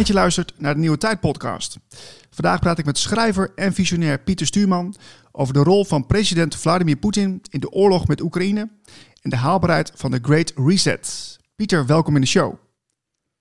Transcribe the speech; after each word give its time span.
Dat 0.00 0.08
je 0.08 0.14
luistert 0.14 0.52
naar 0.58 0.74
de 0.74 0.80
Nieuwe 0.80 0.98
Tijd 0.98 1.20
podcast. 1.20 1.78
Vandaag 2.30 2.60
praat 2.60 2.78
ik 2.78 2.84
met 2.84 2.98
schrijver 2.98 3.52
en 3.54 3.72
visionair 3.72 4.18
Pieter 4.18 4.46
Stuurman 4.46 4.94
over 5.32 5.54
de 5.54 5.62
rol 5.62 5.84
van 5.84 6.06
president 6.06 6.56
Vladimir 6.56 6.96
Poetin 6.96 7.42
in 7.50 7.60
de 7.60 7.70
oorlog 7.70 8.08
met 8.08 8.20
Oekraïne 8.20 8.70
en 9.22 9.30
de 9.30 9.36
haalbaarheid 9.36 9.92
van 9.94 10.10
de 10.10 10.18
Great 10.22 10.52
Reset. 10.56 11.38
Pieter, 11.56 11.86
welkom 11.86 12.14
in 12.14 12.20
de 12.20 12.26
show. 12.26 12.54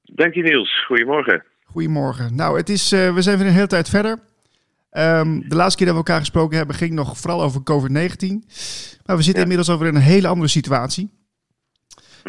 Dank 0.02 0.34
je 0.34 0.42
Niels, 0.42 0.86
goedemorgen. 0.86 1.44
Goedemorgen. 1.64 2.36
Nou, 2.36 2.58
het 2.58 2.70
is, 2.70 2.94
uh, 2.94 3.14
we 3.14 3.22
zijn 3.22 3.38
weer 3.38 3.48
een 3.48 3.54
hele 3.54 3.68
tijd 3.68 3.90
verder. 3.90 4.20
Um, 4.92 5.50
de 5.50 5.56
laatste 5.56 5.78
keer 5.78 5.88
dat 5.88 5.96
we 5.96 6.02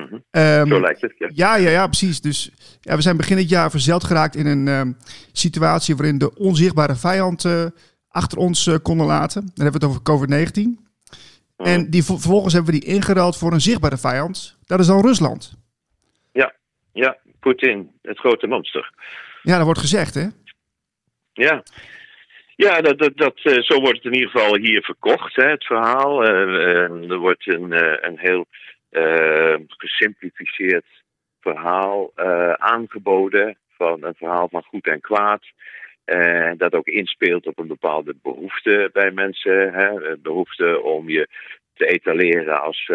Mm 0.01 0.23
-hmm. 0.31 0.43
um, 0.43 0.69
Zo 0.69 0.81
lijkt 0.81 1.01
het. 1.01 1.15
Ja, 1.17 1.29
ja, 1.35 1.57
ja, 1.57 1.71
ja 1.71 1.87
precies. 1.87 2.21
Dus 2.21 2.51
ja, 2.81 2.97
we 2.97 3.03
zijn 3.03 3.17
begin 3.17 3.37
dit 3.37 3.49
jaar 3.49 3.71
verzeld 3.71 4.05
geraakt 4.05 4.37
in 4.37 4.47
een 4.47 4.69
um, 4.69 4.97
situatie 5.33 5.97
waarin 5.97 6.19
de 6.19 6.35
onzichtbare 6.35 6.97
vijand 6.97 7.45
uh, 7.45 7.67
achter 8.09 8.39
ons 8.39 8.67
uh, 8.67 8.75
konden 8.83 9.07
laten. 9.07 9.41
Dan 9.41 9.65
hebben 9.65 9.81
we 9.81 9.87
het 9.87 10.07
over 10.07 10.29
COVID-19. 10.51 10.63
Mm 10.63 10.79
-hmm. 11.57 11.67
En 11.67 11.91
die, 11.91 12.05
vervolgens 12.05 12.55
hebben 12.55 12.73
we 12.75 12.81
die 12.81 12.89
ingeruild 12.89 13.37
voor 13.37 13.53
een 13.53 13.61
zichtbare 13.61 13.97
vijand. 13.97 14.59
Dat 14.67 14.81
is 14.81 14.87
dan 14.87 15.07
Rusland. 15.07 15.59
Ja, 16.33 16.55
ja, 16.93 17.19
Poetin, 17.41 17.91
het 18.03 18.19
grote 18.19 18.47
monster. 18.47 18.93
Ja, 19.43 19.57
dat 19.57 19.65
wordt 19.65 19.81
gezegd, 19.81 20.15
hè? 20.15 20.27
Ja. 21.33 21.63
Ja, 22.57 22.81
dat, 22.81 22.99
dat, 22.99 23.17
dat, 23.17 23.41
uh, 23.43 23.63
zo 23.63 23.81
wordt 23.81 23.97
het 23.97 24.05
in 24.05 24.15
ieder 24.15 24.31
geval 24.31 24.57
hier 24.57 24.83
verkocht, 24.83 25.37
hè, 25.37 25.49
het 25.51 25.65
verhaal. 25.65 26.25
Uh, 26.25 27.11
er 27.11 27.19
wordt 27.19 27.47
een, 27.47 27.73
een 28.07 28.19
heel 28.19 28.47
gesimplificeerd 29.69 30.87
verhaal 31.41 32.13
aangeboden 32.57 33.57
van 33.77 34.05
een 34.05 34.15
verhaal 34.15 34.49
van 34.49 34.63
goed 34.63 34.87
en 34.87 35.01
kwaad. 35.01 35.43
dat 36.57 36.75
ook 36.75 36.87
inspeelt 36.87 37.47
op 37.47 37.59
een 37.59 37.67
bepaalde 37.67 38.15
behoefte 38.23 38.91
bij 38.93 39.11
mensen. 39.11 39.73
Hè, 39.73 40.17
behoefte 40.19 40.81
om 40.83 41.09
je 41.09 41.29
te 41.75 41.87
etaleren 41.87 42.63
als 42.63 42.91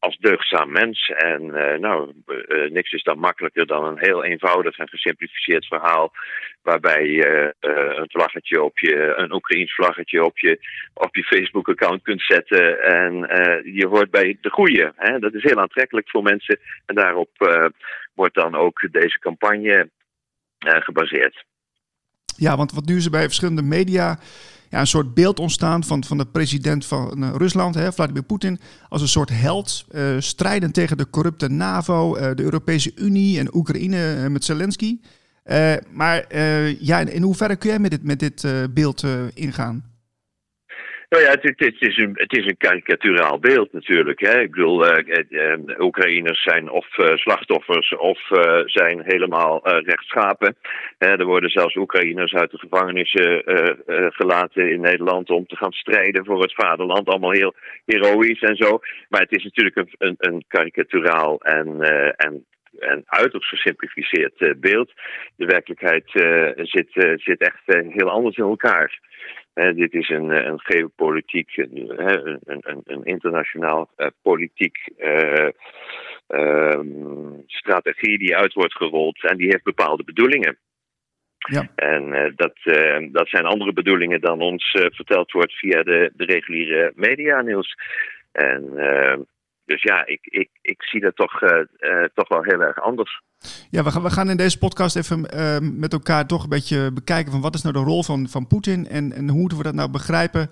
als 0.00 0.16
deugdzaam 0.18 0.72
mens. 0.72 1.08
En 1.08 1.42
uh, 1.42 1.78
nou, 1.78 2.12
uh, 2.26 2.70
niks 2.70 2.92
is 2.92 3.02
dan 3.02 3.18
makkelijker 3.18 3.66
dan 3.66 3.84
een 3.84 3.98
heel 3.98 4.24
eenvoudig 4.24 4.78
en 4.78 4.88
gesimplificeerd 4.88 5.66
verhaal. 5.66 6.12
Waarbij 6.62 7.06
je 7.06 7.54
uh, 7.60 7.96
een 7.96 8.10
vlaggetje 8.10 8.62
op 8.62 8.78
je, 8.78 9.14
een 9.16 9.32
Oekraïns 9.32 9.74
vlaggetje 9.74 10.24
op 10.24 10.38
je, 10.38 10.58
op 10.94 11.16
je 11.16 11.22
Facebook-account 11.22 12.02
kunt 12.02 12.22
zetten. 12.22 12.82
En 12.82 13.12
je 13.74 13.86
hoort 13.86 14.10
bij 14.10 14.38
de 14.40 14.50
goeie. 14.50 14.90
Hè? 14.96 15.18
Dat 15.18 15.34
is 15.34 15.42
heel 15.42 15.60
aantrekkelijk 15.60 16.10
voor 16.10 16.22
mensen. 16.22 16.58
En 16.86 16.94
daarop 16.94 17.30
wordt 18.14 18.34
dan 18.34 18.54
ook 18.54 18.88
deze 18.90 19.18
campagne 19.18 19.90
gebaseerd. 20.58 21.44
Ja, 22.36 22.56
want 22.56 22.72
wat 22.72 22.84
nu 22.84 23.00
er 23.00 23.10
bij 23.10 23.22
verschillende 23.22 23.62
media 23.62 24.18
ja, 24.70 24.80
een 24.80 24.86
soort 24.86 25.14
beeld 25.14 25.38
ontstaan 25.38 25.84
van, 25.84 26.04
van 26.04 26.18
de 26.18 26.26
president 26.26 26.86
van 26.86 27.24
uh, 27.24 27.30
Rusland, 27.36 27.74
hè, 27.74 27.92
Vladimir 27.92 28.22
Poetin, 28.22 28.60
als 28.88 29.02
een 29.02 29.08
soort 29.08 29.30
held, 29.30 29.84
uh, 29.90 30.16
strijdend 30.18 30.74
tegen 30.74 30.96
de 30.96 31.10
corrupte 31.10 31.48
NAVO, 31.48 32.16
uh, 32.16 32.30
de 32.34 32.42
Europese 32.42 32.92
Unie 32.94 33.38
en 33.38 33.56
Oekraïne 33.56 34.28
met 34.28 34.44
Zelensky. 34.44 34.98
maar 35.92 36.36
ja, 36.80 37.00
in, 37.00 37.12
in 37.12 37.22
hoeverre 37.22 37.56
kun 37.56 37.70
jij 37.70 37.78
met 37.78 37.90
dit, 37.90 38.02
met 38.02 38.18
dit 38.18 38.46
beeld 38.74 39.04
ingaan? 39.34 39.89
Nou 41.10 41.22
ja, 41.22 41.30
het, 41.30 41.42
het, 41.42 41.58
het, 41.58 41.76
is 41.78 41.96
een, 41.96 42.12
het 42.14 42.54
karikaturaal 42.58 43.38
beeld 43.38 43.72
natuurlijk. 43.72 44.20
Hè. 44.20 44.40
Ik 44.40 44.50
bedoel, 44.50 44.86
uh, 44.86 45.22
uh, 45.28 45.78
Oekraïners 45.78 46.42
zijn 46.42 46.70
of 46.70 46.98
uh, 46.98 47.16
slachtoffers 47.16 47.96
of 47.96 48.18
zijn 48.64 49.02
helemaal 49.04 49.68
rechtschapen. 49.68 50.56
er 50.98 51.24
worden 51.24 51.50
zelfs 51.50 51.76
Oekraïners 51.76 52.32
uit 52.34 52.50
de 52.50 52.58
gevangenissen 52.58 53.42
gelaten 54.12 54.70
in 54.72 54.80
Nederland 54.80 55.30
om 55.30 55.46
te 55.46 55.56
gaan 55.56 55.72
strijden 55.72 56.24
voor 56.24 56.42
het 56.42 56.54
vaderland. 56.54 57.08
Allemaal 57.08 57.32
heel 57.32 57.54
heroïs 57.84 58.40
en 58.40 58.56
zo. 58.56 58.80
Maar 59.08 59.20
het 59.20 59.36
is 59.36 59.44
natuurlijk 59.44 59.76
een, 59.76 59.94
een, 59.98 60.14
een 60.18 60.44
karikaturaal 60.48 61.40
en, 61.40 61.80
en 62.16 62.44
en 62.78 63.02
uiterst 63.06 63.48
gesimplificeerd 63.48 64.60
beeld. 64.60 64.92
De 65.36 65.46
werkelijkheid 65.46 66.10
zit, 66.56 66.88
zit 67.16 67.40
echt 67.40 67.62
heel 67.66 68.10
anders 68.10 68.36
in 68.36 68.44
elkaar. 68.44 68.98
Dit 69.54 69.92
is 69.92 70.08
een, 70.08 70.30
een 70.30 70.60
geopolitiek, 70.60 71.56
een, 71.56 72.06
een, 72.44 72.80
een 72.84 73.04
internationaal 73.04 73.90
politiek 74.22 74.76
ehm, 76.26 76.86
strategie 77.46 78.18
die 78.18 78.36
uit 78.36 78.52
wordt 78.52 78.76
gerold 78.76 79.24
en 79.24 79.36
die 79.36 79.48
heeft 79.48 79.62
bepaalde 79.62 80.04
bedoelingen. 80.04 80.58
Ja. 81.38 81.68
En 81.74 82.32
dat, 82.36 82.58
dat 83.12 83.28
zijn 83.28 83.44
andere 83.44 83.72
bedoelingen 83.72 84.20
dan 84.20 84.40
ons 84.40 84.70
verteld 84.70 85.32
wordt 85.32 85.52
via 85.52 85.82
de, 85.82 86.12
de 86.14 86.24
reguliere 86.24 86.92
media, 86.94 87.40
Niels. 87.42 87.74
En 88.32 88.72
dus 89.70 89.82
ja, 89.82 90.06
ik, 90.06 90.18
ik, 90.22 90.48
ik 90.62 90.82
zie 90.82 91.00
dat 91.00 91.16
toch, 91.16 91.42
uh, 91.42 91.50
uh, 91.50 92.04
toch 92.14 92.28
wel 92.28 92.42
heel 92.42 92.60
erg 92.60 92.80
anders. 92.80 93.22
Ja, 93.70 93.84
we 93.84 93.90
gaan, 93.90 94.02
we 94.02 94.10
gaan 94.10 94.30
in 94.30 94.36
deze 94.36 94.58
podcast 94.58 94.96
even 94.96 95.26
uh, 95.34 95.56
met 95.60 95.92
elkaar 95.92 96.26
toch 96.26 96.42
een 96.42 96.48
beetje 96.48 96.92
bekijken 96.92 97.32
van 97.32 97.40
wat 97.40 97.54
is 97.54 97.62
nou 97.62 97.74
de 97.74 97.80
rol 97.80 98.02
van, 98.02 98.28
van 98.28 98.46
Poetin 98.46 98.88
en, 98.88 99.12
en 99.12 99.28
hoe 99.28 99.38
moeten 99.38 99.58
we 99.58 99.64
dat 99.64 99.74
nou 99.74 99.90
begrijpen 99.90 100.50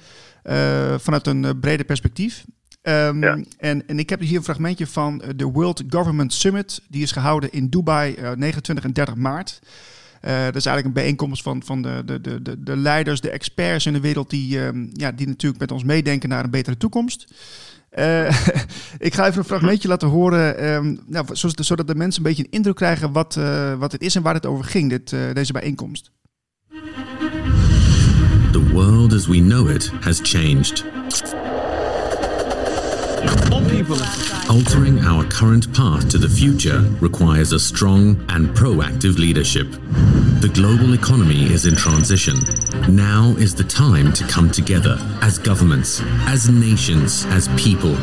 vanuit 0.99 1.27
een 1.27 1.61
breder 1.61 1.87
perspectief. 1.87 2.45
Um, 2.83 3.23
ja. 3.23 3.39
en, 3.59 3.87
en 3.87 3.99
ik 3.99 4.11
heb 4.11 4.21
hier 4.21 4.37
een 4.37 4.45
fragmentje 4.45 4.87
van 4.87 5.23
de 5.37 5.45
World 5.45 5.85
Government 5.89 6.33
Summit. 6.33 6.87
Die 6.89 7.03
is 7.03 7.13
gehouden 7.13 7.53
in 7.53 7.69
Dubai 7.69 8.17
29 8.37 8.85
en 8.85 8.93
30 8.93 9.15
maart. 9.15 9.61
Uh, 10.23 10.45
dat 10.45 10.57
is 10.57 10.67
eigenlijk 10.67 10.87
een 10.87 11.03
bijeenkomst 11.03 11.43
van, 11.43 11.63
van 11.63 11.83
de, 11.83 12.03
de, 12.05 12.21
de, 12.43 12.63
de 12.63 12.77
leiders, 12.77 13.21
de 13.21 13.31
experts 13.31 13.87
in 13.87 13.93
de 13.93 14.01
wereld 14.01 14.31
die, 14.31 14.61
um, 14.61 14.91
ja, 14.93 15.13
die 15.13 15.27
natuurlijk 15.27 15.61
met 15.61 15.73
ons 15.73 15.85
meedenken 15.85 16.29
naar 16.29 16.45
een 16.45 16.51
betere 16.51 16.77
toekomst. 16.77 17.35
Uh, 17.99 18.29
ik 19.09 19.15
ga 19.15 19.27
even 19.27 19.39
een 19.39 19.45
fragmentje 19.45 19.89
laten 19.89 20.09
horen, 20.09 20.65
um, 20.73 21.01
nou, 21.07 21.27
zodat, 21.33 21.87
de 21.87 21.95
mensen 21.95 22.23
een 22.23 22.29
beetje 22.29 22.45
een 22.45 22.51
indruk 22.51 22.77
krijgen 22.77 23.13
wat, 23.13 23.37
uh, 23.39 23.75
wat 23.75 23.93
het 23.93 24.03
is 24.03 24.15
en 24.15 24.23
waar 24.23 24.35
het 24.35 24.47
over 24.47 24.65
ging, 24.65 24.91
dit, 24.91 25.13
uh, 25.13 25.21
deze 25.33 25.53
bijeenkomst. 25.53 26.11
The 28.53 28.69
world 28.73 29.13
as 29.13 29.27
we 29.27 29.39
know 29.39 29.71
it 29.71 29.93
has 30.01 30.21
changed. 30.23 30.85
Altering 34.49 35.01
our 35.01 35.25
current 35.25 35.73
path 35.75 36.09
to 36.11 36.19
the 36.19 36.29
future 36.29 36.81
requires 37.01 37.53
a 37.53 37.59
strong 37.59 38.25
and 38.29 38.49
proactive 38.51 39.19
leadership. 39.19 39.67
The 40.41 40.51
global 40.55 40.95
economy 40.95 41.53
is 41.53 41.67
in 41.67 41.75
transition. 41.75 42.37
Now 42.89 43.35
is 43.39 43.55
the 43.55 43.65
time 43.65 44.13
to 44.13 44.25
come 44.29 44.51
together 44.51 44.97
as 45.21 45.39
governments, 45.39 46.01
as 46.27 46.49
nations, 46.49 47.25
as 47.27 47.49
people. 47.61 47.97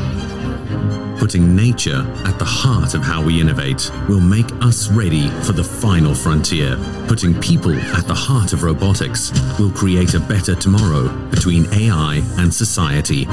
Putting 1.17 1.55
nature 1.55 2.05
at 2.25 2.37
the 2.37 2.45
heart 2.45 2.93
of 2.93 3.01
how 3.01 3.23
we 3.23 3.41
innovate 3.41 3.89
will 4.07 4.19
make 4.19 4.51
us 4.61 4.89
ready 4.91 5.29
for 5.43 5.53
the 5.53 5.63
final 5.63 6.13
frontier. 6.13 6.77
Putting 7.07 7.33
people 7.39 7.73
at 7.73 8.05
the 8.05 8.13
heart 8.13 8.53
of 8.53 8.63
robotics 8.63 9.31
will 9.57 9.71
create 9.71 10.13
a 10.13 10.19
better 10.19 10.55
tomorrow 10.55 11.07
between 11.29 11.65
AI 11.73 12.21
and 12.37 12.53
society. 12.53 13.25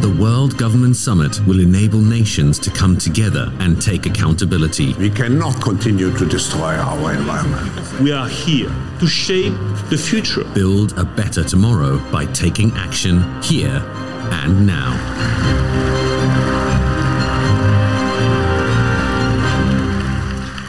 The 0.00 0.16
World 0.20 0.56
Government 0.56 0.94
Summit 0.94 1.44
will 1.46 1.60
enable 1.60 2.00
nations 2.00 2.58
to 2.60 2.70
come 2.70 2.96
together 2.96 3.52
and 3.58 3.80
take 3.80 4.06
accountability. 4.06 4.94
We 4.94 5.10
cannot 5.10 5.60
continue 5.60 6.16
to 6.16 6.26
destroy 6.26 6.76
our 6.76 7.14
environment. 7.14 8.00
We 8.00 8.12
are 8.12 8.28
here 8.28 8.70
to 9.00 9.06
shape 9.06 9.54
the 9.90 9.98
future. 9.98 10.44
Build 10.54 10.96
a 10.98 11.04
better 11.04 11.42
tomorrow 11.42 11.98
by 12.12 12.26
taking 12.26 12.70
action 12.72 13.42
here 13.42 13.82
and 14.30 14.66
now. 14.66 14.94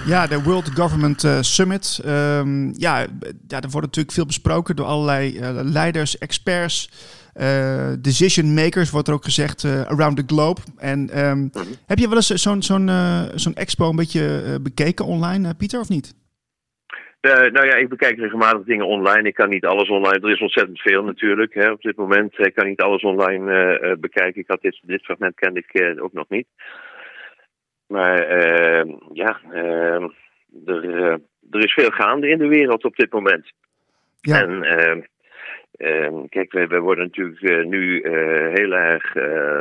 Ja, 0.06 0.28
de 0.28 0.42
World 0.42 0.70
Government 0.74 1.24
uh, 1.24 1.38
Summit. 1.42 2.00
Um, 2.06 2.74
ja, 2.78 3.00
ja, 3.48 3.62
er 3.62 3.70
wordt 3.70 3.86
natuurlijk 3.86 4.12
veel 4.12 4.26
besproken 4.26 4.76
door 4.76 4.86
allerlei 4.86 5.40
uh, 5.40 5.60
leiders, 5.64 6.18
experts, 6.18 6.90
uh, 7.36 7.88
decision 8.00 8.54
makers, 8.54 8.90
wordt 8.90 9.08
er 9.08 9.14
ook 9.14 9.24
gezegd, 9.24 9.66
around 9.66 10.18
the 10.18 10.24
globe. 10.28 10.62
En 10.78 11.26
um, 11.26 11.52
heb 11.86 12.00
je 12.00 12.08
wel 12.08 12.16
eens 12.16 12.28
zo'n 12.28 12.64
zo'n 12.64 12.90
zo'n 13.36 13.56
expo 13.56 13.90
een 13.90 13.96
beetje 13.96 14.60
bekeken 14.62 15.06
online, 15.06 15.54
Pieter, 15.54 15.80
of 15.80 15.90
niet? 15.90 16.14
Uh, 17.22 17.34
nou 17.34 17.66
ja, 17.66 17.76
ik 17.76 17.90
bekijk 17.90 18.18
regelmatig 18.18 18.64
dingen 18.64 18.86
online. 18.86 19.28
Ik 19.28 19.34
kan 19.34 19.50
niet 19.50 19.66
alles 19.66 19.90
online. 19.90 20.20
Er 20.20 20.32
is 20.32 20.42
ontzettend 20.42 20.82
veel 20.82 21.04
natuurlijk 21.04 21.54
hè, 21.54 21.72
op 21.72 21.82
dit 21.82 21.96
moment. 21.96 22.40
Ik 22.40 22.54
kan 22.54 22.68
niet 22.68 22.82
alles 22.82 23.02
online 23.02 23.80
uh, 23.80 23.94
bekijken. 24.00 24.42
Ik 24.42 24.48
had 24.48 24.62
dit, 24.62 24.80
dit 24.82 25.04
fragment 25.04 25.36
kende 25.36 25.60
ik 25.60 25.82
uh, 25.82 26.04
ook 26.04 26.14
nog 26.14 26.30
niet. 26.30 26.48
Maar 27.88 28.38
ja, 29.14 29.40
er, 30.66 31.20
er 31.52 31.64
is 31.64 31.74
veel 31.74 31.90
gaande 31.90 32.30
in 32.30 32.38
de 32.38 32.48
wereld 32.48 32.84
op 32.84 32.96
dit 32.96 33.12
moment. 33.12 33.52
Ja. 34.22 34.42
En 34.42 36.30
kijk, 36.30 36.52
we, 36.52 36.80
worden 36.80 37.04
natuurlijk 37.04 37.42
eh, 37.42 37.66
nu 37.66 38.02
heel 38.54 38.72
erg, 38.72 39.16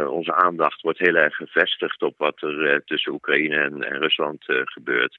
onze 0.09 0.35
aandacht 0.35 0.81
wordt 0.81 0.99
heel 0.99 1.15
erg 1.15 1.37
gevestigd 1.37 2.03
op 2.03 2.15
wat 2.19 2.43
er 2.43 2.83
tussen 2.85 3.13
Oekraïne 3.13 3.57
en, 3.57 3.83
en 3.83 3.99
Rusland 3.99 4.45
gebeurt. 4.47 5.19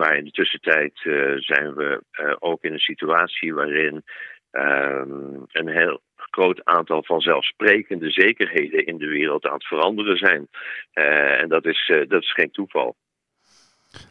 Maar 0.00 0.16
in 0.16 0.24
de 0.24 0.30
tussentijd 0.30 0.92
zijn 1.38 1.74
we 1.74 2.02
ook 2.38 2.64
in 2.64 2.72
een 2.72 2.78
situatie 2.78 3.54
waarin 3.54 4.02
ehm, 4.50 5.34
een 5.52 5.68
heel 5.68 6.00
groot 6.16 6.64
aantal 6.64 7.04
vanzelfsprekende 7.04 8.10
zekerheden 8.10 8.86
in 8.86 8.98
de 8.98 9.06
wereld 9.06 9.46
aan 9.46 9.54
het 9.54 9.66
veranderen 9.66 10.16
zijn. 10.16 10.48
en 11.40 11.48
dat 11.48 11.66
is, 11.66 11.92
dat 12.08 12.22
is 12.22 12.32
geen 12.32 12.50
toeval. 12.50 12.96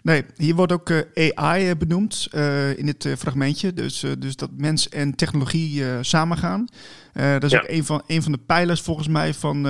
Nee, 0.03 0.23
hier 0.35 0.55
wordt 0.55 0.71
ook 0.71 0.89
eh, 0.89 1.29
AI 1.33 1.69
eh, 1.69 1.75
benoemd 1.77 2.27
uh, 2.35 2.77
in 2.77 2.85
dit 2.85 3.15
fragmentje. 3.17 3.73
Dus, 3.73 3.99
dus 4.19 4.35
dat 4.35 4.49
mens 4.57 4.89
en 4.89 5.15
technologie 5.15 5.83
samengaan. 6.01 6.67
dat 7.13 7.43
is 7.43 7.55
ook 7.55 7.67
een 7.67 7.83
van, 7.83 8.03
een 8.07 8.21
van 8.21 8.31
de 8.31 8.43
pijlers 8.47 8.81
volgens 8.81 9.07
mij 9.07 9.33
van, 9.33 9.63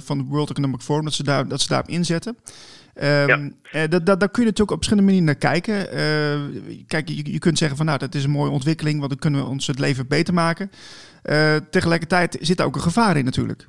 van 0.00 0.18
de 0.18 0.24
World 0.28 0.50
Economic 0.50 0.80
Forum, 0.80 1.04
dat 1.04 1.12
ze, 1.12 1.24
daar, 1.24 1.48
dat 1.48 1.60
ze 1.60 1.68
daarop 1.68 1.88
inzetten. 1.88 2.36
Um, 3.02 3.56
ja. 3.72 3.86
dat, 3.86 4.06
dat, 4.06 4.20
daar 4.20 4.30
kun 4.30 4.42
je 4.42 4.48
natuurlijk 4.48 4.70
op 4.70 4.84
verschillende 4.84 5.10
manieren 5.10 5.38
naar 5.40 5.50
kijken. 5.52 5.86
kijk, 6.86 7.08
je, 7.08 7.32
je 7.32 7.38
kunt 7.38 7.58
zeggen 7.58 7.76
van 7.76 7.86
nou, 7.86 7.98
dat 7.98 8.14
is 8.14 8.24
een 8.24 8.30
mooie 8.30 8.50
ontwikkeling, 8.50 8.98
want 8.98 9.10
dan 9.10 9.18
kunnen 9.18 9.40
we 9.40 9.46
ons 9.46 9.66
het 9.66 9.78
leven 9.78 10.08
beter 10.08 10.34
maken. 10.34 10.70
tegelijkertijd 11.70 12.36
zit 12.40 12.60
er 12.60 12.66
ook 12.66 12.74
een 12.74 12.80
gevaar 12.80 13.16
in 13.16 13.24
natuurlijk. 13.24 13.66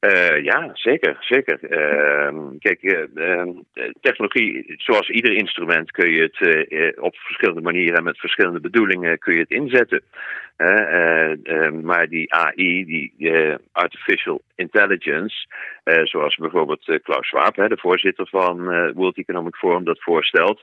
Uh, 0.00 0.42
ja, 0.44 0.70
zeker, 0.72 1.16
zeker. 1.20 1.58
Uh, 1.62 2.40
kijk, 2.58 2.82
uh, 2.82 3.42
technologie, 4.00 4.74
zoals 4.76 5.08
ieder 5.08 5.32
instrument, 5.32 5.90
kun 5.90 6.10
je 6.10 6.22
het 6.22 6.98
op 6.98 7.16
verschillende 7.16 7.60
manieren 7.60 7.96
en 7.96 8.04
met 8.04 8.18
verschillende 8.18 8.60
bedoelingen 8.60 9.18
kun 9.18 9.34
je 9.34 9.40
het 9.40 9.50
inzetten. 9.50 10.02
Maar 11.82 12.08
die 12.08 12.34
AI, 12.34 12.84
die 12.84 13.14
artificial 13.72 14.42
intelligence, 14.54 15.46
zoals 16.04 16.36
bijvoorbeeld 16.36 17.00
Klaus 17.02 17.26
Schwab, 17.26 17.54
de 17.54 17.76
voorzitter 17.78 18.28
van 18.28 18.64
World 18.92 19.16
Economic 19.18 19.54
Forum, 19.54 19.84
dat 19.84 20.02
voorstelt, 20.02 20.62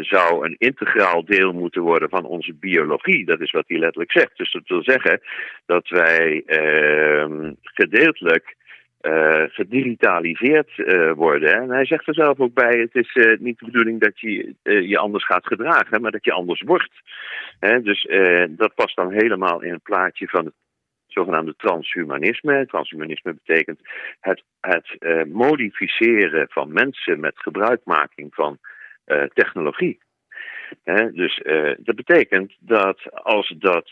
zou 0.00 0.44
een 0.44 0.54
integraal 0.58 1.24
deel 1.24 1.52
moeten 1.52 1.82
worden 1.82 2.08
van 2.08 2.24
onze 2.24 2.54
biologie. 2.54 3.26
Dat 3.26 3.40
is 3.40 3.50
wat 3.50 3.64
hij 3.66 3.78
letterlijk 3.78 4.12
zegt. 4.12 4.36
Dus 4.36 4.52
dat 4.52 4.66
wil 4.66 4.82
zeggen 4.82 5.20
dat 5.66 5.88
wij 5.88 6.42
ehm, 6.46 7.52
gedeeltelijk 7.62 8.56
uh, 9.04 9.42
gedigitaliseerd 9.46 10.70
uh, 10.76 11.12
worden. 11.12 11.54
En 11.54 11.70
hij 11.70 11.86
zegt 11.86 12.06
er 12.06 12.14
zelf 12.14 12.40
ook 12.40 12.54
bij: 12.54 12.78
het 12.78 12.94
is 12.94 13.14
uh, 13.14 13.38
niet 13.38 13.58
de 13.58 13.64
bedoeling 13.64 14.00
dat 14.00 14.20
je 14.20 14.54
je 14.62 14.98
anders 14.98 15.24
gaat 15.24 15.46
gedragen, 15.46 16.00
maar 16.00 16.10
dat 16.10 16.24
je 16.24 16.32
anders 16.32 16.62
wordt. 16.62 16.92
Hè, 17.60 17.82
dus 17.82 18.06
dat 18.48 18.74
past 18.74 18.96
dan 18.96 19.12
helemaal 19.12 19.62
in 19.62 19.72
het 19.72 19.82
plaatje 19.82 20.28
van 20.28 20.44
het 20.44 20.54
zogenaamde 21.06 21.54
transhumanisme. 21.56 22.66
Transhumanisme 22.66 23.34
betekent 23.44 23.80
het, 24.20 24.42
het 24.60 24.96
modificeren 25.32 26.46
van 26.50 26.72
mensen 26.72 27.20
met 27.20 27.38
gebruikmaking 27.38 28.34
van 28.34 28.58
technologie 29.34 29.98
dus 31.12 31.42
dat 31.78 31.94
betekent 31.96 32.52
dat 32.58 33.12
als 33.12 33.54
dat, 33.58 33.90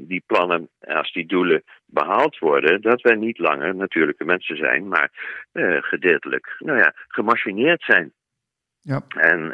die 0.00 0.22
plannen, 0.26 0.68
als 0.80 1.12
die 1.12 1.26
doelen 1.26 1.62
behaald 1.86 2.38
worden, 2.38 2.80
dat 2.80 3.00
wij 3.00 3.14
niet 3.14 3.38
langer 3.38 3.74
natuurlijke 3.74 4.24
mensen 4.24 4.56
zijn, 4.56 4.88
maar 4.88 5.10
uh, 5.52 5.82
gedeeltelijk 5.82 6.56
nou 6.58 6.78
ja, 6.78 6.94
gemachineerd 7.08 7.82
zijn. 7.82 8.12
Ja. 8.80 9.00
En 9.08 9.52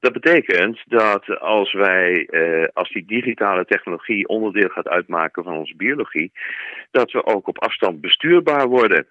dat 0.00 0.12
betekent 0.12 0.82
dat 0.86 1.40
als 1.40 1.72
wij, 1.72 2.28
als 2.72 2.90
die 2.90 3.04
digitale 3.06 3.64
technologie 3.64 4.28
onderdeel 4.28 4.68
gaat 4.68 4.88
uitmaken 4.88 5.44
van 5.44 5.56
onze 5.56 5.76
biologie, 5.76 6.32
dat 6.90 7.10
we 7.10 7.26
ook 7.26 7.48
op 7.48 7.58
afstand 7.58 8.00
bestuurbaar 8.00 8.66
worden. 8.66 9.06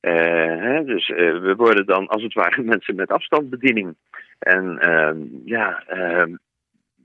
Hè, 0.00 0.84
dus 0.84 1.08
we 1.08 1.54
worden 1.56 1.86
dan 1.86 2.06
als 2.06 2.22
het 2.22 2.32
ware 2.32 2.62
mensen 2.72 2.94
met 2.94 3.10
afstandsbediening. 3.10 3.96
En 4.42 4.78
uh, 4.82 5.10
ja, 5.44 5.84
uh, 5.94 6.34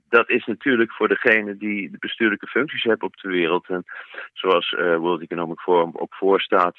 dat 0.08 0.30
is 0.30 0.44
natuurlijk 0.44 0.92
voor 0.92 1.08
degene 1.08 1.56
die 1.56 1.90
de 1.90 1.98
bestuurlijke 1.98 2.46
functies 2.46 2.82
hebben 2.82 3.06
op 3.06 3.16
de 3.16 3.28
wereld. 3.28 3.68
En 3.68 3.84
zoals 4.32 4.72
uh, 4.72 4.96
World 4.96 5.22
Economic 5.22 5.58
Forum 5.58 5.90
ook 5.92 6.14
voorstaat. 6.14 6.76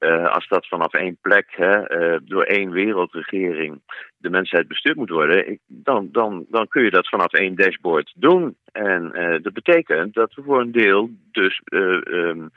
Uh, 0.00 0.28
als 0.28 0.48
dat 0.48 0.66
vanaf 0.68 0.92
één 0.92 1.18
plek, 1.20 1.46
hè, 1.50 2.00
uh, 2.00 2.18
door 2.22 2.42
één 2.42 2.70
wereldregering, 2.70 3.80
de 4.16 4.30
mensheid 4.30 4.68
bestuurd 4.68 4.96
moet 4.96 5.10
worden, 5.10 5.48
ik, 5.48 5.60
dan, 5.66 6.08
dan, 6.12 6.46
dan 6.48 6.68
kun 6.68 6.84
je 6.84 6.90
dat 6.90 7.08
vanaf 7.08 7.32
één 7.32 7.54
dashboard 7.54 8.12
doen. 8.16 8.56
En 8.72 9.10
dat 9.42 9.52
betekent 9.52 10.14
dat 10.14 10.34
we 10.34 10.42
voor 10.42 10.60
een 10.60 10.72
deel 10.72 11.10
dus 11.32 11.60
um, 11.64 12.50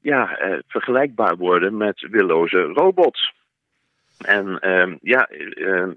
ja, 0.00 0.38
vergelijkbaar 0.66 1.36
worden 1.36 1.76
met 1.76 2.06
willoze 2.10 2.62
robots. 2.62 3.32
En 4.22 4.58
uh, 4.60 4.96
ja, 5.00 5.28
uh, 5.54 5.88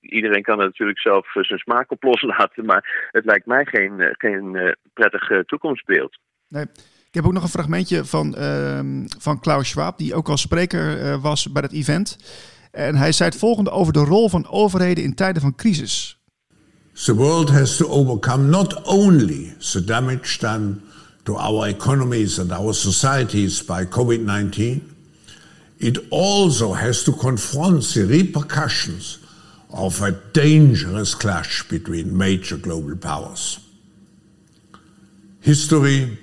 iedereen 0.00 0.42
kan 0.42 0.58
er 0.58 0.66
natuurlijk 0.66 0.98
zelf 0.98 1.26
zijn 1.32 1.58
smaak 1.58 1.90
op 1.90 2.02
loslaten, 2.02 2.64
maar 2.64 3.08
het 3.10 3.24
lijkt 3.24 3.46
mij 3.46 3.64
geen, 3.64 4.00
eh, 4.00 4.08
geen 4.12 4.54
uh, 4.54 4.72
prettig 4.92 5.44
toekomstbeeld. 5.46 6.18
Nee. 6.48 6.64
Ik 7.08 7.20
heb 7.20 7.24
ook 7.24 7.32
nog 7.32 7.42
een 7.42 7.58
fragmentje 7.58 8.04
van, 8.04 8.34
ehm, 8.34 9.06
van 9.18 9.40
Klaus 9.40 9.68
Schwab, 9.68 9.98
die 9.98 10.14
ook 10.14 10.28
al 10.28 10.36
spreker 10.36 11.18
was 11.20 11.52
bij 11.52 11.62
dat 11.62 11.72
event. 11.72 12.18
En 12.70 12.96
hij 12.96 13.12
zei 13.12 13.28
het 13.28 13.38
volgende 13.38 13.70
over 13.70 13.92
de 13.92 14.04
rol 14.04 14.28
van 14.28 14.48
overheden 14.48 15.04
in 15.04 15.14
tijden 15.14 15.42
van 15.42 15.54
crisis. 15.54 16.18
The 16.92 17.14
world 17.14 17.50
has 17.50 17.76
to 17.76 17.88
overcome 17.88 18.48
not 18.48 18.82
only 18.82 19.54
the 19.72 19.84
damage 19.84 20.38
done 20.38 20.80
to 21.22 21.36
our 21.36 21.66
economies 21.66 22.38
and 22.38 22.52
our 22.52 22.74
societies 22.74 23.64
by 23.64 23.84
COVID-19, 23.84 24.93
it 25.78 25.98
also 26.10 26.72
has 26.72 27.04
to 27.04 27.12
confront 27.12 27.82
the 27.82 28.06
repercussions 28.06 29.18
of 29.70 30.00
a 30.02 30.12
dangerous 30.32 31.14
clash 31.14 31.62
between 31.68 32.16
major 32.16 32.56
global 32.56 32.96
powers. 32.96 33.58
History 35.40 36.16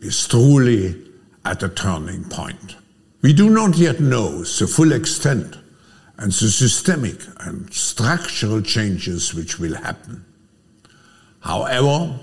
is 0.00 0.28
truly 0.28 0.96
at 1.44 1.62
a 1.62 1.68
turning 1.68 2.24
point. 2.24 2.76
We 3.22 3.32
do 3.32 3.50
not 3.50 3.76
yet 3.76 4.00
know 4.00 4.44
the 4.44 4.66
full 4.66 4.92
extent 4.92 5.56
and 6.18 6.30
the 6.30 6.50
systemic 6.50 7.20
and 7.40 7.72
structural 7.72 8.60
changes 8.60 9.34
which 9.34 9.58
will 9.58 9.74
happen. 9.74 10.24
However, 11.40 12.18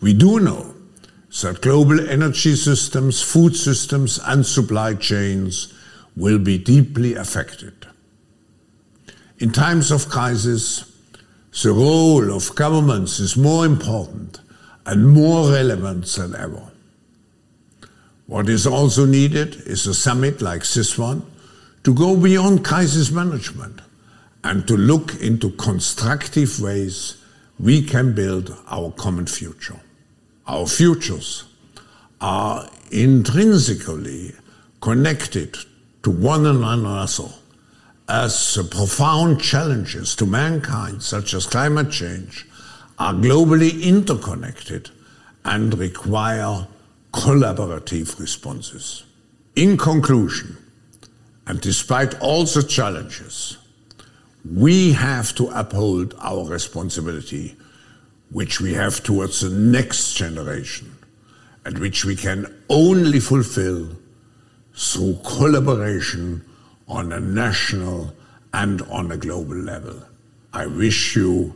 we 0.00 0.12
do 0.12 0.40
know 0.40 0.74
that 1.40 1.62
global 1.62 2.00
energy 2.08 2.56
systems, 2.56 3.22
food 3.22 3.56
systems, 3.56 4.18
and 4.26 4.44
supply 4.44 4.94
chains 4.94 5.72
will 6.16 6.38
be 6.38 6.58
deeply 6.58 7.14
affected. 7.14 7.86
In 9.38 9.50
times 9.50 9.90
of 9.90 10.08
crisis, 10.08 10.90
the 11.62 11.72
role 11.72 12.32
of 12.32 12.54
governments 12.54 13.18
is 13.18 13.36
more 13.36 13.66
important 13.66 14.40
and 14.86 15.08
more 15.08 15.50
relevant 15.50 16.06
than 16.06 16.34
ever. 16.36 16.70
What 18.26 18.48
is 18.48 18.66
also 18.66 19.04
needed 19.04 19.56
is 19.66 19.86
a 19.86 19.94
summit 19.94 20.40
like 20.40 20.66
this 20.66 20.96
one 20.96 21.24
to 21.84 21.92
go 21.94 22.16
beyond 22.16 22.64
crisis 22.64 23.10
management 23.10 23.80
and 24.44 24.66
to 24.66 24.76
look 24.76 25.20
into 25.20 25.50
constructive 25.50 26.60
ways 26.60 27.16
we 27.58 27.82
can 27.82 28.14
build 28.14 28.56
our 28.68 28.90
common 28.92 29.26
future. 29.26 29.80
Our 30.46 30.66
futures 30.66 31.44
are 32.20 32.68
intrinsically 32.90 34.32
connected 34.80 35.56
to 36.02 36.10
one 36.10 36.46
another 36.46 37.28
as 38.08 38.58
profound 38.70 39.40
challenges 39.40 40.16
to 40.16 40.26
mankind, 40.26 41.02
such 41.02 41.34
as 41.34 41.46
climate 41.46 41.90
change, 41.90 42.46
are 42.98 43.14
globally 43.14 43.82
interconnected 43.82 44.90
and 45.44 45.78
require 45.78 46.66
collaborative 47.12 48.18
responses. 48.18 49.04
In 49.56 49.76
conclusion, 49.76 50.56
and 51.46 51.60
despite 51.60 52.18
all 52.20 52.44
the 52.44 52.62
challenges, 52.62 53.58
we 54.44 54.92
have 54.92 55.34
to 55.36 55.48
uphold 55.48 56.14
our 56.20 56.44
responsibility, 56.44 57.56
which 58.30 58.60
we 58.60 58.74
have 58.74 59.02
towards 59.02 59.40
the 59.40 59.50
next 59.50 60.14
generation, 60.14 60.96
and 61.64 61.78
which 61.78 62.04
we 62.04 62.16
can 62.16 62.52
only 62.68 63.20
fulfill 63.20 63.88
through 64.74 65.20
collaboration 65.22 66.42
on 66.86 67.12
a 67.12 67.20
national 67.20 68.12
and 68.50 68.88
on 68.88 69.10
a 69.10 69.16
global 69.16 69.56
level. 69.56 70.02
I 70.52 70.66
wish 70.66 71.14
you 71.16 71.54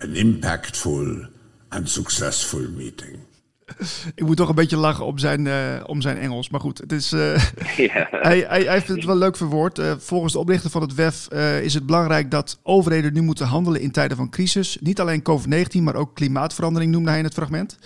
an 0.00 0.14
impactful 0.14 1.28
and 1.68 1.88
successful 1.88 2.68
meeting. 2.76 3.18
Ik 4.14 4.24
moet 4.24 4.36
toch 4.36 4.48
een 4.48 4.54
beetje 4.54 4.76
lachen 4.76 5.06
om 5.06 5.18
zijn, 5.18 5.46
uh, 5.46 5.54
om 5.86 6.00
zijn 6.00 6.18
Engels. 6.18 6.48
Maar 6.48 6.60
goed, 6.60 6.78
het 6.78 6.92
is, 6.92 7.12
uh, 7.12 7.36
ja. 7.76 8.08
hij, 8.28 8.44
hij, 8.48 8.62
hij, 8.62 8.72
heeft 8.72 8.88
het 8.88 9.04
wel 9.04 9.16
leuk 9.16 9.36
verwoord. 9.36 9.78
Uh, 9.78 9.92
volgens 9.98 10.32
de 10.32 10.38
oprichter 10.38 10.70
van 10.70 10.82
het 10.82 10.94
WEF 10.94 11.28
is 11.62 11.74
het 11.74 11.86
belangrijk 11.86 12.30
dat 12.30 12.58
overheden 12.62 13.12
nu 13.12 13.22
moeten 13.22 13.46
handelen 13.46 13.80
in 13.80 13.90
tijden 13.90 14.16
van 14.16 14.30
crisis. 14.30 14.78
Niet 14.80 15.00
alleen 15.00 15.22
COVID-19, 15.22 15.82
maar 15.82 15.94
ook 15.94 16.14
klimaatverandering 16.14 16.92
noemde 16.92 17.08
hij 17.08 17.18
in 17.18 17.24
het 17.24 17.34
fragment. 17.34 17.78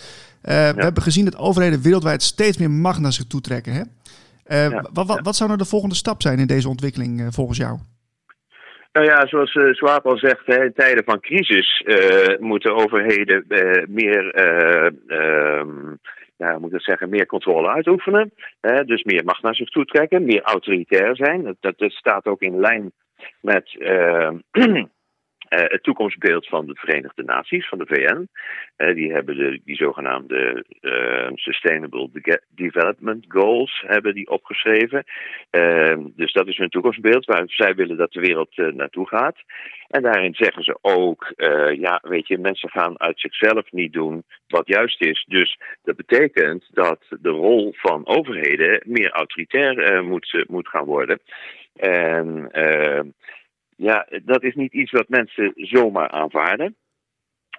Ja. 0.43 0.75
We 0.75 0.83
hebben 0.83 1.03
gezien 1.03 1.25
dat 1.25 1.37
overheden 1.37 1.81
wereldwijd 1.81 2.23
steeds 2.23 2.57
meer 2.57 2.71
macht 2.71 3.01
naar 3.01 3.13
zich 3.13 3.25
toe 3.27 3.41
trekken. 3.41 3.91
Ja. 4.49 4.71
Wat, 4.93 5.07
wat, 5.07 5.21
wat, 5.23 5.37
zou 5.37 5.49
nou 5.49 5.63
de 5.63 5.69
volgende 5.69 5.95
stap 5.95 6.23
zijn 6.23 6.39
in 6.39 6.47
deze 6.47 6.69
ontwikkeling 6.69 7.35
volgens 7.35 7.59
jou? 7.59 7.79
Nou 8.93 9.07
ja, 9.07 9.27
zoals 9.27 9.55
uh, 9.55 9.73
Swaap 9.73 10.07
al 10.07 10.19
zegt, 10.19 10.47
hè, 10.47 10.65
in 10.65 10.73
tijden 10.73 11.05
van 11.05 11.21
crisis 11.21 11.83
uh, 11.87 12.39
moeten 12.39 12.75
overheden 12.75 13.45
uh, 13.49 13.87
meer, 13.89 14.35
um, 15.59 15.99
ja, 16.37 16.59
moet 16.59 16.75
ik 16.75 16.81
zeggen, 16.81 17.09
meer 17.09 17.27
controle 17.27 17.69
uitoefenen. 17.69 18.33
Hè, 18.61 18.85
dus 18.85 19.03
meer 19.03 19.25
macht 19.25 19.43
naar 19.43 19.55
zich 19.55 19.69
toe 19.69 19.85
trekken, 19.85 20.25
meer 20.25 20.43
autoritair 20.43 21.17
zijn. 21.17 21.57
Dat, 21.61 21.79
dat 21.79 21.93
staat 21.93 22.27
ook 22.27 22.41
in 22.41 22.61
lijn 22.61 22.93
met 23.41 23.77
Uh, 25.49 25.61
het 25.61 25.83
toekomstbeeld 25.83 26.47
van 26.47 26.67
de 26.67 26.75
Verenigde 26.75 27.23
Naties, 27.23 27.69
van 27.69 27.79
de 27.79 27.87
VN. 27.87 28.29
Uh, 28.77 28.95
die 28.95 29.13
hebben 29.13 29.37
de, 29.37 29.61
die 29.65 29.77
zogenaamde 29.77 30.65
uh, 30.81 31.29
Sustainable 31.35 32.09
De 32.13 32.43
Development 32.49 33.25
Goals 33.29 33.85
hebben 33.87 34.15
die 34.15 34.29
opgeschreven. 34.29 35.05
Dus 36.17 36.33
dat 36.33 36.47
is 36.47 36.57
hun 36.57 36.69
toekomstbeeld 36.69 37.25
waar 37.25 37.43
zij 37.47 37.75
willen 37.75 37.97
dat 37.97 38.13
de 38.13 38.21
wereld 38.21 38.57
naartoe 38.57 39.09
gaat. 39.09 39.37
En 39.89 40.03
daarin 40.03 40.35
zeggen 40.35 40.63
ze 40.63 40.79
ook, 40.81 41.33
ja, 41.79 42.01
weet 42.03 42.29
je, 42.29 42.39
mensen 42.39 42.71
gaan 42.71 43.01
uit 43.01 43.21
zichzelf 43.21 43.73
niet 43.73 43.93
doen 43.93 44.25
wat 44.49 44.67
juist 44.67 45.01
is. 45.01 45.25
Dus 45.29 45.59
dat 45.83 45.97
betekent 45.97 46.69
dat 46.73 47.01
de 47.21 47.31
rol 47.31 47.75
van 47.77 48.07
overheden 48.07 48.83
meer 48.87 49.11
autoritair 49.11 50.05
moet, 50.05 50.45
moet 50.49 50.69
gaan 50.69 50.85
worden. 50.85 51.21
En 51.77 52.51
ja, 53.79 54.07
dat 54.23 54.43
is 54.43 54.55
niet 54.55 54.73
iets 54.73 54.91
wat 54.91 55.09
mensen 55.09 55.53
zomaar 55.55 56.09
aanvaarden. 56.09 56.77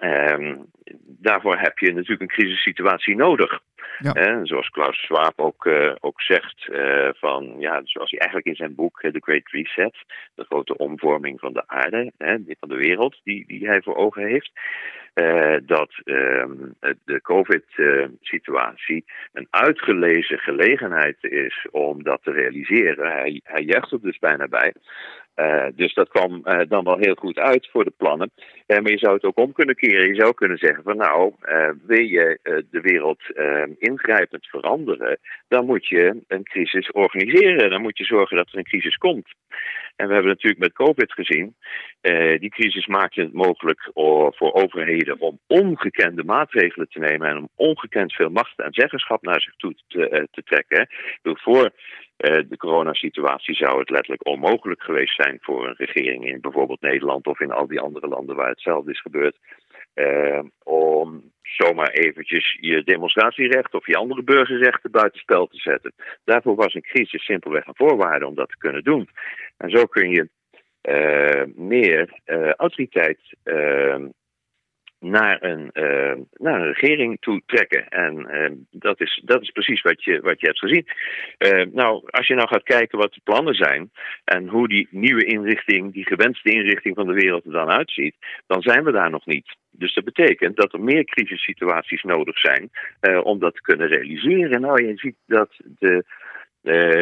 Um, 0.02 0.66
daarvoor 1.06 1.58
heb 1.58 1.78
je 1.78 1.94
natuurlijk 1.94 2.22
een 2.22 2.38
crisissituatie 2.38 3.16
nodig. 3.16 3.60
Ja. 4.00 4.46
Zoals 4.46 4.70
Klaus 4.70 4.98
Schwab 4.98 5.40
ook, 5.40 5.66
uh, 5.66 5.96
ook 6.00 6.22
zegt, 6.22 6.68
uh, 6.72 7.10
van, 7.14 7.56
ja, 7.60 7.82
zoals 7.84 8.12
hij 8.12 8.20
eigenlijk 8.20 8.50
in 8.50 8.56
zijn 8.56 8.76
boek 8.76 9.00
The 9.00 9.20
Great 9.20 9.50
Reset, 9.52 9.96
de 10.36 10.44
grote 10.44 10.78
omvorming 10.78 11.40
van 11.40 11.54
de 11.54 11.64
aarde, 11.68 12.12
van 12.60 12.70
de 12.70 12.76
wereld, 12.76 13.20
die, 13.24 13.48
die 13.48 13.68
hij 13.68 13.82
voor 13.82 13.96
ogen 13.96 14.26
heeft, 14.26 14.52
dat 15.66 16.02
um, 16.06 16.76
de 17.06 17.22
COVID-situatie 17.22 19.06
een 19.34 19.48
uitgelezen 19.50 20.40
gelegenheid 20.40 21.18
is 21.24 21.68
om 21.72 22.04
dat 22.04 22.24
te 22.24 22.32
realiseren. 22.32 23.12
Hij, 23.12 23.42
hij 23.44 23.62
juicht 23.62 23.92
er 23.92 24.02
dus 24.02 24.20
bijna 24.20 24.48
bij. 24.48 24.74
Uh, 25.40 25.66
dus 25.76 25.94
dat 25.94 26.10
kwam 26.10 26.42
uh, 26.44 26.60
dan 26.68 26.84
wel 26.84 26.98
heel 26.98 27.16
goed 27.16 27.38
uit 27.38 27.70
voor 27.72 27.84
de 27.84 27.94
plannen. 27.98 28.32
Uh, 28.72 28.80
maar 28.80 28.92
je 28.92 28.98
zou 28.98 29.14
het 29.14 29.24
ook 29.24 29.38
om 29.38 29.54
kunnen 29.54 29.76
keren. 29.76 30.08
Je 30.08 30.22
zou 30.22 30.34
kunnen 30.34 30.58
zeggen 30.58 30.84
van 30.84 30.98
nou, 30.98 31.34
wil 31.86 32.02
je 32.02 32.40
de 32.72 32.82
wereld 32.82 33.22
ingrijpend 33.78 34.48
veranderen, 34.48 35.20
dan 35.48 35.66
moet 35.66 35.88
je 35.88 36.24
een 36.28 36.44
crisis 36.44 36.92
organiseren. 36.92 37.70
Dan 37.70 37.82
moet 37.82 37.98
je 37.98 38.04
zorgen 38.04 38.38
dat 38.38 38.48
er 38.52 38.58
een 38.58 38.64
crisis 38.64 38.96
komt. 38.98 39.28
En 39.96 40.08
we 40.08 40.14
hebben 40.14 40.32
natuurlijk 40.32 40.62
met 40.62 40.74
COVID 40.74 41.14
gezien, 41.14 41.56
die 42.40 42.50
crisis 42.50 42.88
maakte 42.88 43.22
het 43.22 43.34
mogelijk 43.34 43.90
voor 44.36 44.54
overheden 44.54 45.20
om 45.20 45.40
ongekende 45.48 46.24
maatregelen 46.24 46.90
te 46.90 47.00
nemen 47.00 47.28
en 47.28 47.38
om 47.38 47.50
ongekend 47.56 48.14
veel 48.14 48.30
macht 48.30 48.60
en 48.60 48.74
zeggenschap 48.74 49.22
naar 49.22 49.42
zich 49.42 49.56
toe 49.56 49.76
te, 49.88 50.28
te 50.32 50.44
trekken. 50.44 50.88
Voor 51.22 51.72
de 52.22 52.58
coronasituatie 52.58 53.56
zou 53.56 53.80
het 53.80 53.90
letterlijk 53.90 54.28
onmogelijk 54.28 54.84
geweest 54.84 55.16
zijn 55.16 55.38
voor 55.42 55.68
een 55.68 55.76
regering 55.78 56.26
in 56.26 56.42
bijvoorbeeld 56.42 56.82
Nederland 56.82 57.28
of 57.28 57.40
in 57.40 57.52
al 57.52 57.68
die 57.68 57.80
andere 57.80 58.08
landen 58.08 58.36
waar 58.36 58.50
hetzelfde 58.60 58.92
is 58.92 59.02
gebeurd. 59.02 59.38
Uh, 59.96 60.44
om 60.64 61.32
zomaar 61.42 61.90
eventjes 61.90 62.58
je 62.62 62.84
demonstratierecht 62.84 63.74
of 63.74 63.88
je 63.88 63.96
andere 63.96 64.24
burgerrechten 64.24 64.92
buitenspel 64.92 65.48
te 65.48 65.58
zetten. 65.58 65.94
Daarvoor 66.24 66.56
was 66.56 66.74
een 66.74 66.82
crisis 66.82 67.24
simpelweg 67.26 67.68
een 67.68 67.76
voorwaarde 67.76 68.28
om 68.28 68.36
dat 68.36 68.50
te 68.50 68.58
kunnen 68.58 68.84
doen. 68.84 69.10
En 69.58 69.70
zo 69.70 69.86
kun 69.86 70.10
je 70.10 70.30
uh, 70.82 71.56
meer 71.56 72.20
autoriteit 72.58 73.20
naar 75.00 75.44
een, 75.44 75.70
uh, 75.74 76.14
naar 76.34 76.62
een 76.62 76.74
regering 76.74 77.18
toe 77.20 77.42
trekken. 77.46 77.88
En 77.88 78.28
uh, 78.32 78.50
dat, 78.72 79.02
is, 79.02 79.22
dat 79.26 79.42
is 79.42 79.50
precies 79.50 79.82
wat 79.82 80.04
je, 80.04 80.22
wat 80.22 80.40
je 80.40 80.46
hebt 80.46 80.60
gezien. 80.60 80.88
Uh, 81.38 81.74
nou, 81.74 82.04
als 82.06 82.28
je 82.28 82.36
nou 82.36 82.48
gaat 82.48 82.64
kijken 82.64 82.98
wat 82.98 83.14
de 83.14 83.22
plannen 83.24 83.54
zijn 83.54 83.92
en 84.24 84.48
hoe 84.48 84.68
die 84.68 84.88
nieuwe 84.92 85.26
inrichting, 85.26 85.94
die 85.94 86.06
gewenste 86.06 86.52
inrichting 86.52 86.96
van 86.96 87.08
de 87.08 87.14
wereld 87.14 87.46
er 87.46 87.52
dan 87.52 87.70
uitziet, 87.70 88.16
dan 88.48 88.62
zijn 88.62 88.84
we 88.84 88.92
daar 88.92 89.10
nog 89.10 89.26
niet. 89.26 89.56
Dus 89.72 89.94
dat 89.94 90.04
betekent 90.04 90.56
dat 90.56 90.74
er 90.74 90.82
meer 90.82 91.04
crisissituaties 91.04 92.04
nodig 92.04 92.38
zijn 92.40 92.70
om 93.24 93.40
dat 93.40 93.54
te 93.54 93.62
kunnen 93.62 93.88
realiseren. 93.88 94.62
Nou, 94.62 94.86
je 94.86 94.98
ziet 94.98 95.16
dat 95.26 95.50
de, 95.80 96.04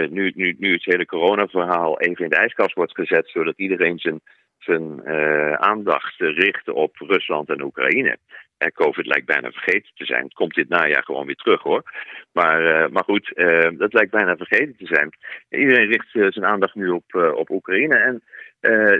nu, 0.09 0.31
nu, 0.35 0.55
nu 0.57 0.73
het 0.73 0.85
hele 0.85 1.05
coronaverhaal 1.05 1.99
even 1.99 2.23
in 2.23 2.29
de 2.29 2.35
ijskast 2.35 2.73
wordt 2.73 2.95
gezet, 2.95 3.29
zodat 3.29 3.57
iedereen 3.57 3.99
zijn 3.99 4.21
zijn 4.59 5.01
uh, 5.05 5.53
aandacht 5.53 6.15
richten 6.17 6.73
op 6.73 6.95
Rusland 6.97 7.49
en 7.49 7.61
Oekraïne. 7.61 8.17
En 8.57 8.71
COVID 8.71 9.05
lijkt 9.05 9.25
bijna 9.25 9.51
vergeten 9.51 9.91
te 9.95 10.05
zijn. 10.05 10.31
Komt 10.33 10.55
dit 10.55 10.69
najaar 10.69 11.03
gewoon 11.03 11.25
weer 11.25 11.35
terug 11.35 11.61
hoor. 11.61 11.83
Maar, 12.31 12.61
uh, 12.61 12.89
maar 12.89 13.03
goed, 13.03 13.31
uh, 13.35 13.69
dat 13.77 13.93
lijkt 13.93 14.11
bijna 14.11 14.35
vergeten 14.35 14.75
te 14.77 14.85
zijn. 14.85 15.09
Iedereen 15.49 15.87
richt 15.87 16.07
zijn 16.11 16.45
aandacht 16.45 16.75
nu 16.75 16.89
op, 16.89 17.15
op 17.35 17.49
Oekraïne. 17.49 17.95
En 17.95 18.23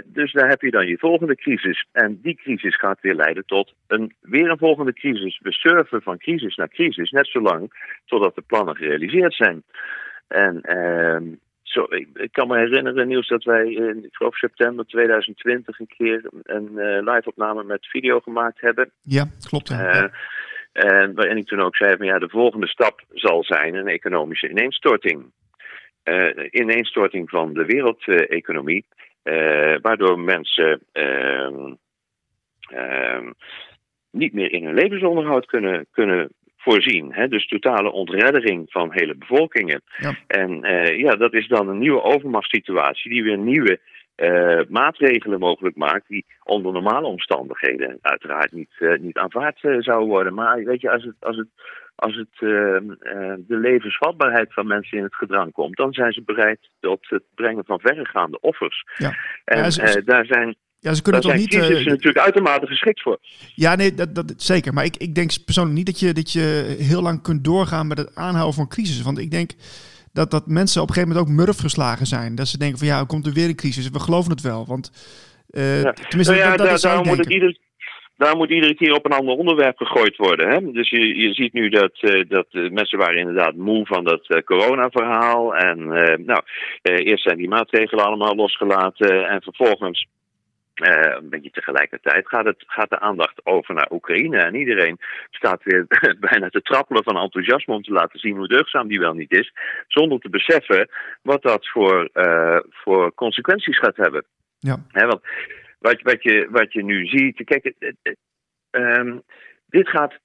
dus 0.04 0.32
daar 0.32 0.48
heb 0.48 0.60
je 0.60 0.70
dan 0.70 0.86
je 0.86 0.98
volgende 0.98 1.36
crisis. 1.36 1.86
En 1.92 2.20
die 2.22 2.34
crisis 2.34 2.76
gaat 2.76 3.00
weer 3.00 3.14
leiden 3.14 3.44
tot 3.46 3.74
een, 3.86 4.14
weer 4.20 4.50
een 4.50 4.58
volgende 4.58 4.92
crisis. 4.92 5.40
We 5.42 5.52
surfen 5.52 6.02
van 6.02 6.18
crisis 6.18 6.56
naar 6.56 6.68
crisis, 6.68 7.10
net 7.10 7.26
zolang 7.26 7.72
totdat 8.06 8.34
de 8.34 8.42
plannen 8.46 8.76
gerealiseerd 8.76 9.34
zijn. 9.34 9.62
En 10.28 10.60
ehm, 10.60 11.24
zo, 11.68 11.86
ik, 11.88 12.08
ik, 12.14 12.32
kan 12.32 12.48
me 12.48 12.58
herinneren, 12.58 13.08
Niels, 13.08 13.28
dat 13.28 13.44
wij 13.44 13.72
in 13.72 14.04
ik 14.04 14.14
geloof 14.14 14.36
september 14.36 14.86
2020 14.86 15.78
een 15.78 15.86
keer 15.86 16.30
een 16.42 16.70
uh, 16.74 17.12
live-opname 17.14 17.64
met 17.64 17.86
video 17.86 18.20
gemaakt 18.20 18.60
hebben. 18.60 18.90
Ja, 19.02 19.24
klopt. 19.48 19.70
Uh, 19.70 20.04
en 20.72 21.14
waarin 21.14 21.36
ik 21.36 21.46
toen 21.46 21.60
ook 21.60 21.76
zei 21.76 21.96
van 21.96 22.06
ja, 22.06 22.18
de 22.18 22.28
volgende 22.28 22.66
stap 22.66 23.00
zal 23.08 23.44
zijn 23.44 23.74
een 23.74 23.88
economische 23.88 24.48
ineenstorting. 24.48 25.32
Uh, 26.04 26.46
ineenstorting 26.50 27.30
van 27.30 27.52
de 27.52 27.64
wereldeconomie, 27.64 28.86
waardoor 29.82 30.20
mensen 30.20 30.80
ehm, 30.92 31.74
ehm, 32.68 33.32
niet 34.10 34.32
meer 34.32 34.52
in 34.52 34.64
hun 34.64 34.74
levensonderhoud 34.74 35.46
kunnen, 35.46 35.86
kunnen 35.90 36.28
voorzien. 36.58 37.12
Hè? 37.12 37.28
Dus 37.28 37.46
totale 37.46 37.90
ontreddering 37.92 38.70
van 38.70 38.92
hele 38.92 39.14
bevolkingen. 39.14 39.82
Ja. 39.98 40.14
En 40.26 40.64
uh, 40.64 40.98
ja, 40.98 41.16
dat 41.16 41.34
is 41.34 41.48
dan 41.48 41.68
een 41.68 41.78
nieuwe 41.78 42.02
overmachtssituatie 42.02 43.10
die 43.10 43.22
weer 43.22 43.38
nieuwe 43.38 43.80
uh, 44.16 44.60
maatregelen 44.68 45.38
mogelijk 45.38 45.76
maakt 45.76 46.08
die 46.08 46.26
onder 46.44 46.72
normale 46.72 47.06
omstandigheden 47.06 47.98
uiteraard 48.00 48.52
niet, 48.52 48.70
uh, 48.78 48.98
niet 48.98 49.16
aanvaard 49.16 49.58
zouden 49.60 50.08
worden. 50.08 50.34
Maar 50.34 50.64
weet 50.64 50.80
je, 50.80 50.90
als 50.90 51.04
het, 51.04 51.14
als 51.20 51.36
het, 51.36 51.48
als 51.94 52.14
het 52.16 52.38
de 52.38 53.56
levensvatbaarheid 53.56 54.52
van 54.52 54.66
mensen 54.66 54.98
in 54.98 55.04
het 55.04 55.14
gedrang 55.14 55.52
komt, 55.52 55.76
dan 55.76 55.92
zijn 55.92 56.12
ze 56.12 56.22
bereid 56.22 56.70
tot 56.80 57.06
het 57.08 57.22
brengen 57.34 57.64
van 57.64 57.80
verregaande 57.80 58.40
offers. 58.40 58.84
Ja. 58.96 59.12
En 59.44 59.70
ja, 59.70 60.00
daar 60.04 60.26
zijn 60.26 60.56
ja, 60.80 60.94
ze 60.94 61.02
kunnen 61.02 61.22
Daar 61.22 61.30
toch 61.30 61.40
niet. 61.40 61.52
Daar 61.52 61.64
zijn 61.64 61.84
natuurlijk 61.84 62.18
uitermate 62.18 62.66
geschikt 62.66 63.02
voor. 63.02 63.18
Ja, 63.54 63.74
nee, 63.74 63.94
dat, 63.94 64.14
dat 64.14 64.34
zeker. 64.36 64.72
Maar 64.72 64.84
ik, 64.84 64.96
ik 64.96 65.14
denk 65.14 65.44
persoonlijk 65.44 65.76
niet 65.76 65.86
dat 65.86 66.00
je, 66.00 66.12
dat 66.12 66.32
je 66.32 66.76
heel 66.78 67.02
lang 67.02 67.22
kunt 67.22 67.44
doorgaan 67.44 67.86
met 67.86 67.98
het 67.98 68.14
aanhouden 68.14 68.54
van 68.54 68.68
crisis. 68.68 69.02
Want 69.02 69.18
ik 69.18 69.30
denk 69.30 69.50
dat, 70.12 70.30
dat 70.30 70.46
mensen 70.46 70.82
op 70.82 70.88
een 70.88 70.94
gegeven 70.94 71.16
moment 71.16 71.30
ook 71.30 71.46
murf 71.46 71.58
geslagen 71.58 72.06
zijn. 72.06 72.34
Dat 72.34 72.46
ze 72.46 72.58
denken 72.58 72.78
van 72.78 72.86
ja, 72.86 72.98
er 72.98 73.06
komt 73.06 73.26
er 73.26 73.32
weer 73.32 73.48
een 73.48 73.56
crisis. 73.56 73.90
We 73.90 74.00
geloven 74.00 74.30
het 74.30 74.40
wel. 74.40 74.66
Want 74.66 74.90
uh, 75.50 75.82
ja. 75.82 75.92
tenminste, 75.92 76.34
nou 76.34 76.44
ja, 76.44 76.48
dat, 76.48 76.58
dat 76.58 76.66
daar, 76.66 76.74
is 76.74 76.82
daar 76.82 77.04
moet 77.04 77.32
ieder, 77.32 77.58
daar 78.16 78.36
moet 78.36 78.50
iedere 78.50 78.74
keer 78.74 78.94
op 78.94 79.04
een 79.04 79.18
ander 79.18 79.34
onderwerp 79.34 79.76
gegooid 79.76 80.16
worden. 80.16 80.48
Hè? 80.48 80.72
Dus 80.72 80.90
je, 80.90 81.16
je 81.16 81.34
ziet 81.34 81.52
nu 81.52 81.68
dat, 81.68 81.92
uh, 82.00 82.24
dat 82.28 82.46
uh, 82.50 82.70
mensen 82.70 82.98
waren 82.98 83.18
inderdaad 83.18 83.54
moe 83.54 83.86
van 83.86 84.04
dat 84.04 84.24
uh, 84.28 84.42
corona-verhaal. 84.42 85.54
En 85.54 85.78
nou, 86.26 86.42
eerst 86.82 87.22
zijn 87.22 87.36
die 87.36 87.48
maatregelen 87.48 88.04
allemaal 88.04 88.34
losgelaten. 88.34 89.28
En 89.28 89.42
vervolgens 89.42 90.06
uh, 90.80 91.14
een 91.16 91.28
beetje 91.28 91.50
tegelijkertijd 91.50 92.28
gaat, 92.28 92.44
het, 92.44 92.64
gaat 92.66 92.90
de 92.90 93.00
aandacht 93.00 93.46
over 93.46 93.74
naar 93.74 93.92
Oekraïne. 93.92 94.38
En 94.38 94.54
iedereen 94.54 94.98
staat 95.30 95.62
weer 95.62 95.86
bijna 96.30 96.48
te 96.48 96.62
trappelen 96.62 97.02
van 97.04 97.16
enthousiasme 97.16 97.74
om 97.74 97.82
te 97.82 97.92
laten 97.92 98.18
zien 98.18 98.36
hoe 98.36 98.48
deugzaam 98.48 98.88
die 98.88 98.98
wel 98.98 99.14
niet 99.14 99.32
is. 99.32 99.52
Zonder 99.86 100.18
te 100.18 100.30
beseffen 100.30 100.88
wat 101.22 101.42
dat 101.42 101.68
voor, 101.68 102.08
uh, 102.14 102.58
voor 102.68 103.14
consequenties 103.14 103.78
gaat 103.78 103.96
hebben. 103.96 104.24
Ja. 104.58 104.84
want 104.92 105.20
wat, 105.78 106.02
wat, 106.02 106.22
je, 106.22 106.48
wat 106.50 106.72
je 106.72 106.84
nu 106.84 107.06
ziet. 107.06 107.44
Kijk, 107.44 107.64
het, 107.64 107.96
het, 108.02 108.16
um, 108.70 109.22
dit 109.66 109.88
gaat 109.88 110.18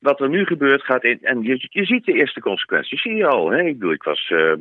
wat 0.00 0.20
er 0.20 0.28
nu 0.28 0.44
gebeurt 0.44 0.82
gaat 0.82 1.04
in. 1.04 1.18
En 1.22 1.42
je, 1.42 1.66
je 1.70 1.84
ziet 1.84 2.04
de 2.04 2.12
eerste 2.12 2.40
consequenties, 2.40 3.02
zie 3.02 3.14
je 3.14 3.26
al. 3.26 3.50
Hè? 3.50 3.62
Ik 3.62 3.78
bedoel, 3.78 3.92
ik 3.92 4.02
was 4.02 4.30
uh, 4.30 4.52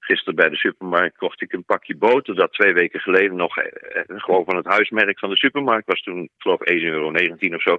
gisteren 0.00 0.34
bij 0.34 0.48
de 0.48 0.56
supermarkt, 0.56 1.16
kocht 1.16 1.40
ik 1.40 1.52
een 1.52 1.64
pakje 1.64 1.96
boter. 1.96 2.34
Dat 2.34 2.52
twee 2.52 2.72
weken 2.72 3.00
geleden 3.00 3.36
nog 3.36 3.58
uh, 3.58 3.64
gewoon 4.06 4.44
van 4.44 4.56
het 4.56 4.66
huismerk 4.66 5.18
van 5.18 5.30
de 5.30 5.36
supermarkt 5.36 5.86
was. 5.86 6.02
Toen, 6.02 6.22
ik 6.22 6.30
geloof 6.38 6.60
1,19 6.60 6.66
euro 6.82 7.08
of 7.54 7.62
zo. 7.62 7.78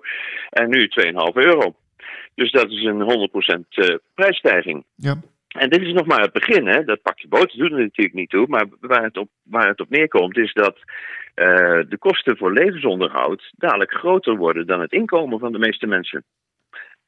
En 0.49 0.69
nu 0.69 0.89
2,5 1.05 1.11
euro. 1.33 1.75
Dus 2.35 2.51
dat 2.51 2.69
is 2.69 2.83
een 2.83 3.29
100% 3.93 3.99
prijsstijging. 4.13 4.83
Ja. 4.95 5.15
En 5.47 5.69
dit 5.69 5.81
is 5.81 5.93
nog 5.93 6.05
maar 6.05 6.21
het 6.21 6.33
begin, 6.33 6.67
hè? 6.67 6.83
Dat 6.83 7.01
pakje 7.01 7.27
boter 7.27 7.57
doet 7.57 7.71
er 7.71 7.79
natuurlijk 7.79 8.15
niet 8.15 8.29
toe. 8.29 8.47
Maar 8.47 8.65
waar 8.79 9.03
het 9.03 9.17
op, 9.17 9.29
waar 9.43 9.67
het 9.67 9.79
op 9.79 9.89
neerkomt, 9.89 10.37
is 10.37 10.53
dat 10.53 10.77
uh, 10.77 11.79
de 11.89 11.97
kosten 11.99 12.37
voor 12.37 12.53
levensonderhoud 12.53 13.51
dadelijk 13.57 13.91
groter 13.91 14.35
worden 14.35 14.67
dan 14.67 14.81
het 14.81 14.91
inkomen 14.91 15.39
van 15.39 15.51
de 15.51 15.59
meeste 15.59 15.87
mensen. 15.87 16.23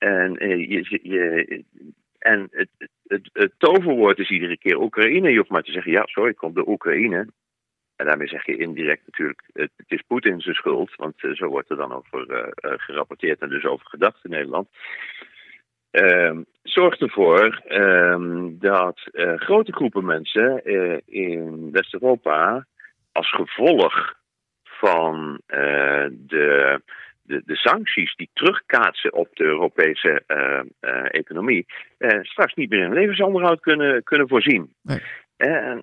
En, 0.01 0.43
uh, 0.43 0.69
je, 0.69 0.99
je, 1.03 1.63
en 2.19 2.47
het, 2.51 2.69
het, 3.33 3.53
toverwoord 3.57 4.19
is 4.19 4.29
iedere 4.29 4.57
keer 4.57 4.81
Oekraïne. 4.81 5.29
Je 5.29 5.37
hoeft 5.37 5.49
maar 5.49 5.63
te 5.63 5.71
zeggen, 5.71 5.91
ja, 5.91 6.05
sorry, 6.05 6.33
komt 6.33 6.55
de 6.55 6.67
Oekraïne. 6.67 7.27
En 7.95 8.05
daarmee 8.05 8.27
zeg 8.27 8.45
je 8.45 8.57
indirect 8.57 9.05
natuurlijk, 9.05 9.41
het, 9.53 9.71
is 9.87 10.01
Poetin 10.07 10.41
zijn 10.41 10.55
schuld. 10.55 10.95
Want 10.95 11.23
uh, 11.23 11.35
zo 11.35 11.47
wordt 11.47 11.69
er 11.69 11.77
dan 11.77 11.93
over 11.93 12.51
gerapporteerd 12.61 13.39
en 13.39 13.49
dus 13.49 13.65
over 13.65 13.85
gedacht 13.85 14.23
in 14.23 14.29
Nederland. 14.29 14.69
Uh, 15.91 16.37
zorgt 16.63 17.01
ervoor 17.01 17.61
uh, 17.67 18.45
dat 18.49 18.99
grote 19.35 19.73
groepen 19.73 20.05
mensen 20.05 20.65
in 21.05 21.71
West-Europa 21.71 22.65
als 23.11 23.31
gevolg 23.31 24.15
van 24.63 25.41
de, 26.11 26.81
de, 27.31 27.41
de, 27.45 27.55
sancties 27.55 28.15
die 28.15 28.29
terugkaatsen 28.33 29.13
op 29.13 29.35
de 29.35 29.43
Europese 29.43 30.23
economie, 31.11 31.65
straks 32.21 32.53
niet 32.53 32.69
meer 32.69 32.83
in 32.83 32.93
levensonderhoud 32.93 33.59
kunnen, 33.59 34.03
kunnen 34.03 34.27
voorzien. 34.27 34.73
Nee. 34.81 35.01
En, 35.37 35.81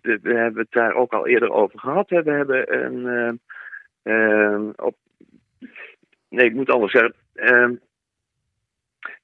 we 0.00 0.34
hebben 0.34 0.62
het 0.62 0.72
daar 0.72 0.94
ook 0.94 1.12
al 1.12 1.26
eerder 1.26 1.50
over 1.50 1.78
gehad. 1.78 2.08
We 2.10 2.30
hebben 2.30 2.84
een. 2.84 3.40
op, 4.76 4.96
nee, 6.28 6.46
ik 6.46 6.54
moet 6.54 6.70
anders 6.70 6.92
zeggen. 6.92 7.14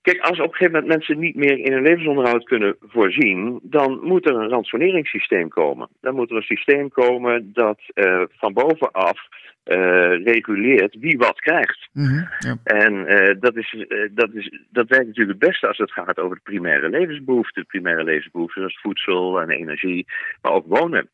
Kijk, 0.09 0.21
als 0.21 0.39
op 0.39 0.45
een 0.45 0.55
gegeven 0.55 0.73
moment 0.73 0.87
mensen 0.87 1.19
niet 1.19 1.35
meer 1.35 1.59
in 1.59 1.73
hun 1.73 1.83
levensonderhoud 1.83 2.45
kunnen 2.45 2.77
voorzien, 2.81 3.61
dan 3.63 4.01
moet 4.03 4.29
er 4.29 4.35
een 4.35 4.49
ransoneringssysteem 4.49 5.49
komen. 5.49 5.89
Dan 6.01 6.15
moet 6.15 6.31
er 6.31 6.37
een 6.37 6.43
systeem 6.43 6.89
komen 6.89 7.51
dat 7.53 7.81
uh, 7.95 8.23
van 8.29 8.53
bovenaf 8.53 9.19
uh, 9.65 10.25
reguleert 10.25 10.97
wie 10.99 11.19
wat 11.19 11.41
krijgt. 11.41 11.89
Mm 11.93 12.05
-hmm, 12.05 12.29
ja. 12.39 12.57
En 12.65 12.95
uh, 12.95 13.35
dat, 13.41 13.57
is, 13.57 13.87
dat, 14.11 14.31
is, 14.33 14.63
dat 14.71 14.89
werkt 14.89 15.07
natuurlijk 15.07 15.41
het 15.41 15.49
beste 15.49 15.67
als 15.67 15.79
het 15.79 15.93
gaat 15.93 16.19
over 16.19 16.37
de 16.37 16.43
primaire 16.43 16.89
levensbehoeften. 16.89 17.63
De 17.63 17.69
primaire 17.69 18.05
levensbehoeften 18.05 18.61
zoals 18.61 18.81
voedsel 18.81 19.41
en 19.41 19.51
energie, 19.51 20.07
maar 20.43 20.53
ook 20.53 20.67
wonen. 20.67 21.09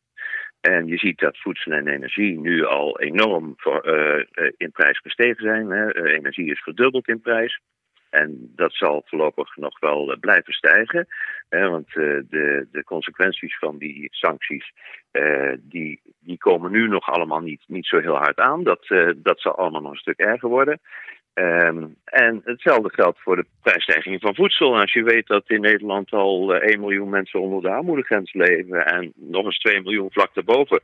En 0.61 0.87
je 0.87 0.97
ziet 0.97 1.19
dat 1.19 1.37
voedsel 1.37 1.71
en 1.71 1.87
energie 1.87 2.39
nu 2.39 2.65
al 2.65 2.99
enorm 2.99 3.53
voor, 3.57 3.85
in 4.57 4.71
prijs 4.71 4.99
gestegen 4.99 5.43
zijn. 5.43 5.69
Hè. 5.69 6.05
energie 6.05 6.51
is 6.51 6.61
verdubbeld 6.63 7.07
in 7.07 7.21
prijs. 7.21 7.59
En 8.09 8.51
dat 8.55 8.73
zal 8.73 9.03
voorlopig 9.05 9.55
nog 9.55 9.79
wel 9.79 10.11
uh, 10.11 10.19
blijven 10.19 10.53
stijgen. 10.53 11.07
Hè, 11.49 11.69
want 11.69 11.87
uh, 11.87 12.19
de, 12.29 12.67
de 12.71 12.83
consequenties 12.83 13.57
van 13.57 13.77
die 13.77 14.07
sancties, 14.11 14.71
uh, 15.11 15.53
die, 15.59 16.01
die 16.19 16.37
komen 16.37 16.71
nu 16.71 16.87
nog 16.87 17.09
allemaal 17.09 17.41
niet, 17.41 17.63
niet 17.67 17.85
zo 17.85 17.99
heel 17.99 18.15
hard 18.15 18.39
aan. 18.39 18.63
Dat, 18.63 18.87
dat 19.15 19.39
zal 19.39 19.55
allemaal 19.55 19.81
nog 19.81 19.91
een 19.91 19.97
stuk 19.97 20.19
erger 20.19 20.49
worden. 20.49 20.79
Um, 21.33 21.95
en 22.03 22.41
hetzelfde 22.43 22.89
geldt 22.93 23.19
voor 23.21 23.35
de 23.35 23.45
prijsstijging 23.61 24.21
van 24.21 24.35
voedsel. 24.35 24.79
Als 24.79 24.93
je 24.93 25.03
weet 25.03 25.27
dat 25.27 25.49
in 25.49 25.61
Nederland 25.61 26.11
al 26.11 26.55
1 26.55 26.79
miljoen 26.79 27.09
mensen 27.09 27.39
onder 27.39 27.61
de 27.61 27.69
armoedegrens 27.69 28.33
leven 28.33 28.85
en 28.85 29.13
nog 29.15 29.45
eens 29.45 29.57
2 29.57 29.81
miljoen 29.81 30.11
vlak 30.11 30.33
daarboven, 30.33 30.79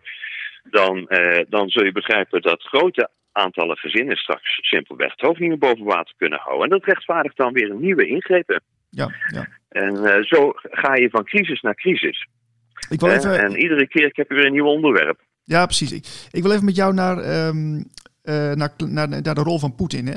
dan, 0.64 1.10
dan 1.50 1.70
zul 1.70 1.84
je 1.84 1.92
begrijpen 1.92 2.42
dat 2.42 2.62
grote 2.62 3.10
aantallen 3.32 3.78
gezinnen 3.78 4.16
straks 4.16 4.60
simpelweg 4.62 5.12
het 5.12 5.22
hoofd 5.22 5.40
niet 5.40 5.50
meer 5.50 5.58
boven 5.58 5.86
water 5.86 6.14
kunnen 6.18 6.40
houden. 6.40 6.64
En 6.64 6.70
dat 6.70 6.86
rechtvaardigt 6.86 7.38
dan 7.38 7.54
weer 7.54 7.70
een 7.70 7.80
nieuwe 7.80 8.08
ingrepen. 8.08 8.62
Ja, 8.90 9.12
ja. 9.34 9.48
En 9.70 9.94
uh, 9.94 10.24
zo 10.24 10.54
ga 10.56 10.96
je 10.96 11.10
van 11.10 11.24
crisis 11.24 11.62
naar 11.62 11.76
crisis. 11.76 12.28
Ik 12.90 13.00
wil 13.00 13.10
even... 13.10 13.40
en, 13.40 13.46
en 13.46 13.62
iedere 13.62 13.88
keer 13.88 14.10
heb 14.12 14.30
je 14.30 14.36
weer 14.36 14.46
een 14.46 14.52
nieuw 14.52 14.66
onderwerp. 14.66 15.20
Ja, 15.44 15.66
precies. 15.66 15.92
Ik, 15.92 16.06
ik 16.32 16.42
wil 16.42 16.52
even 16.52 16.66
met 16.66 16.76
jou 16.76 16.94
naar, 16.94 17.48
um, 17.48 17.76
uh, 17.76 17.84
naar, 18.52 18.72
naar, 18.78 19.08
naar, 19.08 19.36
de 19.36 19.44
rol 19.44 19.60
van 19.60 19.76
Poetin. 19.76 20.08
Hè? 20.08 20.14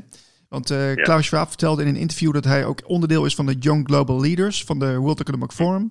Want 0.48 0.70
uh, 0.70 0.94
Klaus 0.94 1.26
Schwab 1.26 1.48
vertelde 1.48 1.82
in 1.82 1.88
een 1.88 1.96
interview 1.96 2.32
dat 2.32 2.44
hij 2.44 2.64
ook 2.64 2.80
onderdeel 2.86 3.24
is 3.24 3.34
van 3.34 3.46
de 3.46 3.56
Young 3.58 3.86
Global 3.86 4.20
Leaders 4.20 4.64
van 4.64 4.78
de 4.78 4.96
World 4.96 5.20
Economic 5.20 5.50
Forum. 5.52 5.88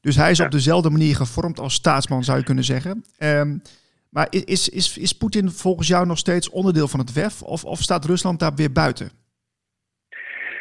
Dus 0.00 0.16
hij 0.16 0.30
is 0.30 0.38
ja. 0.38 0.44
op 0.44 0.50
dezelfde 0.50 0.90
manier 0.90 1.16
gevormd 1.16 1.60
als 1.60 1.74
staatsman, 1.74 2.24
zou 2.24 2.38
je 2.38 2.44
kunnen 2.44 2.64
zeggen. 2.64 3.04
Um, 3.18 3.62
maar 4.08 4.26
is, 4.30 4.68
is, 4.68 4.98
is 4.98 5.12
Poetin 5.12 5.50
volgens 5.50 5.88
jou 5.88 6.06
nog 6.06 6.18
steeds 6.18 6.48
onderdeel 6.48 6.88
van 6.88 7.00
het 7.00 7.12
WEF 7.12 7.42
of, 7.42 7.64
of 7.64 7.82
staat 7.82 8.04
Rusland 8.04 8.38
daar 8.38 8.54
weer 8.54 8.72
buiten? 8.72 9.10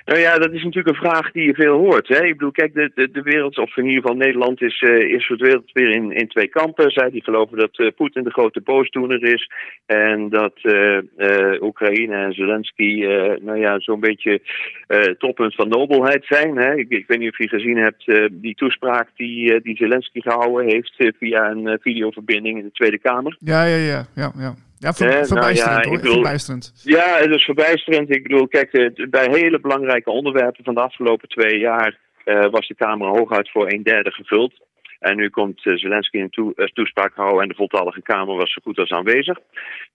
Nou 0.07 0.19
ja, 0.19 0.37
dat 0.37 0.51
is 0.51 0.63
natuurlijk 0.63 0.95
een 0.95 1.09
vraag 1.09 1.31
die 1.31 1.45
je 1.45 1.53
veel 1.53 1.77
hoort. 1.77 2.07
Hè? 2.07 2.23
Ik 2.25 2.37
bedoel, 2.37 2.51
kijk, 2.51 2.73
de, 2.73 2.91
de, 2.95 3.11
de 3.11 3.21
wereld, 3.21 3.57
of 3.57 3.77
in 3.77 3.85
ieder 3.85 4.01
geval 4.01 4.15
Nederland, 4.15 4.61
is, 4.61 4.81
uh, 4.81 5.13
is 5.13 5.25
verdweeld 5.25 5.71
weer 5.73 5.89
in, 5.89 6.11
in 6.11 6.27
twee 6.27 6.47
kampen. 6.47 6.91
Zij 6.91 7.09
die 7.09 7.23
geloven 7.23 7.57
dat 7.57 7.79
uh, 7.79 7.91
Poetin 7.95 8.23
de 8.23 8.31
grote 8.31 8.61
boosdoener 8.61 9.23
is. 9.23 9.51
En 9.85 10.29
dat 10.29 10.53
uh, 10.61 11.61
Oekraïne 11.61 12.15
en 12.15 12.33
Zelensky, 12.33 13.05
nou 13.41 13.59
ja, 13.59 13.79
zo'n 13.79 13.99
beetje 13.99 14.41
het 14.87 15.19
toppunt 15.19 15.55
van 15.55 15.69
nobelheid 15.69 16.25
zijn. 16.25 16.57
Hè? 16.57 16.75
Ik, 16.75 16.89
ik 16.89 17.07
weet 17.07 17.19
niet 17.19 17.31
of 17.31 17.37
je 17.37 17.47
gezien 17.47 17.77
hebt 17.77 18.05
die 18.31 18.55
toespraak 18.55 19.09
die, 19.15 19.61
die 19.61 19.77
Zelensky 19.77 20.21
gehouden 20.21 20.69
heeft 20.69 20.95
via 21.19 21.49
een 21.49 21.77
videoverbinding 21.81 22.57
in 22.57 22.63
de 22.63 22.71
Tweede 22.71 22.99
Kamer. 22.99 23.35
Ja, 23.39 23.63
ja, 23.63 23.77
ja, 23.77 24.05
ja, 24.15 24.31
ja. 24.37 24.53
Ja, 24.79 24.93
ver, 24.93 25.09
eh, 25.09 25.23
verbijsterend 25.23 25.75
nou 25.75 25.83
ja, 25.83 25.89
hoor. 25.89 25.97
Bedoel, 25.97 26.13
verbijsterend. 26.13 26.73
Ja, 26.83 27.17
het 27.17 27.35
is 27.35 27.43
verbijsterend. 27.43 28.09
Ik 28.09 28.23
bedoel, 28.23 28.47
kijk, 28.47 28.71
de, 28.71 29.07
bij 29.09 29.27
hele 29.29 29.59
belangrijke 29.59 30.09
onderwerpen 30.09 30.63
van 30.63 30.73
de 30.73 30.81
afgelopen 30.81 31.29
twee 31.29 31.59
jaar 31.59 31.97
uh, 32.25 32.45
was 32.49 32.67
de 32.67 32.75
Kamer 32.75 33.07
hooguit 33.07 33.51
voor 33.51 33.71
een 33.71 33.83
derde 33.83 34.11
gevuld. 34.11 34.53
En 34.99 35.15
nu 35.15 35.29
komt 35.29 35.65
uh, 35.65 35.77
Zelensky 35.77 36.17
een 36.17 36.29
toe, 36.29 36.53
uh, 36.55 36.65
toespraak 36.65 37.15
houden 37.15 37.41
en 37.41 37.47
de 37.47 37.55
voltallige 37.55 38.01
Kamer 38.01 38.35
was 38.35 38.53
zo 38.53 38.61
goed 38.63 38.77
als 38.77 38.89
aanwezig. 38.89 39.37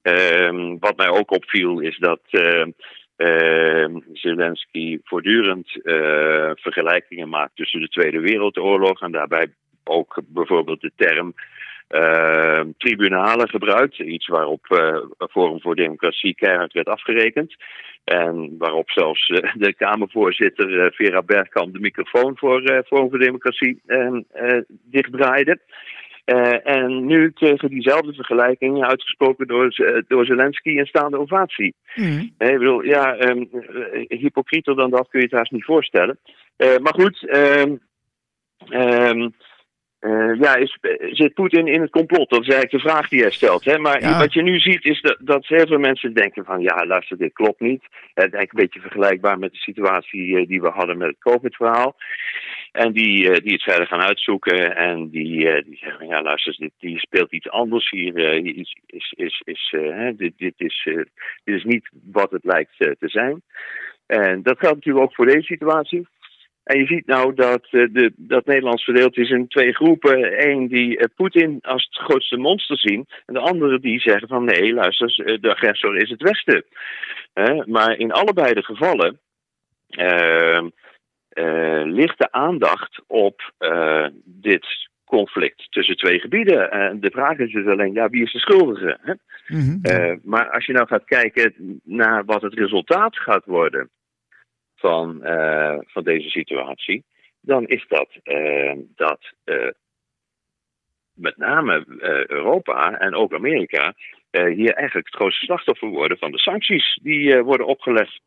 Uh, 0.03 0.75
wat 0.79 0.97
mij 0.97 1.09
ook 1.09 1.31
opviel 1.31 1.81
is 1.81 1.99
dat 1.99 2.21
Zelensky 4.13 4.99
voortdurend 5.05 5.69
vergelijkingen 6.55 7.29
maakt 7.29 7.57
tussen 7.57 7.81
de 7.81 7.89
Tweede 7.89 8.21
Wereldoorlog 8.21 9.01
en 9.03 9.13
daarbij 9.13 9.47
ook 9.85 10.23
bijvoorbeeld 10.27 10.81
de 10.81 10.93
term 10.97 11.35
uh, 11.93 12.61
tribunalen 12.79 13.49
gebruikt. 13.49 13.99
Iets 13.99 14.27
waarop 14.27 14.67
uh, 14.69 14.97
Forum 15.31 15.61
voor 15.61 15.77
Democratie 15.77 16.35
keihard 16.35 16.73
werd 16.73 16.87
afgerekend. 16.87 17.57
En 18.05 18.55
waarop 18.59 18.91
zelfs 18.91 19.29
uh, 19.29 19.39
de 19.55 19.75
Kamervoorzitter 19.75 20.93
Vera 20.95 21.23
Bergkamp 21.23 21.73
de 21.73 21.81
microfoon 21.81 22.39
voor 22.39 22.83
Forum 22.87 23.11
voor 23.11 23.19
Democratie 23.19 23.83
dichtdraaide. 24.85 25.59
en 26.65 27.07
nu 27.07 27.33
tegen 27.33 27.69
diezelfde 27.69 28.13
vergelijking 28.15 28.85
uitgesproken 28.85 29.47
door, 29.47 29.75
door 30.09 30.27
Zelensky 30.27 30.79
een 30.79 30.87
staande 30.87 31.19
ovatie. 31.19 31.75
Mm. 31.95 32.35
ik 32.39 32.59
bedoel, 32.59 32.83
ja, 32.83 33.21
um, 33.21 33.49
hypocrieter 34.09 34.77
dan 34.77 34.91
dat 34.91 35.09
kun 35.09 35.21
je 35.21 35.27
het 35.27 35.35
haast 35.35 35.53
niet 35.53 35.65
voorstellen. 35.65 36.19
maar 36.57 36.95
goed, 36.95 37.37
um, 37.37 37.81
um, 38.71 39.35
uh, 40.05 40.35
ja, 40.41 40.57
is, 40.57 40.79
zit 41.11 41.35
Poetin 41.35 41.67
in 41.67 41.81
het 41.81 41.91
complot? 41.91 42.31
Dat 42.31 42.41
is 42.41 42.49
eigenlijk 42.49 42.85
de 42.85 42.91
vraag 42.91 43.09
die 43.09 43.21
hij 43.21 43.31
stelt. 43.31 43.65
Hè? 43.65 43.79
Maar 43.79 44.01
Ja. 44.01 44.19
wat 44.19 44.33
je 44.33 44.43
nu 44.43 44.59
ziet 44.59 44.85
is 44.85 45.01
dat, 45.01 45.17
dat 45.21 45.47
heel 45.47 45.67
veel 45.67 45.79
mensen 45.79 46.15
denken 46.15 46.45
van... 46.45 46.61
ja, 46.61 46.87
luister, 46.87 47.17
dit 47.19 47.33
klopt 47.33 47.61
niet. 47.61 47.83
Het 47.83 47.91
is 48.15 48.17
eigenlijk 48.17 48.53
een 48.53 48.59
beetje 48.61 48.81
vergelijkbaar 48.81 49.39
met 49.39 49.53
de 49.53 49.59
situatie 49.59 50.37
eh, 50.39 50.47
die 50.47 50.61
we 50.61 50.69
hadden 50.69 50.99
met 50.99 51.09
het 51.09 51.19
COVID-verhaal. 51.19 51.97
En 52.73 52.93
die, 52.93 53.31
eh, 53.31 53.43
die 53.45 53.53
het 53.53 53.63
verder 53.63 53.87
gaan 53.87 54.01
uitzoeken 54.01 54.77
en 54.77 55.09
die, 55.11 55.49
eh, 55.49 55.65
die 55.65 55.77
zeggen... 55.77 56.07
ja, 56.07 56.23
luister, 56.23 56.55
dit, 56.59 56.73
die 56.79 56.99
speelt 56.99 57.33
iets 57.33 57.51
anders 57.51 57.91
hier. 57.91 58.15
eh, 58.17 58.45
is, 58.45 58.77
is, 58.87 59.13
is, 59.17 59.43
is, 59.45 59.75
eh, 59.77 59.91
hè, 59.91 60.15
dit, 60.17 60.33
dit, 60.37 60.55
is, 60.57 60.83
eh, 60.89 60.95
dit 61.45 61.57
is 61.57 61.65
niet 61.65 61.89
wat 62.13 62.31
het 62.31 62.45
lijkt 62.45 62.75
eh, 62.79 62.91
te 62.99 63.09
zijn. 63.09 63.43
En 64.07 64.43
dat 64.43 64.59
geldt 64.59 64.75
natuurlijk 64.77 65.05
ook 65.05 65.15
voor 65.15 65.27
deze 65.27 65.43
situatie. 65.47 66.07
En 66.65 66.79
je 66.79 66.87
ziet 66.87 67.07
nou 67.07 67.35
dat, 67.35 67.69
uh, 67.71 67.87
de, 67.93 68.13
dat 68.17 68.47
Nederland 68.47 68.83
verdeeld 68.83 69.17
is 69.17 69.31
in 69.31 69.49
twee 69.49 69.75
groepen. 69.75 70.49
Eén 70.49 70.69
die 70.69 70.99
uh, 70.99 71.05
Poetin 71.17 71.59
als 71.63 71.89
het 71.91 72.05
grootste 72.05 72.37
monster 72.37 72.79
zien. 72.79 73.07
En 73.27 73.35
de 73.35 73.41
andere 73.41 73.81
die 73.81 74.01
zeggen 74.01 74.29
van 74.29 74.45
nee, 74.45 74.73
luister, 74.73 75.19
uh, 75.19 75.41
de 75.41 75.51
agressor 75.51 75.97
is 75.97 76.11
het 76.11 76.23
Westen. 76.23 76.65
maar 77.67 77.99
in 77.99 78.13
allebei 78.13 78.55
de 78.55 78.63
gevallen 78.63 79.21
ehm, 79.89 80.69
ligt 81.85 82.19
de 82.19 82.33
aandacht 82.33 83.03
op 83.07 83.53
dit 84.25 84.67
conflict 85.05 85.67
tussen 85.71 85.97
twee 85.97 86.21
gebieden. 86.21 86.71
En 86.71 87.01
de 87.01 87.11
vraag 87.11 87.39
is 87.39 87.53
dus 87.53 87.67
alleen, 87.67 87.93
ja, 87.93 88.09
wie 88.09 88.23
is 88.23 88.33
de 88.33 88.39
schuldige? 88.39 88.99
Hè? 89.01 89.15
Mhm. 89.47 90.19
maar 90.23 90.51
als 90.51 90.67
je 90.67 90.73
nou 90.73 90.87
gaat 90.87 91.05
kijken 91.05 91.81
naar 91.85 92.25
wat 92.25 92.43
het 92.43 92.55
resultaat 92.55 93.19
gaat 93.19 93.45
worden 93.45 93.91
van, 94.83 95.21
van 95.87 96.03
deze 96.03 96.29
situatie, 96.29 97.05
dan 97.41 97.67
is 97.67 97.85
dat 97.89 98.09
dat 98.97 99.33
met 101.15 101.37
name 101.37 101.85
Europa 102.27 102.99
en 102.99 103.15
ook 103.15 103.35
Amerika 103.35 103.95
hier 104.31 104.75
eigenlijk 104.75 105.07
het 105.07 105.15
grootste 105.15 105.45
slachtoffer 105.45 105.89
worden 105.89 106.19
van 106.19 106.31
de 106.31 106.39
sancties 106.39 106.99
die 107.03 107.43
worden 107.43 107.67
opgelegd. 107.67 108.21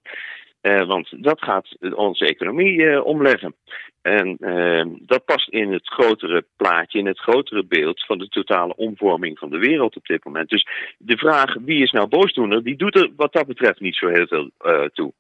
Uh, 0.66 0.88
want 0.88 1.24
dat 1.24 1.42
gaat 1.42 1.78
onze 1.96 2.26
economie 2.26 2.74
uh, 2.74 3.06
omleggen. 3.06 3.56
En 4.02 4.38
uh, 4.40 4.86
dat 5.00 5.26
past 5.26 5.50
in 5.50 5.72
het 5.72 5.88
grotere 5.88 6.46
plaatje, 6.56 7.00
in 7.00 7.06
het 7.06 7.20
grotere 7.20 7.66
beeld 7.66 8.06
van 8.06 8.18
de 8.18 8.28
totale 8.28 8.76
omvorming 8.76 9.38
van 9.40 9.50
de 9.50 9.58
wereld 9.58 9.96
op 9.96 10.06
dit 10.06 10.26
moment. 10.26 10.50
Dus 10.50 10.68
de 10.98 11.18
vraag 11.18 11.56
wie 11.66 11.84
is 11.84 11.92
nou 11.92 12.08
boosdoener, 12.08 12.64
die 12.64 12.76
doet 12.76 12.96
er 12.96 13.12
wat 13.16 13.34
dat 13.34 13.48
betreft 13.48 13.80
niet 13.80 13.96
zo 13.96 14.08
heel 14.08 14.28
veel 14.28 14.50
toe. 14.94 15.14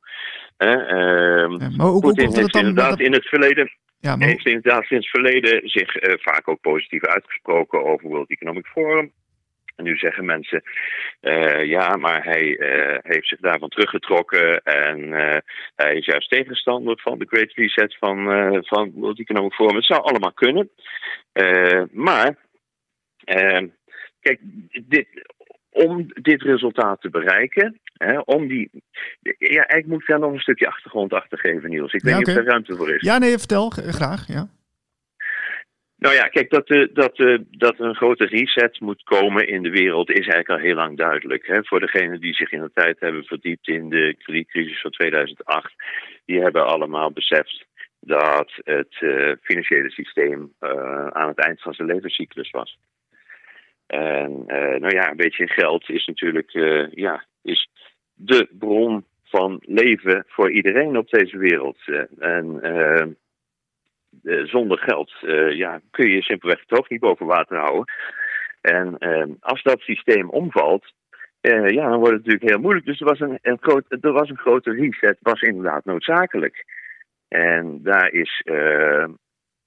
Ehm, 0.58 1.58
maar 1.58 1.88
hoe, 1.88 2.02
hoe 2.02 2.14
heeft 2.16 2.54
dan 2.54 2.66
inderdaad 2.66 3.00
in 3.00 3.14
het 3.14 3.28
verleden. 3.28 3.72
Ja, 4.00 4.16
maar... 4.16 4.28
heeft 4.28 4.46
inderdaad 4.46 4.84
sinds 4.84 5.12
het 5.12 5.22
verleden 5.22 5.70
zich 5.70 5.92
vaak 6.00 6.48
ook 6.48 6.62
positief 6.62 7.06
uitgesproken 7.06 7.86
over 7.86 8.10
World 8.10 8.30
Economic 8.30 8.66
Forum. 8.66 9.12
En 9.76 9.84
nu 9.84 9.98
zeggen 9.98 10.26
mensen, 10.26 10.64
uh, 11.22 11.64
ja, 11.66 11.96
maar 11.96 12.24
hij 12.24 12.60
uh, 12.60 12.98
heeft 13.02 13.28
zich 13.28 13.40
daarvan 13.40 13.70
teruggetrokken 13.70 14.64
en 14.64 15.00
uh, 15.00 15.38
hij 15.76 15.96
is 15.96 16.06
juist 16.06 16.30
tegenstander 16.30 17.00
van 17.02 17.20
de 17.20 17.26
Great 17.26 17.52
Reset 17.54 17.98
van, 17.98 18.18
van 18.66 18.92
World 18.92 19.20
Economic 19.20 19.54
Forum. 19.54 19.76
Het 19.76 19.86
zou 19.86 20.02
allemaal 20.02 20.34
kunnen. 20.34 20.70
maar, 21.92 22.36
kijk, 24.20 24.40
dit, 24.88 25.08
om 25.76 26.06
dit 26.22 26.42
resultaat 26.42 27.02
te 27.02 27.10
bereiken, 27.10 27.80
hè, 27.94 28.20
om 28.20 28.48
die. 28.48 28.70
Ja, 29.38 29.70
ik 29.70 29.86
moet 29.86 30.08
daar 30.08 30.20
nog 30.20 30.34
een 30.34 30.40
stukje 30.40 30.68
achtergrond 30.68 31.14
achter 31.14 31.40
geven, 31.40 31.70
Niels. 31.70 31.94
Ik 31.94 32.02
weet 32.04 32.12
ja, 32.12 32.18
niet 32.18 32.28
okay. 32.28 32.40
of 32.40 32.46
er 32.46 32.52
ruimte 32.52 32.76
voor 32.76 32.94
is. 32.94 33.02
Ja, 33.02 33.18
nee, 33.18 33.38
vertel 33.38 33.70
graag. 33.70 34.28
Ja. 34.28 34.48
Nou 35.98 36.16
ja, 36.16 36.28
kijk, 36.28 36.50
dat, 36.50 36.70
uh, 36.70 36.88
dat, 36.94 37.20
uh, 37.20 37.38
dat 37.52 37.80
er 37.80 37.86
een 37.86 37.96
grote 37.96 38.26
reset 38.26 38.80
moet 38.80 39.04
komen 39.04 39.48
in 39.48 39.64
de 39.64 39.70
wereld 39.70 40.10
is 40.10 40.28
eigenlijk 40.28 40.50
al 40.50 40.58
heel 40.58 40.76
lang 40.76 40.98
duidelijk. 40.98 41.48
Hè? 41.48 41.64
Voor 41.64 41.80
degenen 41.80 42.20
die 42.20 42.34
zich 42.34 42.52
in 42.52 42.62
de 42.62 42.72
tijd 42.74 43.00
hebben 43.00 43.24
verdiept 43.24 43.68
in 43.68 43.90
de 43.90 44.16
kredietcrisis 44.18 44.82
van 44.82 44.92
2008, 44.92 45.74
die 46.26 46.42
hebben 46.42 46.66
allemaal 46.66 47.12
beseft 47.12 47.66
dat 48.00 48.52
het 48.64 48.96
uh, 49.00 49.32
financiële 49.42 49.92
systeem 49.92 50.54
aan 51.10 51.28
het 51.28 51.40
eind 51.40 51.62
van 51.62 51.74
zijn 51.74 51.88
levenscyclus 51.88 52.52
was. 52.52 52.78
En 53.88 54.44
nou 54.80 54.96
ja, 54.96 55.10
een 55.10 55.18
beetje 55.18 55.48
geld 55.48 55.90
is 55.90 56.06
natuurlijk 56.06 56.52
ja, 56.92 57.26
is 57.42 57.70
de 58.14 58.48
bron 58.52 59.06
van 59.24 59.62
leven 59.62 60.24
voor 60.28 60.52
iedereen 60.52 60.98
op 60.98 61.10
deze 61.10 61.38
wereld. 61.38 61.78
en 62.20 62.60
zonder 64.44 64.78
geld 64.78 65.14
uh, 65.22 65.52
ja, 65.52 65.82
kun 65.92 66.10
je 66.10 66.22
simpelweg 66.22 66.60
het 66.60 66.78
hoofd 66.78 66.90
niet 66.90 67.00
boven 67.00 67.26
water 67.26 67.58
houden. 67.58 67.94
En 68.62 68.96
uh, 69.00 69.26
als 69.40 69.64
dat 69.64 69.80
systeem 69.80 70.30
omvalt, 70.30 70.94
ja, 71.42 71.90
dan 71.90 72.00
wordt 72.00 72.14
het 72.14 72.26
natuurlijk 72.26 72.50
heel 72.50 72.60
moeilijk. 72.60 72.86
Dus 72.86 73.00
er 73.00 73.06
was 73.06 73.20
een, 73.20 73.58
groot, 73.62 73.86
er 74.02 74.12
was 74.12 74.30
een 74.30 74.38
grote 74.38 74.72
reset, 74.72 75.18
was 75.22 75.42
inderdaad 75.42 75.86
noodzakelijk. 75.86 76.66
En 77.28 77.80
daar 77.84 78.12
is 78.12 78.44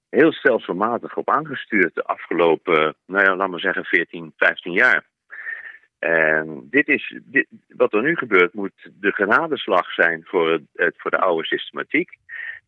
heel 0.09 0.33
stelselmatig 0.33 1.17
op 1.17 1.31
aangestuurd 1.31 1.95
de 1.95 2.05
afgelopen, 2.05 2.95
nou 3.07 3.25
ja, 3.25 3.37
laat 3.37 3.49
maar 3.49 3.61
zeggen, 3.61 3.85
14, 3.85 4.33
15 4.37 4.73
jaar. 4.73 5.05
En 5.99 6.67
dit 6.71 6.89
is, 6.89 7.19
wat 7.69 7.93
er 7.93 8.03
nu 8.03 8.17
gebeurt, 8.17 8.55
moet 8.55 8.91
de 9.01 9.13
genadeslag 9.13 9.93
zijn 9.93 10.25
voor, 10.25 10.61
het, 10.75 10.95
voor 10.97 11.11
de 11.11 11.19
oude 11.19 11.47
systematiek. 11.47 12.11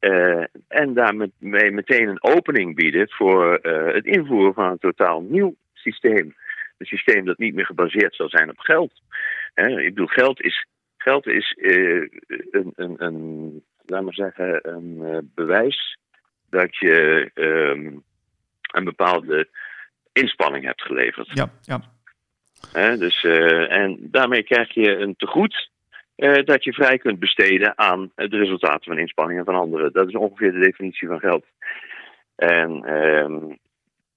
Uh, 0.01 0.45
en 0.69 0.95
daarmee 0.95 1.31
meteen 1.71 2.09
een 2.09 2.23
opening 2.23 2.75
bieden 2.75 3.11
voor 3.11 3.59
uh, 3.63 3.95
het 3.95 4.05
invoeren 4.05 4.55
van 4.55 4.71
een 4.71 4.79
totaal 4.79 5.21
nieuw 5.21 5.55
systeem. 5.75 6.35
Een 6.79 6.87
systeem 6.87 7.25
dat 7.25 7.39
niet 7.39 7.55
meer 7.55 7.67
gebaseerd 7.67 8.15
zal 8.15 8.29
zijn 8.29 8.51
op 8.51 8.59
geld. 8.59 8.93
Hè, 9.55 9.81
ik 9.81 9.89
bedoel, 9.89 10.07
geld 10.07 10.43
is, 10.43 10.67
geld 10.97 11.27
is 11.27 11.57
uh, 11.59 12.09
een, 12.51 12.73
een, 12.77 12.95
een, 13.05 13.65
laat 13.87 14.03
maar 14.03 14.15
zeggen, 14.15 14.69
een 14.69 15.31
bewijs 15.35 15.99
dat 16.51 16.77
je 16.77 17.31
um, 17.35 18.03
een 18.73 18.85
bepaalde 18.85 19.49
inspanning 20.13 20.65
hebt 20.65 20.83
geleverd. 20.83 21.31
Ja, 21.33 21.51
ja. 21.63 21.81
Hè, 22.73 22.97
dus, 22.97 23.25
en 23.69 23.99
daarmee 24.01 24.43
krijg 24.43 24.75
je 24.75 24.97
een 24.97 25.17
tegoed 25.17 25.70
uh, 26.21 26.45
dat 26.45 26.65
je 26.65 26.73
vrij 26.73 26.99
kunt 26.99 27.19
besteden 27.19 27.79
aan 27.79 28.13
de 28.15 28.37
resultaten 28.37 28.85
van 28.85 28.99
inspanningen 28.99 29.45
van 29.45 29.55
anderen. 29.55 29.93
Dat 29.93 30.09
is 30.09 30.15
ongeveer 30.15 30.53
de 30.53 30.61
definitie 30.61 31.09
van 31.09 31.19
geld. 31.19 31.45
En 32.37 32.83
uh, 32.87 33.55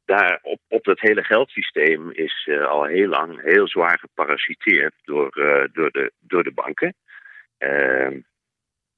daar 0.06 0.39
op, 0.42 0.60
op 0.68 0.84
dat 0.84 1.00
hele 1.00 1.24
geldsysteem 1.24 2.12
is 2.12 2.48
uh, 2.50 2.68
al 2.68 2.84
heel 2.84 3.08
lang 3.08 3.42
heel 3.42 3.68
zwaar 3.68 4.00
geparasiteerd 4.00 4.94
door, 5.04 5.30
door, 5.74 5.92
de, 5.92 6.12
door 6.20 6.44
de 6.44 6.52
banken. 6.52 6.96
Ehm, 7.58 8.20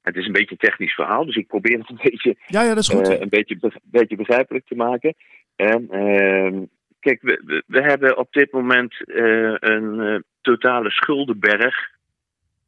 het 0.02 0.16
is 0.16 0.26
een 0.26 0.32
beetje 0.32 0.52
een 0.52 0.70
technisch 0.70 0.94
verhaal, 0.94 1.26
dus 1.26 1.36
ik 1.36 1.48
probeer 1.48 1.78
het 1.78 1.90
een 1.90 2.00
beetje, 2.04 2.36
ja, 2.46 2.62
ja, 2.62 2.70
dat 2.70 2.78
is 2.78 2.90
goed. 2.90 3.20
een 3.20 3.30
beetje, 3.30 3.58
be 3.58 3.72
beetje 3.84 4.16
begrijpelijk 4.16 4.66
te 4.66 4.76
maken. 4.76 5.16
En, 5.56 5.90
ehm, 5.90 6.64
kijk, 7.00 7.22
we, 7.22 7.42
we, 7.46 7.64
we, 7.68 7.82
hebben 7.82 8.18
op 8.18 8.34
dit 8.34 8.52
moment 8.52 8.96
een 9.06 10.24
totale 10.42 10.92
schuldenberg 10.92 11.94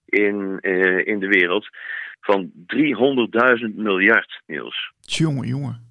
in, 0.10 0.58
uh, 0.62 1.08
in 1.08 1.20
de 1.20 1.28
wereld 1.28 1.67
van 2.22 2.52
300.000 2.65 3.76
miljard, 3.76 4.41
Niels. 4.46 4.91
Jongen, 5.00 5.48
jongen. 5.48 5.86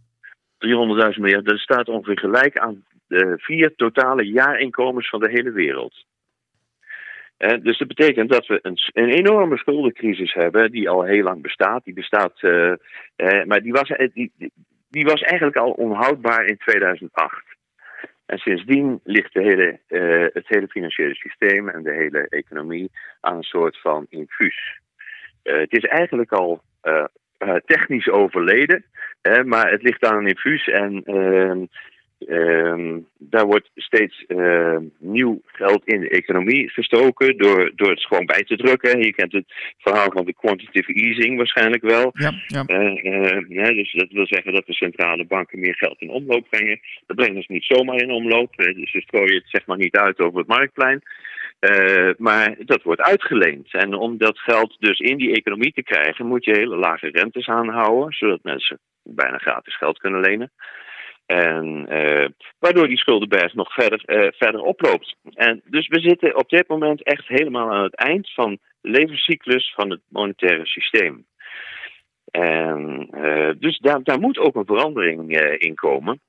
300.000 0.59 1.21
miljard, 1.21 1.45
dat 1.45 1.59
staat 1.59 1.89
ongeveer 1.89 2.19
gelijk 2.19 2.59
aan 2.59 2.85
de 3.07 3.35
vier 3.37 3.75
totale 3.77 4.27
jaarinkomens 4.27 5.09
van 5.09 5.21
de 5.21 5.31
hele 5.31 5.51
wereld. 5.51 6.05
Uh, 7.39 7.63
dus 7.63 7.79
dat 7.79 7.89
betekent 7.89 8.31
dat 8.31 8.47
we 8.47 8.59
een, 8.63 8.79
een, 8.93 9.09
enorme 9.09 9.57
schuldencrisis 9.57 10.33
hebben, 10.33 10.71
die 10.71 10.89
al 10.89 11.03
heel 11.03 11.23
lang 11.23 11.43
bestaat. 11.43 11.85
Die 11.85 11.95
bestaat, 11.95 12.43
uh, 12.43 12.73
maar 13.45 13.63
die 13.63 13.73
was, 13.73 13.93
die, 14.13 14.33
die 14.91 15.05
was 15.05 15.21
eigenlijk 15.21 15.57
al 15.57 15.71
onhoudbaar 15.71 16.45
in 16.45 16.57
2008. 16.57 17.56
En 18.27 18.39
sindsdien 18.39 19.01
ligt 19.05 19.35
hele, 19.35 19.81
uh, 19.89 20.27
het 20.33 20.49
hele 20.49 20.69
financiële 20.69 21.15
systeem 21.15 21.69
en 21.69 21.83
de 21.83 21.93
hele 21.93 22.29
economie 22.29 22.91
aan 23.21 23.37
een 23.37 23.43
soort 23.43 23.81
van 23.81 24.07
infuus. 24.09 24.81
Uh, 25.45 25.59
het 25.59 25.73
is 25.73 25.85
eigenlijk 25.85 26.33
al 26.33 26.63
uh, 26.83 27.05
technisch 27.65 28.09
overleden, 28.09 28.85
hè, 29.23 29.45
maar 29.45 29.71
het 29.71 29.83
ligt 29.83 30.05
aan 30.05 30.17
een 30.17 30.27
infuus 30.27 30.69
en 30.69 31.03
ehm, 31.05 31.65
daar 33.19 33.47
wordt 33.47 33.71
steeds 33.75 34.25
uh, 34.29 34.77
nieuw 34.99 35.41
geld 35.47 35.85
in 35.85 36.01
de 36.01 36.09
economie 36.09 36.71
gestoken 36.71 37.37
door, 37.37 37.73
door 37.75 37.91
het 37.91 38.05
gewoon 38.05 38.27
bij 38.27 38.43
te 38.43 38.57
drukken. 38.57 39.03
Je 39.03 39.15
kent 39.15 39.33
het 39.33 39.53
verhaal 39.79 40.11
van 40.13 40.25
de 40.25 40.35
quantitative 40.35 40.93
easing 40.93 41.37
waarschijnlijk 41.37 41.83
wel. 41.83 42.11
Ja, 42.15 42.33
ja. 42.47 42.65
Uh, 42.67 43.49
ja, 43.49 43.73
dus 43.73 43.93
dat 43.93 44.11
wil 44.11 44.27
zeggen 44.27 44.53
dat 44.53 44.67
de 44.67 44.73
centrale 44.73 45.25
banken 45.25 45.61
meer 45.61 45.75
geld 45.75 46.01
in 46.01 46.11
omloop 46.11 46.47
brengen. 46.51 46.81
Dat 47.07 47.17
brengen 47.17 47.43
ze 47.43 47.53
niet 47.53 47.65
zomaar 47.65 47.97
in 47.97 48.11
omloop. 48.11 48.57
Dus 48.57 48.91
ze 48.91 49.01
strooien 49.01 49.35
het 49.35 49.49
zeg 49.49 49.67
maar 49.67 49.79
niet 49.79 49.97
uit 49.97 50.19
over 50.19 50.39
het 50.39 50.49
marktplein. 50.49 51.03
maar 52.19 52.57
dat 52.59 52.83
wordt 52.83 53.01
uitgeleend. 53.01 53.73
En 53.73 53.95
om 53.95 54.19
dat 54.19 54.39
geld 54.39 54.77
dus 54.79 54.99
in 54.99 55.17
die 55.17 55.33
economie 55.33 55.73
te 55.73 55.83
krijgen, 55.83 56.27
moet 56.27 56.45
je 56.45 56.57
hele 56.57 56.77
lage 56.77 57.09
rentes 57.09 57.49
aanhouden, 57.49 58.13
zodat 58.13 58.43
mensen 58.43 58.79
bijna 59.03 59.39
gratis 59.39 59.77
geld 59.77 59.99
kunnen 59.99 60.21
lenen. 60.21 60.53
En 61.27 61.87
uh, 61.89 62.29
waardoor 62.59 62.89
die 62.89 62.99
schuldenberg 62.99 63.55
nog 63.55 63.73
verder, 63.73 64.03
uh, 64.07 64.33
verder 64.33 64.61
oploopt. 64.61 65.17
En 65.35 65.63
dus 65.65 65.89
we 65.89 66.01
zitten 66.01 66.37
op 66.37 66.49
dit 66.49 66.69
moment 66.69 67.03
echt 67.03 67.29
helemaal 67.29 67.73
aan 67.73 67.83
het 67.83 67.95
eind 67.95 68.33
van 68.33 68.59
de 68.81 68.91
levenscyclus 68.91 69.73
van 69.75 69.91
het 69.91 70.01
monetaire 70.09 70.67
systeem. 70.67 71.27
En 72.31 73.09
uh, 73.13 73.51
dus 73.59 73.79
daar, 73.79 74.03
daar 74.03 74.21
moet 74.21 74.39
ook 74.39 74.55
een 74.55 74.67
verandering 74.67 75.39
in 75.59 75.75
komen. 75.75 76.21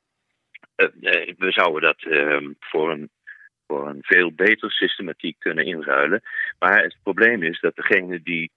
we 1.38 1.52
zouden 1.52 1.82
dat 1.82 2.02
ehm, 2.02 2.52
voor 2.60 2.92
een, 2.92 3.10
voor 3.68 3.88
een 3.88 4.02
veel 4.02 4.32
betere 4.32 4.72
systematiek 4.72 5.36
kunnen 5.40 5.66
inruilen. 5.66 6.22
Maar 6.60 6.84
het 6.84 6.98
probleem 7.04 7.44
is 7.44 7.60
dat 7.60 7.76
degene 7.76 8.22
die 8.24 8.52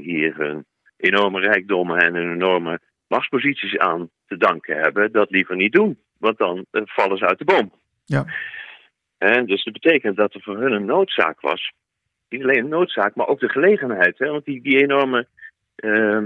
hier 0.00 0.36
hun 0.36 0.64
enorme 0.96 1.40
rijkdommen 1.40 1.98
en 1.98 2.14
een 2.14 2.32
enorme 2.32 2.80
machtsposities 3.06 3.78
aan 3.78 4.10
te 4.32 4.46
danken 4.46 4.76
hebben, 4.76 5.12
dat 5.12 5.30
liever 5.30 5.56
niet 5.56 5.72
doen. 5.72 5.98
Want 6.18 6.38
dan 6.38 6.66
vallen 6.70 7.18
ze 7.18 7.26
uit 7.26 7.38
de 7.38 7.44
boom. 7.44 7.72
Ja. 8.04 8.24
En 9.18 9.46
dus 9.46 9.64
dat 9.64 9.72
betekent 9.72 10.16
dat 10.16 10.34
er 10.34 10.42
voor 10.42 10.58
hun 10.58 10.72
een 10.72 10.84
noodzaak 10.84 11.40
was. 11.40 11.72
Niet 12.28 12.42
alleen 12.42 12.64
een 12.64 12.68
noodzaak, 12.68 13.14
maar 13.14 13.26
ook 13.26 13.40
de 13.40 13.48
gelegenheid. 13.48 14.18
Hè? 14.18 14.30
Want 14.30 14.44
die, 14.44 14.62
die 14.62 14.82
enorme. 14.82 15.26
Uh, 15.76 16.24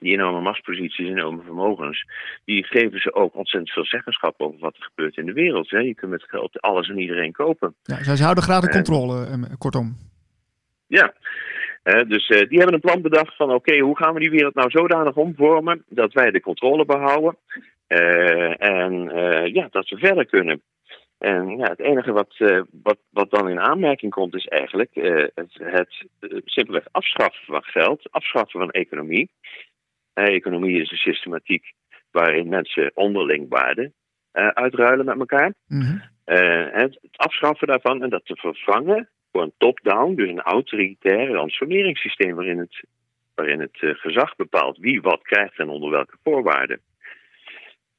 die 0.00 0.12
enorme 0.12 0.40
machtsposities, 0.40 1.08
enorme 1.08 1.42
vermogens, 1.42 2.06
die 2.44 2.64
geven 2.64 3.00
ze 3.00 3.14
ook 3.14 3.34
ontzettend 3.34 3.72
veel 3.72 3.84
zeggenschap 3.84 4.40
over 4.40 4.58
wat 4.58 4.76
er 4.76 4.82
gebeurt 4.82 5.16
in 5.16 5.26
de 5.26 5.32
wereld. 5.32 5.70
Hè? 5.70 5.78
Je 5.78 5.94
kunt 5.94 6.10
met 6.10 6.22
geld 6.22 6.60
alles 6.60 6.88
en 6.88 6.98
iedereen 6.98 7.32
kopen. 7.32 7.74
Ja, 7.82 8.02
zij 8.02 8.16
houden 8.16 8.44
graag 8.44 8.60
de 8.60 8.70
controle, 8.70 9.26
uh, 9.26 9.44
kortom. 9.58 9.96
Ja, 10.86 11.14
dus 12.08 12.26
die 12.26 12.58
hebben 12.58 12.74
een 12.74 12.80
plan 12.80 13.02
bedacht 13.02 13.36
van 13.36 13.52
oké, 13.52 13.78
hoe 13.78 13.96
gaan 13.96 14.14
we 14.14 14.20
die 14.20 14.30
wereld 14.30 14.54
nou 14.54 14.70
zodanig 14.70 15.16
omvormen 15.16 15.84
dat 15.88 16.12
wij 16.12 16.30
de 16.30 16.40
controle 16.40 16.84
behouden 16.84 17.36
en 18.58 19.10
ja, 19.52 19.68
dat 19.70 19.88
we 19.88 19.98
verder 19.98 20.26
kunnen. 20.26 20.62
En 21.18 21.56
ja, 21.56 21.68
het 21.68 21.80
enige 21.80 22.12
wat, 22.12 22.34
wat, 22.82 22.98
wat 23.10 23.30
dan 23.30 23.48
in 23.48 23.60
aanmerking 23.60 24.12
komt 24.12 24.34
is 24.34 24.46
eigenlijk 24.46 24.90
het, 25.34 25.52
het 25.62 26.06
simpelweg 26.44 26.84
afschaffen 26.90 27.44
van 27.46 27.62
geld, 27.62 28.08
afschaffen 28.10 28.60
van 28.60 28.70
economie. 28.70 29.30
economie 30.14 30.80
is 30.80 30.90
een 30.90 30.96
systematiek 30.96 31.72
waarin 32.10 32.48
mensen 32.48 32.90
onderling 32.94 33.48
waarden 33.48 33.94
uitruilen 34.32 35.04
met 35.04 35.18
elkaar. 35.18 35.54
Mm 35.66 36.02
het 36.72 36.98
afschaffen 37.16 37.66
daarvan 37.66 38.02
en 38.02 38.10
dat 38.10 38.24
te 38.24 38.36
vervangen 38.36 39.08
voor 39.38 39.46
een 39.46 39.58
top-down, 39.58 40.14
dus 40.14 40.28
een 40.28 40.40
autoritair 40.40 41.30
ransoneringssysteem 41.30 42.34
waarin 42.34 42.58
het, 42.58 42.84
waarin 43.34 43.60
het 43.60 43.76
uh, 43.80 43.94
gezag 43.94 44.36
bepaalt 44.36 44.78
wie 44.78 45.00
wat 45.00 45.22
krijgt 45.22 45.58
en 45.58 45.68
onder 45.68 45.90
welke 45.90 46.16
voorwaarden. 46.22 46.80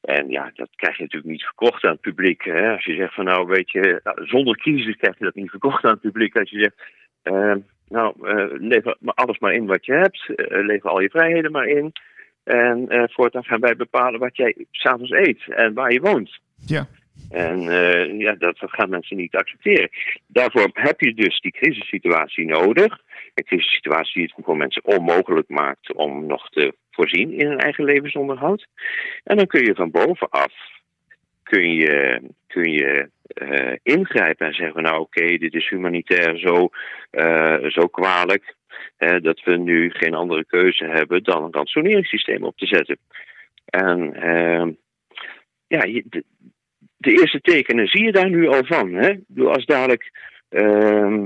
En 0.02 0.30
ja, 0.30 0.52
dat 0.54 0.70
krijg 0.76 0.98
je 0.98 1.04
natuurlijk 1.04 1.32
niet 1.32 1.44
verkocht 1.44 1.84
aan 1.84 1.92
het 1.92 2.02
publiek. 2.02 2.44
Hè? 2.44 2.72
Als 2.72 2.86
je 2.86 2.96
zegt 2.96 3.14
van 3.14 3.26
nou, 3.26 3.48
weet 3.48 3.72
je, 3.72 4.00
nou, 4.04 4.28
zonder 4.28 4.58
crisis 4.58 4.96
krijg 4.96 5.18
je 5.18 5.24
dat 5.24 5.36
niet 5.36 5.50
verkocht 5.50 5.84
aan 5.84 5.92
het 5.92 6.02
publiek. 6.02 6.38
Als 6.38 6.50
je 6.50 6.60
zegt, 6.60 6.82
uh, 7.24 7.56
nou, 7.88 8.16
uh, 8.22 8.60
lever 8.60 8.98
alles 9.02 9.40
maar 9.40 9.54
in 9.54 9.66
wat 9.66 9.86
je 9.86 9.94
hebt, 9.94 10.32
lever 10.50 10.90
al 10.90 11.00
je 11.02 11.10
vrijheden 11.10 11.52
maar 11.52 11.68
in. 11.68 11.92
En 12.44 13.10
voortaan 13.12 13.44
gaan 13.44 13.60
wij 13.60 13.76
bepalen 13.76 14.20
wat 14.20 14.38
jij 14.38 14.66
s'avonds 14.72 15.12
eet 15.12 15.48
en 15.48 15.74
waar 15.74 15.92
je 15.92 16.02
woont. 16.02 16.40
Ja. 16.66 16.88
En 17.30 17.62
uh, 17.64 18.20
ja, 18.20 18.36
dat 18.36 18.58
gaan 18.60 18.90
mensen 18.90 19.18
niet 19.18 19.36
accepteren. 19.36 19.90
Daarvoor 20.28 20.70
heb 20.74 21.00
je 21.00 21.14
dus 21.14 21.40
die 21.40 21.52
crisissituatie 21.52 22.46
nodig. 22.46 23.02
Een 23.34 23.44
crisissituatie 23.44 24.14
die 24.14 24.34
het 24.36 24.46
voor 24.46 24.58
mensen 24.58 24.86
onmogelijk 24.86 25.50
maakt 25.50 25.94
om 25.94 26.26
nog 26.26 26.50
te 26.50 26.74
voorzien 26.92 27.32
in 27.32 27.48
hun 27.48 27.60
eigen 27.60 27.84
levensonderhoud. 27.84 28.68
En 29.24 29.38
dan 29.38 29.48
kun 29.48 29.66
je 29.66 29.76
van 29.76 29.92
bovenaf 29.92 30.54
kun 31.44 31.74
je, 31.74 32.22
kun 32.48 32.72
je 32.72 33.10
uh, 33.42 33.76
ingrijpen 33.84 34.48
en 34.48 34.54
zeggen: 34.54 34.84
Nou, 34.84 35.00
oké, 35.00 35.38
dit 35.38 35.54
is 35.54 35.70
humanitair 35.70 36.38
zo, 36.38 36.70
uh, 37.12 37.70
zo 37.70 37.88
kwalijk. 37.88 38.56
dat 39.22 39.44
we 39.44 39.56
nu 39.56 39.90
geen 39.90 40.14
andere 40.14 40.46
keuze 40.46 40.86
hebben 40.86 41.24
dan 41.24 41.44
een 41.44 41.54
ransoneringssysteem 41.54 42.44
op 42.44 42.58
te 42.58 42.66
zetten. 42.66 42.98
En 43.66 44.14
ja, 45.68 45.84
de 47.00 47.12
eerste 47.12 47.42
tekenen 47.42 47.88
zie 47.88 48.04
je 48.04 48.12
daar 48.12 48.30
nu 48.30 48.48
al 48.48 48.66
van. 48.66 48.94
Hè? 48.94 49.16
als 49.36 49.66
dadelijk. 49.66 50.12
Uh, 50.50 51.24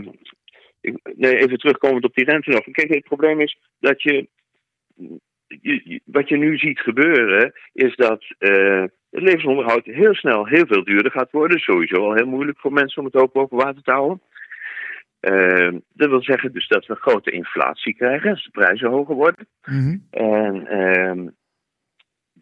nee, 1.15 1.37
even 1.37 1.57
terugkomend 1.57 2.03
op 2.03 2.13
die 2.13 2.25
rente 2.25 2.49
nog. 2.49 2.63
Kijk, 2.71 2.93
het 2.93 3.03
probleem 3.03 3.41
is 3.41 3.57
dat 3.79 4.01
je, 4.01 4.27
wat 6.05 6.29
je 6.29 6.37
nu 6.37 6.57
ziet 6.57 6.79
gebeuren, 6.79 7.53
is 7.73 7.95
dat 7.95 8.23
uh, 8.39 8.83
het 9.09 9.21
levensonderhoud 9.21 9.85
heel 9.85 10.15
snel 10.15 10.47
heel 10.47 10.65
veel 10.65 10.83
duurder 10.83 11.11
gaat 11.11 11.31
worden. 11.31 11.59
Sowieso 11.59 11.95
al 11.95 12.13
heel 12.13 12.27
moeilijk 12.27 12.59
voor 12.59 12.73
mensen 12.73 12.99
om 12.99 13.05
het 13.05 13.15
ook 13.15 13.33
boven 13.33 13.57
water 13.57 13.81
te 13.83 13.91
houden. 13.91 14.21
Uh, 15.21 15.79
dat 15.93 16.09
wil 16.09 16.23
zeggen 16.23 16.53
dus 16.53 16.67
dat 16.67 16.85
we 16.85 16.95
grote 16.95 17.31
inflatie 17.31 17.95
krijgen 17.95 18.29
als 18.29 18.43
de 18.43 18.49
prijzen 18.51 18.89
hoger 18.89 19.15
worden. 19.15 19.47
Mm 19.65 20.07
En 20.09 20.67
ehm, 20.67 21.27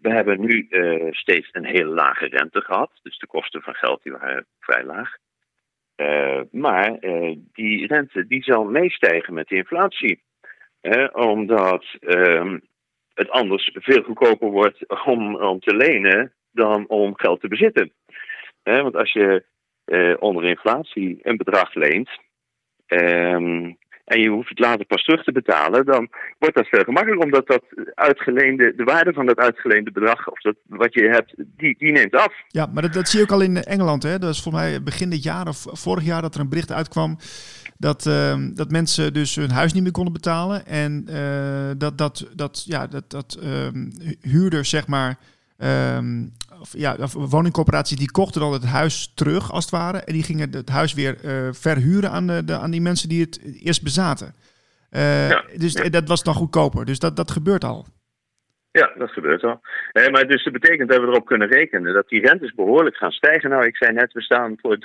we 0.01 0.09
hebben 0.09 0.39
nu 0.39 0.67
uh, 0.69 1.11
steeds 1.11 1.49
een 1.51 1.65
hele 1.65 1.89
lage 1.89 2.25
rente 2.25 2.61
gehad. 2.61 2.91
Dus 3.03 3.17
de 3.17 3.27
kosten 3.27 3.61
van 3.61 3.73
geld 3.73 4.03
die 4.03 4.11
waren 4.11 4.45
vrij 4.59 4.83
laag. 4.83 5.17
Uh, 5.95 6.41
maar 6.51 6.97
uh, 6.99 7.37
die 7.53 7.87
rente 7.87 8.27
die 8.27 8.43
zal 8.43 8.63
meestijgen 8.63 9.33
met 9.33 9.47
de 9.47 9.55
inflatie. 9.55 10.21
omdat 11.11 11.85
ehm, 11.99 12.59
het 13.13 13.29
anders 13.29 13.71
veel 13.73 14.03
goedkoper 14.03 14.49
wordt 14.49 15.05
om, 15.05 15.35
om 15.35 15.59
te 15.59 15.75
lenen 15.75 16.33
dan 16.51 16.87
om 16.87 17.17
geld 17.17 17.41
te 17.41 17.47
bezitten. 17.47 17.91
want 18.63 18.95
als 18.95 19.11
je 19.11 19.43
onder 20.19 20.43
inflatie 20.43 21.19
een 21.21 21.37
bedrag 21.37 21.73
leent, 21.73 22.09
ehm, 22.85 23.71
en 24.11 24.19
je 24.19 24.29
hoeft 24.29 24.49
het 24.49 24.59
later 24.59 24.85
pas 24.85 25.03
terug 25.03 25.23
te 25.23 25.31
betalen, 25.31 25.85
dan 25.85 26.09
wordt 26.39 26.55
dat 26.55 26.67
veel 26.67 26.83
gemakkelijker, 26.83 27.25
omdat 27.25 27.47
dat 27.47 27.63
uitgeleende, 27.95 28.73
de 28.75 28.83
waarde 28.83 29.13
van 29.13 29.25
dat 29.25 29.37
uitgeleende 29.37 29.91
bedrag, 29.91 30.29
of 30.29 30.41
dat, 30.41 30.55
wat 30.67 30.93
je 30.93 31.09
hebt, 31.09 31.33
die, 31.37 31.75
die 31.77 31.91
neemt 31.91 32.15
af. 32.15 32.33
Ja, 32.47 32.65
maar 32.73 32.81
dat, 32.81 32.93
dat 32.93 33.09
zie 33.09 33.19
je 33.19 33.25
ook 33.25 33.31
al 33.31 33.41
in 33.41 33.57
Engeland. 33.57 34.03
Hè? 34.03 34.19
Dat 34.19 34.33
is 34.33 34.41
voor 34.41 34.51
mij 34.51 34.83
begin 34.83 35.09
dit 35.09 35.23
jaar 35.23 35.47
of 35.47 35.65
vorig 35.71 36.03
jaar 36.03 36.21
dat 36.21 36.35
er 36.35 36.41
een 36.41 36.49
bericht 36.49 36.71
uitkwam 36.71 37.17
dat, 37.77 38.05
uh, 38.05 38.35
dat 38.53 38.71
mensen 38.71 39.13
dus 39.13 39.35
hun 39.35 39.51
huis 39.51 39.73
niet 39.73 39.83
meer 39.83 39.91
konden 39.91 40.13
betalen. 40.13 40.65
En 40.65 41.05
uh, 41.09 41.71
dat, 41.77 41.97
dat, 41.97 42.27
dat, 42.35 42.63
ja, 42.67 42.87
dat, 42.87 43.09
dat 43.09 43.39
uh, 43.43 43.67
huurders, 44.21 44.69
zeg 44.69 44.87
maar, 44.87 45.17
Um, 45.63 46.31
of, 46.59 46.73
ja, 46.77 46.95
woningcorporaties 47.13 47.97
die 47.97 48.11
kochten 48.11 48.41
dan 48.41 48.53
het 48.53 48.65
huis 48.65 49.11
terug, 49.15 49.51
als 49.51 49.63
het 49.63 49.73
ware. 49.73 49.97
En 49.97 50.13
die 50.13 50.23
gingen 50.23 50.51
het 50.51 50.69
huis 50.69 50.93
weer 50.93 51.15
uh, 51.25 51.53
verhuren 51.53 52.11
aan, 52.11 52.27
de, 52.27 52.57
aan 52.57 52.71
die 52.71 52.81
mensen 52.81 53.09
die 53.09 53.21
het 53.21 53.61
eerst 53.63 53.83
bezaten. 53.83 54.33
Uh, 54.91 55.29
ja, 55.29 55.43
dus 55.57 55.73
ja. 55.73 55.89
dat 55.89 56.07
was 56.07 56.23
dan 56.23 56.33
goedkoper. 56.33 56.85
Dus 56.85 56.99
dat, 56.99 57.15
dat 57.15 57.31
gebeurt 57.31 57.63
al. 57.63 57.85
Ja, 58.71 58.91
dat 58.97 59.11
gebeurt 59.11 59.43
al. 59.43 59.61
Eh, 59.91 60.07
maar 60.07 60.27
dus 60.27 60.43
dat 60.43 60.53
betekent 60.53 60.89
dat 60.89 60.99
we 60.99 61.07
erop 61.07 61.25
kunnen 61.25 61.47
rekenen 61.47 61.93
dat 61.93 62.07
die 62.07 62.27
rentes 62.27 62.53
behoorlijk 62.53 62.95
gaan 62.95 63.11
stijgen. 63.11 63.49
Nou, 63.49 63.65
ik 63.65 63.75
zei 63.75 63.93
net, 63.93 64.13
we 64.13 64.21
staan 64.21 64.57
voor 64.61 64.77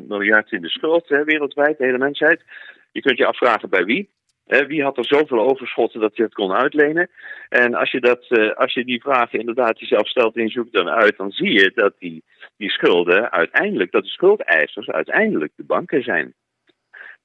300.000 0.00 0.06
miljard 0.06 0.52
in 0.52 0.62
de 0.62 0.68
schuld 0.68 1.08
hè, 1.08 1.24
wereldwijd, 1.24 1.78
de 1.78 1.84
hele 1.84 1.98
mensheid. 1.98 2.42
Je 2.92 3.00
kunt 3.00 3.18
je 3.18 3.26
afvragen 3.26 3.70
bij 3.70 3.84
wie 3.84 4.10
wie 4.46 4.82
had 4.82 4.98
er 4.98 5.04
zoveel 5.04 5.40
overschotten 5.40 6.00
dat 6.00 6.16
hij 6.16 6.24
het 6.24 6.34
kon 6.34 6.52
uitlenen? 6.52 7.10
En 7.48 7.74
als 7.74 7.90
je, 7.90 8.00
dat, 8.00 8.26
uh, 8.28 8.52
als 8.52 8.72
je 8.72 8.84
die 8.84 9.00
vragen 9.00 9.38
inderdaad 9.38 9.80
jezelf 9.80 10.08
stelt 10.08 10.36
en 10.36 10.42
je 10.42 10.50
zoekt 10.50 10.72
dan 10.72 10.88
uit, 10.88 11.16
dan 11.16 11.30
zie 11.30 11.52
je 11.52 11.72
dat 11.74 11.94
die, 11.98 12.24
die 12.56 12.70
schulden 12.70 13.32
uiteindelijk, 13.32 13.92
dat 13.92 14.02
de 14.02 14.08
schuldeisers 14.08 14.90
uiteindelijk 14.90 15.52
de 15.56 15.64
banken 15.64 16.02
zijn. 16.02 16.34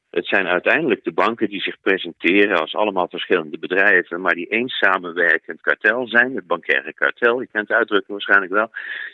Het 0.09 0.27
zijn 0.27 0.47
uiteindelijk 0.47 1.03
de 1.03 1.11
banken 1.11 1.49
die 1.49 1.61
zich 1.61 1.81
presenteren 1.81 2.59
als 2.59 2.75
allemaal 2.75 3.07
verschillende 3.07 3.59
bedrijven, 3.59 4.21
maar 4.21 4.33
die 4.33 4.49
één 4.49 4.67
samenwerkend 4.67 5.61
kartel 5.61 6.07
zijn, 6.07 6.35
het 6.35 6.47
bankaire 6.47 6.93
kartel. 6.93 7.41
Je 7.41 7.47
kent 7.47 7.67
de 7.67 7.75
uitdrukking 7.75 8.11
waarschijnlijk 8.11 8.51
wel. 8.51 8.71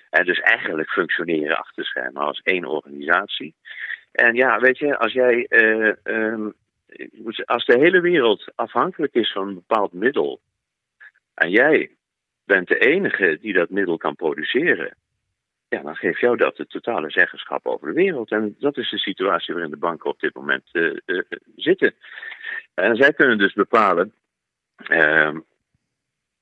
En 0.10 0.26
dus 0.26 0.40
eigenlijk 0.40 0.90
functioneren 0.90 1.58
achter 1.58 1.86
schermen 1.86 2.22
als 2.22 2.42
één 2.44 2.66
organisatie. 2.66 3.56
En 4.12 4.36
ja, 4.36 4.60
weet 4.60 4.78
je, 4.78 4.98
als 4.98 5.14
jij 5.14 5.46
uh, 5.50 5.94
um, 6.04 6.54
als 7.46 7.66
de 7.66 7.78
hele 7.78 8.02
wereld 8.02 8.52
afhankelijk 8.56 9.14
is 9.14 9.32
van 9.32 9.48
een 9.48 9.54
bepaald 9.54 9.94
middel 9.94 10.42
en 11.34 11.50
jij 11.50 11.92
bent 12.46 12.68
de 12.68 12.78
enige 12.78 13.38
die 13.42 13.54
dat 13.54 13.70
middel 13.70 13.98
kan 13.98 14.16
produceren, 14.16 14.96
ja, 15.70 15.82
dan 15.82 15.96
geeft 15.96 16.20
jou 16.20 16.38
dat 16.38 16.58
het 16.58 16.70
totale 16.70 17.12
zeggenschap 17.12 17.66
over 17.66 17.88
de 17.88 17.94
wereld. 17.94 18.32
En 18.32 18.56
dat 18.60 18.78
is 18.78 18.90
de 18.90 18.98
situatie 18.98 19.54
waarin 19.54 19.72
de 19.72 19.78
banken 19.78 20.10
op 20.10 20.20
dit 20.20 20.36
moment 20.36 20.70
uh, 20.72 20.98
uh, 21.06 21.22
zitten. 21.56 21.94
En 22.74 22.96
zij 22.96 23.14
kunnen 23.14 23.38
dus 23.38 23.54
bepalen 23.54 24.14
uh, 24.88 25.38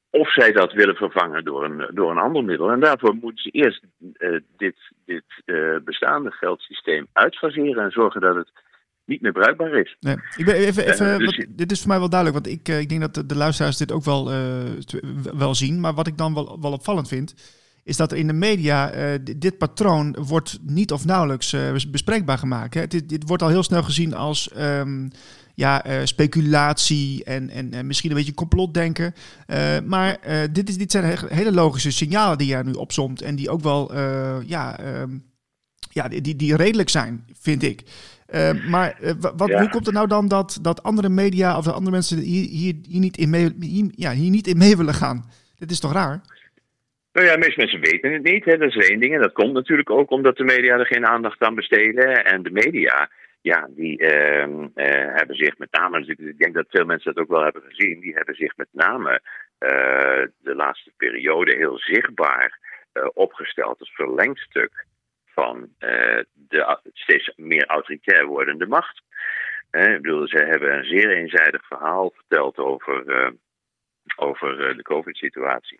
of 0.10 0.34
zij 0.34 0.52
dat 0.52 0.74
willen 0.74 0.96
vervangen 0.96 1.44
door 1.44 1.64
een, 1.64 1.88
door 1.94 2.12
een 2.12 2.18
ander 2.18 2.44
middel. 2.44 2.72
En 2.72 2.80
daarvoor 2.80 3.16
moeten 3.16 3.44
ze 3.44 3.50
eerst 3.50 3.84
dit, 4.58 4.76
dit 5.06 5.24
bestaande 5.84 6.32
geldsysteem 6.32 7.08
uitfaseren 7.14 7.84
en 7.84 7.92
zorgen 7.92 8.22
dat 8.22 8.36
het 8.36 8.52
niet 9.12 9.21
meer 9.21 9.32
bruikbaar 9.32 9.80
is. 9.80 9.97
Nee. 10.00 10.15
Ik 10.36 10.45
ben 10.45 10.56
even, 10.56 10.86
even 10.86 11.19
dus 11.19 11.38
wat, 11.38 11.45
dit 11.50 11.71
is 11.71 11.80
voor 11.80 11.88
mij 11.88 12.00
wel 12.00 12.10
duidelijk, 12.10 12.45
want 12.45 12.58
ik, 12.58 12.69
eh, 12.69 12.80
ik 12.80 12.89
denk 12.89 13.02
dat 13.02 13.13
de, 13.13 13.26
de 13.26 13.36
luisteraars 13.36 13.78
dit 13.78 13.91
ook 13.91 14.04
wel, 14.04 14.34
uh, 14.34 14.38
wel 15.34 15.56
zien. 15.56 15.80
Maar 15.80 15.93
wat 15.93 16.08
ik 16.08 16.17
dan 16.17 16.34
wel, 16.34 16.58
wel 16.62 16.71
opvallend 16.71 17.08
vind, 17.08 17.36
is 17.84 17.97
dat 17.97 18.12
er 18.12 18.17
in 18.17 18.28
de 18.28 18.34
media 18.34 18.95
uh, 18.95 19.19
dit 19.38 19.58
patroon 19.58 20.15
wordt 20.19 20.60
niet 20.62 20.91
of 20.91 21.06
nauwelijks 21.06 21.54
uh, 21.54 21.71
bespreekbaar 21.91 22.38
gemaakt. 22.38 22.74
Hè. 22.74 22.88
Dit, 22.88 23.10
dit, 23.10 23.28
wordt 23.28 23.43
al 23.43 23.50
heel 23.50 23.63
snel 23.63 23.84
gezien 23.84 24.13
als 24.13 24.50
um, 24.58 25.10
ja, 25.56 25.88
uh, 25.88 26.00
speculatie 26.04 27.24
en, 27.24 27.50
en, 27.50 27.74
en, 27.74 27.88
misschien 27.88 28.10
een 28.10 28.17
beetje 28.17 28.34
complotdenken. 28.34 29.13
maar 29.86 30.17
dit, 30.52 30.69
is, 30.69 30.78
dit 30.78 30.91
zijn 30.91 31.17
hele 31.28 31.52
logische 31.52 31.91
signalen 31.91 32.38
die 32.38 32.47
jij 32.47 32.62
nu 32.62 32.71
opzomt 32.71 33.21
en 33.21 33.36
die 33.36 33.50
ook 33.50 33.62
wel 33.62 33.95
ja, 34.45 34.80
um, 35.02 35.32
ja, 35.91 36.08
die, 36.08 36.36
die 36.36 36.56
redelijk 36.56 36.89
zijn, 36.89 37.26
vind 37.34 37.63
ik. 37.63 37.84
Uh, 38.34 38.70
maar 38.70 38.98
uh, 39.02 39.12
wat, 39.36 39.50
ja. 39.50 39.60
hoe 39.60 39.70
komt 39.70 39.86
het 39.86 39.96
nou 39.96 40.08
dan 40.08 40.28
dat, 40.28 40.60
dat 40.62 40.84
andere 40.84 41.10
media 41.10 41.58
of 41.58 41.67
andere 41.67 41.91
mensen 41.91 42.17
hier, 42.17 42.50
hier, 42.50 42.76
hier, 42.88 43.00
niet 43.00 43.17
in 43.17 43.30
mee, 43.30 43.56
hier, 43.60 43.91
ja, 43.96 44.12
hier 44.12 44.30
niet 44.30 44.48
in 44.48 44.58
mee 44.58 44.78
willen 44.78 44.94
gaan? 44.94 45.24
Dit 45.58 45.72
is 45.72 45.80
toch 45.80 45.94
raar? 45.94 46.22
Nou 47.13 47.28
ja, 47.28 47.38
meeste 47.38 47.60
mensen 47.60 47.80
weten 47.80 48.13
het 48.13 48.24
niet. 48.24 48.46
Hè. 48.46 48.58
Dat 48.58 48.76
is 48.76 48.88
één 48.89 49.00
ding. 49.00 49.13
En 49.13 49.22
dat 49.22 49.34
komt 49.34 49.54
natuurlijk 49.54 49.89
ook 49.89 50.12
omdat 50.12 50.38
de 50.38 50.44
media 50.44 50.78
er 50.78 50.86
geen 50.86 51.06
aandacht 51.06 51.41
aan 51.41 51.56
besteden. 51.56 52.26
En 52.26 52.44
de 52.44 52.52
media, 52.52 53.10
ja, 53.41 53.67
die 53.70 54.02
uh, 54.02 54.46
hebben 55.15 55.36
zich 55.36 55.58
met 55.58 55.72
name, 55.72 56.00
dus 56.00 56.08
ik 56.08 56.38
denk 56.38 56.54
dat 56.54 56.65
veel 56.70 56.86
mensen 56.86 57.13
dat 57.13 57.24
ook 57.24 57.30
wel 57.30 57.44
hebben 57.44 57.63
gezien, 57.70 58.00
die 58.00 58.13
hebben 58.13 58.36
zich 58.36 58.58
met 58.58 58.67
name 58.72 59.22
de 60.39 60.56
laatste 60.56 60.91
periode 60.98 61.56
heel 61.58 61.78
zichtbaar 61.78 62.60
opgesteld 63.13 63.80
als 63.80 63.91
verlengstuk 63.94 64.86
van 65.34 65.70
uh, 65.80 66.20
de 66.34 66.80
steeds 66.94 67.34
meer 67.36 67.65
autoritair 67.65 68.26
wordende 68.26 68.67
macht. 68.67 69.02
Hè? 69.70 69.96
Ik 69.96 70.02
bedoel, 70.02 70.28
ze 70.28 70.38
hebben 70.38 70.78
een 70.78 70.86
zeer 70.86 71.10
eenzijdig 71.10 71.65
verhaal 71.65 72.12
verteld 72.15 72.58
over, 72.58 73.04
uh, 73.06 73.30
over 74.15 74.76
de 74.78 74.84
COVID-situatie. 74.84 75.80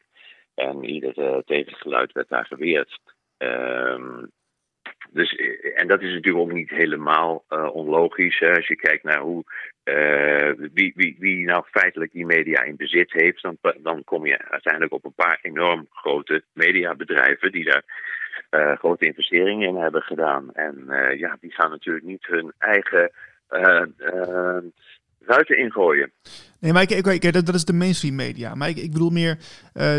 En 0.56 0.84
ieder 0.84 1.44
tegengeluid 1.46 2.12
werd 2.12 2.30
daar 2.30 2.46
geweerd. 2.46 3.00
Ehm, 3.38 4.26
dus, 5.10 5.36
en 5.76 5.88
dat 5.88 6.02
is 6.02 6.14
natuurlijk 6.14 6.44
ook 6.44 6.52
niet 6.52 6.70
helemaal 6.70 7.46
onlogisch. 7.72 8.40
Hè? 8.40 8.56
Als 8.56 8.68
je 8.68 8.76
kijkt 8.76 9.04
naar 9.04 9.20
hoe, 9.20 9.44
wie, 10.74 10.94
wie, 10.96 11.16
wie 11.20 11.46
nou 11.46 11.64
feitelijk 11.72 12.12
die 12.12 12.26
media 12.26 12.64
in 12.64 12.76
bezit 12.76 13.12
heeft, 13.12 13.42
dan, 13.42 13.58
dan 13.78 14.04
kom 14.04 14.26
je 14.26 14.50
uiteindelijk 14.50 14.94
op 14.94 15.06
een 15.06 15.14
paar 15.14 15.40
enorm 15.42 15.88
grote 15.90 16.44
mediabedrijven 16.54 17.52
die 17.52 17.64
daar 17.64 17.84
uh, 18.52 18.78
grote 18.78 19.06
investeringen 19.06 19.68
in 19.68 19.76
hebben 19.76 20.02
gedaan. 20.02 20.54
En 20.54 20.86
uh, 20.88 21.20
ja, 21.20 21.38
die 21.42 21.52
gaan 21.52 21.70
natuurlijk 21.70 22.06
niet 22.06 22.26
hun 22.26 22.52
eigen 22.58 23.12
uh, 23.52 23.82
ruiten 25.26 25.58
ingooien. 25.58 26.12
Nee, 26.60 26.74
maar 26.74 26.82
ik, 26.82 26.90
ik, 26.90 27.34
dat, 27.34 27.46
dat 27.46 27.56
is 27.56 27.66
de 27.66 27.74
mainstream 27.74 28.16
media. 28.16 28.56
Maar 28.56 28.70
ik, 28.70 28.78
ik 28.78 28.92
bedoel 28.92 29.10
meer 29.10 29.38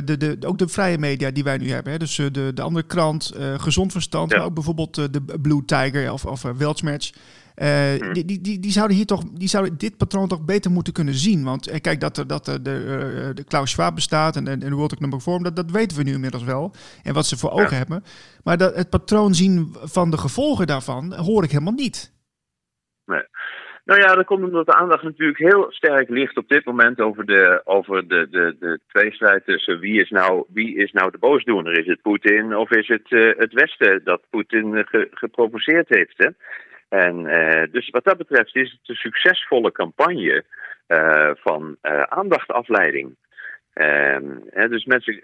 de, 0.04 0.16
de, 0.16 0.36
ook 0.46 0.58
de 0.58 0.68
vrije 0.68 0.98
media 0.98 1.30
die 1.30 1.44
wij 1.44 1.56
nu 1.56 1.70
hebben. 1.70 1.92
Hè. 1.92 1.98
Dus 1.98 2.16
de, 2.16 2.52
de 2.54 2.62
andere 2.62 2.86
krant, 2.86 3.32
Gezond 3.56 3.92
Verstand, 3.92 4.30
ja. 4.30 4.36
maar 4.36 4.46
ook 4.46 4.54
bijvoorbeeld 4.54 4.94
de 4.94 5.38
Blue 5.42 5.64
Tiger 5.64 6.12
of, 6.12 6.24
of 6.26 6.42
Weltschmerz. 6.42 7.12
Uh, 7.56 8.12
die, 8.12 8.40
die, 8.40 8.58
die, 8.58 8.70
zouden 8.70 8.96
hier 8.96 9.06
toch, 9.06 9.22
die 9.32 9.48
zouden 9.48 9.78
dit 9.78 9.96
patroon 9.96 10.28
toch 10.28 10.44
beter 10.44 10.70
moeten 10.70 10.92
kunnen 10.92 11.14
zien. 11.14 11.44
Want 11.44 11.68
uh, 11.68 11.74
kijk, 11.80 12.00
dat, 12.00 12.24
dat 12.26 12.48
uh, 12.48 12.54
de, 12.62 13.30
de 13.34 13.44
Klaus 13.44 13.70
Schwab 13.70 13.94
bestaat 13.94 14.36
en, 14.36 14.46
en 14.46 14.58
de 14.58 14.70
World 14.70 14.92
Economic 14.92 15.20
Forum, 15.20 15.42
dat, 15.42 15.56
dat 15.56 15.70
weten 15.70 15.96
we 15.96 16.02
nu 16.02 16.12
inmiddels 16.12 16.44
wel. 16.44 16.72
En 17.02 17.14
wat 17.14 17.26
ze 17.26 17.38
voor 17.38 17.50
ogen 17.50 17.76
hebben. 17.76 18.02
Maar 18.44 18.56
dat, 18.56 18.74
het 18.74 18.90
patroon 18.90 19.34
zien 19.34 19.68
van 19.72 20.10
de 20.10 20.18
gevolgen 20.18 20.66
daarvan 20.66 21.14
hoor 21.14 21.44
ik 21.44 21.50
helemaal 21.50 21.72
niet. 21.72 22.12
Nee. 23.04 23.24
Nou 23.84 24.00
ja, 24.00 24.14
dat 24.14 24.24
komt 24.24 24.44
omdat 24.44 24.66
de 24.66 24.74
aandacht 24.74 25.02
natuurlijk 25.02 25.38
heel 25.38 25.66
sterk 25.68 26.08
ligt 26.08 26.36
op 26.36 26.48
dit 26.48 26.64
moment 26.64 27.00
over 27.00 27.26
de, 27.26 27.60
over 27.64 28.08
de, 28.08 28.28
de, 28.30 28.56
de 28.60 28.80
tweestrijd 28.86 29.44
tussen 29.44 29.78
wie 29.78 30.00
is, 30.00 30.10
nou, 30.10 30.44
wie 30.48 30.76
is 30.76 30.92
nou 30.92 31.10
de 31.10 31.18
boosdoener. 31.18 31.78
Is 31.78 31.86
het 31.86 32.02
Poetin 32.02 32.56
of 32.56 32.70
is 32.70 32.88
het 32.88 33.36
het 33.38 33.52
Westen 33.52 34.00
dat 34.04 34.22
Poetin 34.30 34.86
ge, 34.86 35.08
geprovoceerd 35.10 35.88
heeft? 35.88 36.14
Hè? 36.16 36.28
En 36.92 37.18
uh, 37.18 37.62
dus 37.70 37.90
wat 37.90 38.04
dat 38.04 38.16
betreft 38.16 38.56
is 38.56 38.70
het 38.70 38.88
een 38.88 38.94
succesvolle 38.94 39.72
campagne 39.72 40.44
uh, 40.88 41.30
van 41.34 41.76
uh, 41.82 42.02
aandachtafleiding. 42.02 43.16
Hè, 44.50 44.68
dus 44.68 44.84
mensen 44.84 45.22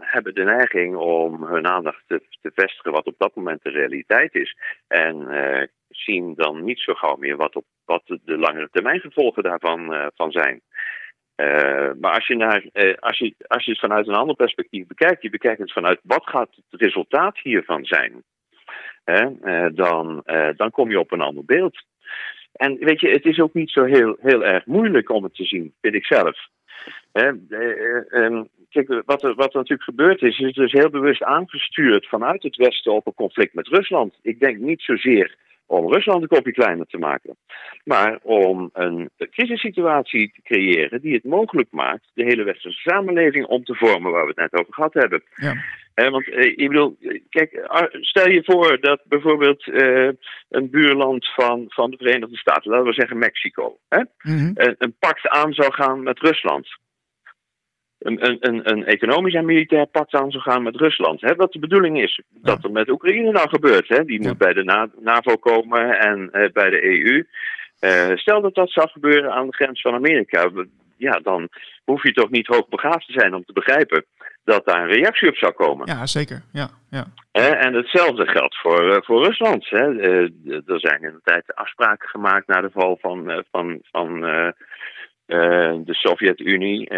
hebben 0.00 0.34
de 0.34 0.44
neiging 0.44 0.96
om 0.96 1.44
hun 1.44 1.66
aandacht 1.66 2.02
te, 2.06 2.22
te, 2.40 2.50
vestigen 2.54 2.92
wat 2.92 3.06
op 3.06 3.14
dat 3.18 3.34
moment 3.34 3.62
de 3.62 3.70
realiteit 3.70 4.34
is. 4.34 4.56
En 4.88 5.28
zien 5.88 6.34
dan 6.34 6.64
niet 6.64 6.80
zo 6.80 6.94
gauw 6.94 7.16
meer 7.16 7.36
wat, 7.36 7.56
op, 7.56 7.64
wat 7.84 8.02
de 8.06 8.38
langere 8.38 8.68
termijn 8.70 9.00
gevolgen 9.00 9.42
daarvan 9.42 10.10
van 10.14 10.30
zijn. 10.30 10.60
maar 12.00 12.14
als 12.14 12.26
je, 12.26 12.36
naar, 12.36 12.64
als, 13.00 13.18
je, 13.18 13.34
als 13.46 13.64
je 13.64 13.70
het 13.70 13.80
vanuit 13.80 14.08
een 14.08 14.14
ander 14.14 14.36
perspectief 14.36 14.86
bekijkt, 14.86 15.22
je 15.22 15.30
bekijkt 15.30 15.60
het 15.60 15.72
vanuit 15.72 16.00
wat 16.02 16.26
gaat 16.26 16.50
het 16.68 16.80
resultaat 16.80 17.38
hiervan 17.38 17.84
zijn 17.84 18.24
hè, 19.06 19.26
eh, 19.42 19.66
dan, 19.74 20.22
eh, 20.24 20.48
dan 20.56 20.70
kom 20.70 20.90
je 20.90 21.00
op 21.00 21.12
een 21.12 21.20
ander 21.20 21.44
beeld. 21.44 21.82
En 22.52 22.76
weet 22.78 23.00
je, 23.00 23.08
het 23.08 23.24
is 23.24 23.40
ook 23.40 23.54
niet 23.54 23.70
zo 23.70 23.84
heel, 23.84 24.16
heel 24.20 24.44
erg 24.44 24.66
moeilijk 24.66 25.10
om 25.10 25.22
het 25.22 25.34
te 25.34 25.44
zien, 25.44 25.72
vind 25.80 25.94
ik 25.94 26.06
zelf. 26.06 26.48
Eh, 27.12 27.32
kijk, 28.70 29.02
wat 29.06 29.22
er, 29.22 29.34
wat 29.34 29.50
er 29.50 29.56
natuurlijk 29.56 29.82
gebeurd 29.82 30.22
is, 30.22 30.38
is 30.38 30.52
dus 30.52 30.72
heel 30.72 30.90
bewust 30.90 31.22
aangestuurd 31.22 32.08
vanuit 32.08 32.42
het 32.42 32.56
Westen 32.56 32.92
op 32.92 33.06
een 33.06 33.14
conflict 33.14 33.54
met 33.54 33.68
Rusland. 33.68 34.18
Ik 34.22 34.40
denk 34.40 34.58
niet 34.58 34.82
zozeer 34.82 35.36
om 35.66 35.92
Rusland 35.92 36.22
een 36.22 36.28
kopje 36.28 36.52
kleiner 36.52 36.86
te 36.86 36.98
maken, 36.98 37.36
maar 37.84 38.18
om 38.22 38.70
een 38.72 39.10
crisissituatie 39.30 40.32
te 40.34 40.42
creëren 40.42 41.00
die 41.00 41.14
het 41.14 41.24
mogelijk 41.24 41.68
maakt 41.70 42.10
de 42.14 42.24
hele 42.24 42.42
westerse 42.42 42.90
samenleving 42.90 43.46
om 43.46 43.64
te 43.64 43.74
vormen, 43.74 44.12
waar 44.12 44.22
we 44.22 44.32
het 44.36 44.50
net 44.50 44.60
over 44.60 44.74
gehad 44.74 44.94
hebben. 44.94 45.22
Ja 45.34 45.54
want 46.04 46.28
eh, 46.28 46.44
ik 46.44 46.68
bedoel, 46.68 46.96
kijk, 47.28 47.60
ah, 47.66 47.86
stel 47.90 48.28
je 48.28 48.44
voor 48.44 48.80
dat 48.80 49.00
bijvoorbeeld 49.04 49.66
uh, 49.66 50.10
een 50.48 50.70
buurland 50.70 51.28
van, 51.34 51.64
van 51.68 51.90
de 51.90 51.96
Verenigde 51.96 52.36
Staten, 52.36 52.70
laten 52.70 52.86
we 52.86 52.92
zeggen 52.92 53.18
Mexico, 53.18 53.78
hè, 53.88 53.98
mm 54.22 54.50
een, 54.54 54.74
een 54.78 54.96
pact 54.98 55.28
aan 55.28 55.52
zou 55.52 55.72
gaan 55.72 56.02
met 56.02 56.18
Rusland. 56.18 56.68
Een, 57.98 58.26
een, 58.26 58.36
een, 58.40 58.70
een 58.70 58.84
economisch 58.84 59.34
en 59.34 59.44
militair 59.44 59.86
pact 59.86 60.14
aan 60.14 60.30
zou 60.30 60.42
gaan 60.42 60.62
met 60.62 60.76
Rusland. 60.76 61.20
Hè, 61.20 61.34
wat 61.34 61.52
de 61.52 61.58
bedoeling 61.58 62.02
is, 62.02 62.22
dat 62.28 62.64
er 62.64 62.70
met 62.70 62.90
Oekraïne 62.90 63.30
nou 63.30 63.48
gebeurt. 63.48 63.88
Hè, 63.88 64.04
die 64.04 64.20
moet 64.20 64.38
bij 64.38 64.52
de 64.52 64.90
NAVO 65.00 65.36
komen 65.36 65.98
en 65.98 66.30
uh, 66.32 66.48
bij 66.52 66.70
de 66.70 66.84
EU. 66.84 67.26
Uh, 67.80 68.16
stel 68.16 68.40
dat 68.40 68.54
dat 68.54 68.70
zou 68.70 68.88
gebeuren 68.88 69.32
aan 69.32 69.46
de 69.46 69.54
grens 69.54 69.80
van 69.80 69.94
Amerika. 69.94 70.50
Ja, 70.96 71.20
dan 71.22 71.48
hoef 71.84 72.02
je 72.02 72.12
toch 72.12 72.30
niet 72.30 72.46
hoogbegaafd 72.46 73.06
te 73.06 73.12
zijn 73.12 73.34
om 73.34 73.44
te 73.44 73.52
begrijpen 73.52 74.04
dat 74.46 74.64
daar 74.64 74.82
een 74.82 74.96
reactie 74.96 75.28
op 75.28 75.36
zou 75.36 75.52
komen. 75.52 75.86
Ja, 75.86 76.06
zeker. 76.06 76.42
Ja, 76.52 76.68
ja. 76.90 77.04
en 77.32 77.74
hetzelfde 77.74 78.26
geldt 78.26 78.56
voor, 78.56 78.84
uh, 78.84 78.96
voor 79.00 79.24
Rusland. 79.24 79.68
Hè. 79.68 79.90
Uh, 79.90 80.28
er 80.66 80.80
zijn 80.80 81.02
in 81.02 81.12
de 81.12 81.20
tijd 81.22 81.54
afspraken 81.54 82.08
gemaakt 82.08 82.46
na 82.46 82.60
de 82.60 82.70
val 82.70 82.98
van, 83.00 83.30
uh, 83.30 83.38
van, 83.50 83.78
van 83.90 84.20
de 85.84 85.94
Sovjet-Unie. 85.94 86.88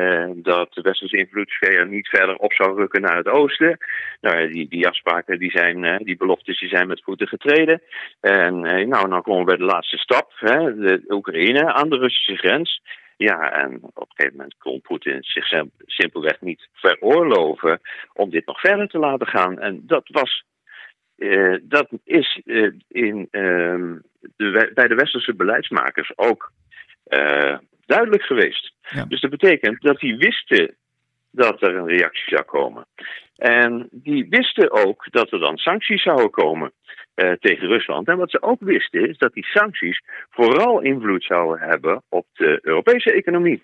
dat 0.42 0.72
de 0.72 0.80
westerse 0.80 1.16
invloedssfeer 1.16 1.86
niet 1.86 2.08
verder 2.08 2.36
op 2.36 2.52
zou 2.52 2.76
rukken 2.76 3.00
naar 3.00 3.16
het 3.16 3.28
oosten. 3.28 3.78
Nou, 4.20 4.52
die, 4.52 4.68
die 4.68 4.88
afspraken, 4.88 5.38
die, 5.38 5.50
zijn, 5.50 6.04
die 6.04 6.16
beloftes, 6.16 6.60
die 6.60 6.68
zijn 6.68 6.88
met 6.88 7.02
voeten 7.02 7.28
getreden. 7.28 7.82
En 8.20 8.60
nou, 8.88 9.08
dan 9.08 9.22
komen 9.22 9.40
we 9.40 9.44
bij 9.44 9.56
de 9.56 9.72
laatste 9.72 9.96
stap. 9.96 10.32
Hè, 10.34 10.74
de 10.76 11.04
Oekraïne 11.08 11.72
aan 11.72 11.88
de 11.88 11.96
Russische 11.96 12.36
grens. 12.36 12.80
Ja, 13.18 13.52
en 13.52 13.78
op 13.82 13.96
een 13.96 14.14
gegeven 14.14 14.36
moment 14.36 14.56
kon 14.58 14.80
Poetin 14.80 15.22
zich 15.22 15.48
simpelweg 15.86 16.40
niet 16.40 16.68
veroorloven 16.72 17.80
om 18.12 18.30
dit 18.30 18.46
nog 18.46 18.60
verder 18.60 18.88
te 18.88 18.98
laten 18.98 19.26
gaan. 19.26 19.58
En 19.58 19.82
dat 19.86 20.08
was. 20.08 20.44
Uh, 21.16 21.56
dat 21.62 21.88
is 22.04 22.40
uh, 22.44 22.72
in, 22.88 23.28
uh, 23.30 23.96
de, 24.36 24.70
bij 24.74 24.88
de 24.88 24.94
westerse 24.94 25.34
beleidsmakers 25.34 26.12
ook 26.16 26.52
eh, 27.04 27.58
duidelijk 27.86 28.22
geweest. 28.22 28.72
Ja. 28.80 29.04
Dus 29.04 29.20
dat 29.20 29.30
betekent 29.30 29.80
dat 29.80 29.98
die 29.98 30.16
wisten 30.16 30.76
dat 31.30 31.62
er 31.62 31.76
een 31.76 31.88
reactie 31.88 32.34
zou 32.34 32.42
komen. 32.42 32.86
En 33.36 33.88
die 33.90 34.26
wisten 34.28 34.70
ook 34.70 35.06
dat 35.10 35.32
er 35.32 35.38
dan 35.38 35.56
sancties 35.56 36.02
zouden 36.02 36.30
komen 36.30 36.72
uh, 37.18 37.32
tegen 37.32 37.68
Rusland. 37.68 38.08
En 38.08 38.16
wat 38.16 38.30
ze 38.30 38.42
ook 38.42 38.60
wisten 38.60 39.08
is 39.08 39.18
dat 39.18 39.32
die 39.32 39.44
sancties 39.44 40.02
vooral 40.30 40.80
invloed 40.80 41.24
zouden 41.24 41.68
hebben 41.68 42.02
op 42.08 42.26
de 42.32 42.58
Europese 42.62 43.12
economie. 43.12 43.62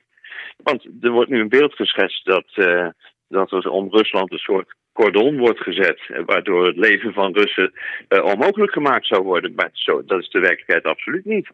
Want 0.57 0.87
er 1.01 1.11
wordt 1.11 1.31
nu 1.31 1.41
een 1.41 1.49
beeld 1.49 1.75
geschetst 1.75 2.25
dat, 2.25 2.47
uh, 2.55 2.89
dat 3.29 3.53
er 3.53 3.71
om 3.71 3.91
Rusland 3.91 4.33
een 4.33 4.39
soort 4.39 4.75
cordon 4.93 5.39
wordt 5.39 5.61
gezet, 5.61 6.01
waardoor 6.27 6.67
het 6.67 6.77
leven 6.77 7.13
van 7.13 7.33
Russen 7.33 7.73
uh, 8.09 8.25
onmogelijk 8.25 8.73
gemaakt 8.73 9.07
zou 9.07 9.23
worden. 9.23 9.55
Maar 9.55 9.71
zo, 9.73 10.05
dat 10.05 10.21
is 10.21 10.29
de 10.29 10.41
werkelijkheid 10.41 10.85
absoluut 10.85 11.25
niet. 11.25 11.49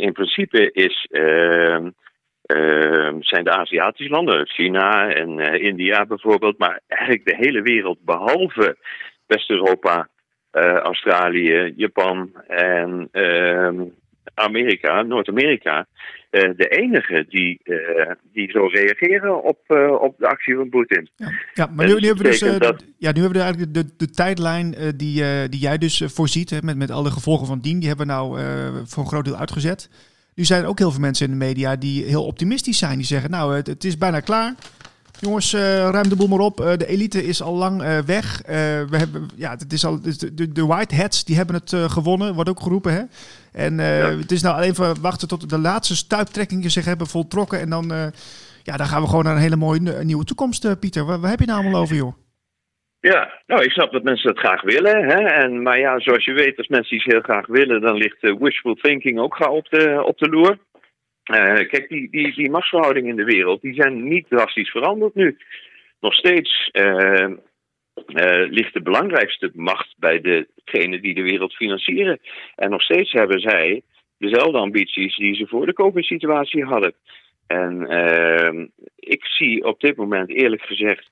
in 0.00 0.12
principe 0.12 0.72
is 0.72 1.06
ehm, 1.10 1.90
uh, 2.56 3.14
zijn 3.20 3.44
de 3.44 3.50
Aziatische 3.50 4.12
landen, 4.12 4.48
China 4.48 5.12
en 5.12 5.38
India 5.60 6.06
bijvoorbeeld, 6.06 6.58
maar 6.58 6.80
eigenlijk 6.86 7.24
de 7.24 7.36
hele 7.36 7.62
wereld 7.62 8.04
behalve 8.04 8.76
West-Europa, 9.26 10.08
Australië, 10.82 11.72
Japan 11.76 12.30
en 12.46 13.08
ehm, 13.12 13.82
Amerika, 14.34 15.02
Noord-Amerika, 15.02 15.86
uh, 16.30 16.40
de 16.56 16.68
enige 16.68 17.26
die, 17.28 17.60
die 18.32 18.50
zo 18.50 18.66
reageren 18.66 19.42
op, 19.42 19.58
op 20.00 20.14
de 20.18 20.26
actie 20.26 20.54
van 20.54 20.68
Poetin. 20.68 21.08
Ja, 21.16 21.32
ja, 21.54 21.70
maar 21.74 21.86
nu, 21.86 21.94
nu, 21.94 22.06
hebben 22.06 22.24
we 22.24 22.30
dus, 22.30 22.58
dat... 22.58 22.84
ja, 22.98 23.12
nu 23.12 23.20
hebben 23.20 23.38
we 23.38 23.44
eigenlijk 23.44 23.74
de, 23.74 23.84
de 23.96 24.10
tijdlijn 24.10 24.74
die, 24.96 25.48
die 25.48 25.60
jij 25.60 25.78
dus 25.78 26.02
voorziet, 26.06 26.50
hè, 26.50 26.58
met, 26.62 26.76
met 26.76 26.90
alle 26.90 27.10
gevolgen 27.10 27.46
van 27.46 27.60
dien, 27.60 27.78
die 27.78 27.88
hebben 27.88 28.06
we 28.06 28.12
nou 28.12 28.38
voor 28.86 29.02
een 29.02 29.08
groot 29.08 29.24
deel 29.24 29.36
uitgezet. 29.36 29.90
Nu 30.34 30.44
zijn 30.44 30.62
er 30.62 30.68
ook 30.68 30.78
heel 30.78 30.90
veel 30.90 31.00
mensen 31.00 31.26
in 31.26 31.38
de 31.38 31.44
media 31.44 31.76
die 31.76 32.04
heel 32.04 32.24
optimistisch 32.26 32.78
zijn. 32.78 32.96
Die 32.96 33.06
zeggen, 33.06 33.30
nou, 33.30 33.54
het, 33.54 33.66
het 33.66 33.84
is 33.84 33.98
bijna 33.98 34.20
klaar. 34.20 34.54
Jongens, 35.20 35.54
uh, 35.54 35.60
ruim 35.90 36.08
de 36.08 36.16
boel 36.16 36.28
maar 36.28 36.38
op. 36.38 36.60
Uh, 36.60 36.76
de 36.76 36.86
elite 36.86 37.24
is 37.24 37.42
al 37.42 37.54
lang 37.54 37.82
uh, 37.82 37.98
weg. 37.98 38.42
we 38.90 38.96
hebben, 38.96 39.28
ja, 39.36 39.50
het 39.50 39.72
is 39.72 39.84
al, 39.84 40.00
de, 40.00 40.34
de, 40.34 40.52
de 40.52 40.66
White 40.66 40.94
Hats 40.94 41.24
die 41.24 41.36
hebben 41.36 41.54
het 41.54 41.74
gewonnen, 41.92 42.34
wordt 42.34 42.50
ook 42.50 42.60
geroepen. 42.60 42.92
Hè? 42.92 43.02
En 43.52 43.76
ja. 43.76 44.18
het 44.18 44.30
is 44.30 44.42
nou 44.42 44.56
alleen 44.56 44.70
even 44.70 45.00
wachten 45.00 45.28
tot 45.28 45.50
de 45.50 45.58
laatste 45.58 45.96
stuiptrekkingen 45.96 46.70
zich 46.70 46.84
hebben 46.84 47.06
voltrokken. 47.06 47.60
En 47.60 47.70
dan, 47.70 48.12
ja, 48.62 48.76
dan 48.76 48.86
gaan 48.86 49.02
we 49.02 49.08
gewoon 49.08 49.24
naar 49.24 49.34
een 49.34 49.40
hele 49.42 49.56
mooie 49.56 49.80
nieuwe 49.80 50.24
toekomst, 50.24 50.80
Pieter. 50.80 51.04
Waar, 51.04 51.20
waar 51.20 51.30
heb 51.30 51.40
je 51.40 51.46
nou 51.46 51.60
allemaal 51.60 51.80
over, 51.80 51.96
joh? 51.96 52.12
Ja, 53.00 53.30
nou, 53.46 53.62
ik 53.62 53.70
snap 53.70 53.92
dat 53.92 54.02
mensen 54.02 54.34
dat 54.34 54.44
graag 54.44 54.62
willen. 54.62 55.04
Hè? 55.04 55.18
En, 55.24 55.62
maar 55.62 55.78
ja, 55.78 56.00
zoals 56.00 56.24
je 56.24 56.32
weet, 56.32 56.56
als 56.56 56.68
mensen 56.68 56.96
iets 56.96 57.04
heel 57.04 57.20
graag 57.20 57.46
willen, 57.46 57.80
dan 57.80 57.96
ligt 57.96 58.38
wishful 58.38 58.74
thinking 58.74 59.18
ook 59.18 59.36
gauw 59.36 59.52
op 59.52 59.68
de, 59.68 60.02
op 60.04 60.18
de 60.18 60.28
loer. 60.28 60.58
Uh, 61.30 61.68
kijk, 61.68 61.88
die, 61.88 62.10
die, 62.10 62.50
machtsverhoudingen 62.50 63.10
in 63.10 63.16
de 63.16 63.24
wereld, 63.24 63.60
die 63.60 63.74
zijn 63.74 64.08
niet 64.08 64.26
drastisch 64.28 64.70
veranderd 64.70 65.14
nu. 65.14 65.36
Nog 66.00 66.14
steeds 66.14 66.70
uh, 66.72 67.28
ligt 68.48 68.74
de 68.74 68.82
belangrijkste 68.82 69.50
macht 69.54 69.94
bij 69.98 70.20
degenen 70.20 71.02
die 71.02 71.14
de 71.14 71.22
wereld 71.22 71.54
financieren. 71.54 72.20
En 72.56 72.70
nog 72.70 72.82
steeds 72.82 73.12
hebben 73.12 73.40
zij 73.40 73.82
dezelfde 74.18 74.58
ambities 74.58 75.16
die 75.16 75.34
ze 75.34 75.46
voor 75.46 75.66
de 75.66 75.72
COVID-situatie 75.72 76.64
hadden. 76.64 76.94
En 77.46 77.86
ehm, 77.86 78.66
ik 78.96 79.24
zie 79.24 79.64
op 79.64 79.80
dit 79.80 79.96
moment 79.96 80.30
eerlijk 80.30 80.62
gezegd 80.62 81.10